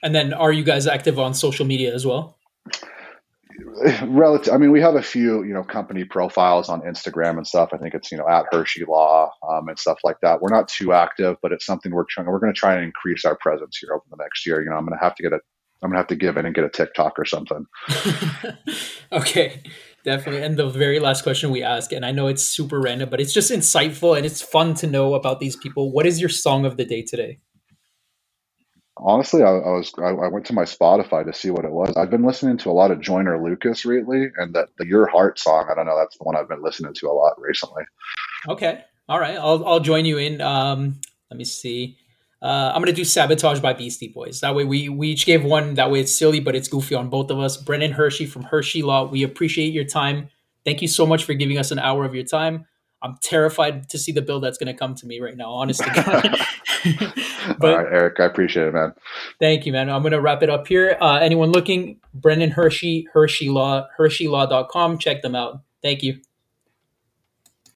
And 0.05 0.13
then 0.13 0.33
are 0.33 0.51
you 0.51 0.63
guys 0.63 0.85
active 0.85 1.17
on 1.17 1.33
social 1.33 1.65
media 1.65 1.91
as 1.93 2.05
well? 2.05 2.37
relative 4.03 4.53
i 4.53 4.57
mean 4.57 4.71
we 4.71 4.79
have 4.79 4.95
a 4.95 5.01
few 5.01 5.43
you 5.43 5.53
know 5.53 5.63
company 5.63 6.05
profiles 6.05 6.69
on 6.69 6.81
instagram 6.81 7.37
and 7.37 7.47
stuff. 7.47 7.69
I 7.73 7.77
think 7.77 7.93
it's 7.93 8.11
you 8.11 8.17
know 8.17 8.27
at 8.27 8.45
hershey 8.51 8.85
law 8.85 9.31
um, 9.49 9.67
and 9.67 9.77
stuff 9.77 9.99
like 10.03 10.17
that. 10.21 10.41
We're 10.41 10.49
not 10.49 10.67
too 10.67 10.93
active 10.93 11.37
but 11.41 11.51
it's 11.51 11.65
something 11.65 11.91
we're 11.91 12.05
trying 12.05 12.27
we're 12.27 12.39
going 12.39 12.53
to 12.53 12.57
try 12.57 12.75
and 12.75 12.83
increase 12.83 13.25
our 13.25 13.35
presence 13.35 13.77
here 13.77 13.93
over 13.93 14.03
the 14.09 14.17
next 14.17 14.45
year. 14.45 14.61
You 14.61 14.69
know 14.69 14.75
i'm 14.75 14.85
going 14.85 14.97
to 14.97 15.03
have 15.03 15.15
to 15.15 15.23
get 15.23 15.33
a 15.33 15.39
i'm 15.81 15.89
going 15.89 15.93
to 15.93 15.97
have 15.97 16.07
to 16.07 16.15
give 16.15 16.37
in 16.37 16.45
and 16.45 16.53
get 16.53 16.63
a 16.63 16.69
tiktok 16.69 17.17
or 17.17 17.25
something. 17.25 17.65
Okay 19.11 19.63
definitely. 20.03 20.43
And 20.43 20.55
the 20.55 20.69
very 20.69 20.99
last 20.99 21.23
question 21.23 21.49
we 21.49 21.63
ask 21.63 21.91
and 21.91 22.05
i 22.05 22.11
know 22.11 22.27
it's 22.27 22.43
super 22.43 22.79
random 22.79 23.09
but 23.09 23.19
it's 23.19 23.33
just 23.33 23.51
insightful 23.51 24.15
and 24.15 24.25
it's 24.25 24.41
fun 24.41 24.75
to 24.75 24.87
know 24.87 25.15
about 25.15 25.39
these 25.39 25.55
people. 25.55 25.91
What 25.91 26.05
is 26.05 26.19
your 26.19 26.29
song 26.29 26.65
of 26.65 26.77
the 26.77 26.85
day 26.85 27.01
today 27.01 27.39
honestly, 28.97 29.43
I, 29.43 29.49
I 29.49 29.71
was 29.71 29.93
I, 29.97 30.09
I, 30.09 30.27
went 30.27 30.45
to 30.47 30.53
my 30.53 30.63
Spotify 30.63 31.25
to 31.25 31.33
see 31.33 31.49
what 31.49 31.65
it 31.65 31.71
was. 31.71 31.95
I've 31.95 32.09
been 32.09 32.23
listening 32.23 32.57
to 32.59 32.69
a 32.69 32.73
lot 32.73 32.91
of 32.91 33.01
Joyner 33.01 33.41
Lucas 33.41 33.85
lately, 33.85 34.29
and 34.37 34.53
that 34.53 34.69
the 34.77 34.87
Your 34.87 35.07
Heart 35.07 35.39
song. 35.39 35.67
I 35.71 35.75
don't 35.75 35.85
know. 35.85 35.97
That's 35.97 36.17
the 36.17 36.23
one 36.23 36.35
I've 36.35 36.49
been 36.49 36.63
listening 36.63 36.93
to 36.93 37.07
a 37.07 37.13
lot 37.13 37.39
recently. 37.39 37.83
Okay, 38.47 38.83
all 39.09 39.19
right. 39.19 39.35
I'll 39.35 39.65
I'll 39.65 39.79
join 39.79 40.05
you 40.05 40.17
in. 40.17 40.41
Um, 40.41 40.99
let 41.29 41.37
me 41.37 41.45
see. 41.45 41.97
Uh, 42.41 42.71
I'm 42.73 42.81
gonna 42.81 42.93
do 42.93 43.03
"Sabotage" 43.03 43.59
by 43.59 43.73
Beastie 43.73 44.09
Boys. 44.09 44.41
That 44.41 44.55
way, 44.55 44.63
we 44.63 44.89
we 44.89 45.09
each 45.09 45.25
gave 45.25 45.43
one. 45.43 45.75
That 45.75 45.91
way, 45.91 45.99
it's 46.01 46.15
silly, 46.15 46.39
but 46.39 46.55
it's 46.55 46.67
goofy 46.67 46.95
on 46.95 47.09
both 47.09 47.31
of 47.31 47.39
us. 47.39 47.57
Brendan 47.57 47.91
Hershey 47.91 48.25
from 48.25 48.43
Hershey 48.43 48.81
Law. 48.81 49.05
We 49.05 49.23
appreciate 49.23 49.73
your 49.73 49.85
time. 49.85 50.29
Thank 50.63 50.81
you 50.81 50.87
so 50.87 51.05
much 51.05 51.23
for 51.23 51.33
giving 51.33 51.57
us 51.57 51.71
an 51.71 51.79
hour 51.79 52.05
of 52.05 52.15
your 52.15 52.23
time. 52.23 52.65
I'm 53.05 53.17
terrified 53.21 53.89
to 53.89 53.97
see 53.97 54.11
the 54.11 54.21
bill 54.21 54.39
that's 54.39 54.57
going 54.57 54.73
to 54.73 54.77
come 54.77 54.95
to 54.95 55.05
me 55.05 55.19
right 55.19 55.37
now, 55.37 55.51
honestly. 55.51 55.85
but, 57.59 57.73
All 57.73 57.83
right, 57.83 57.93
Eric, 57.93 58.19
I 58.19 58.25
appreciate 58.25 58.67
it, 58.67 58.73
man. 58.73 58.93
Thank 59.39 59.65
you, 59.65 59.71
man. 59.71 59.89
I'm 59.89 60.01
going 60.01 60.11
to 60.11 60.21
wrap 60.21 60.43
it 60.43 60.49
up 60.49 60.67
here. 60.67 60.97
Uh, 60.99 61.15
anyone 61.15 61.51
looking, 61.51 61.99
Brendan 62.13 62.51
Hershey, 62.51 63.07
Hershey 63.13 63.49
Law, 63.49 63.87
HersheyLaw.com. 63.97 64.97
Check 64.97 65.21
them 65.21 65.35
out. 65.35 65.61
Thank 65.81 66.03
you. 66.03 66.19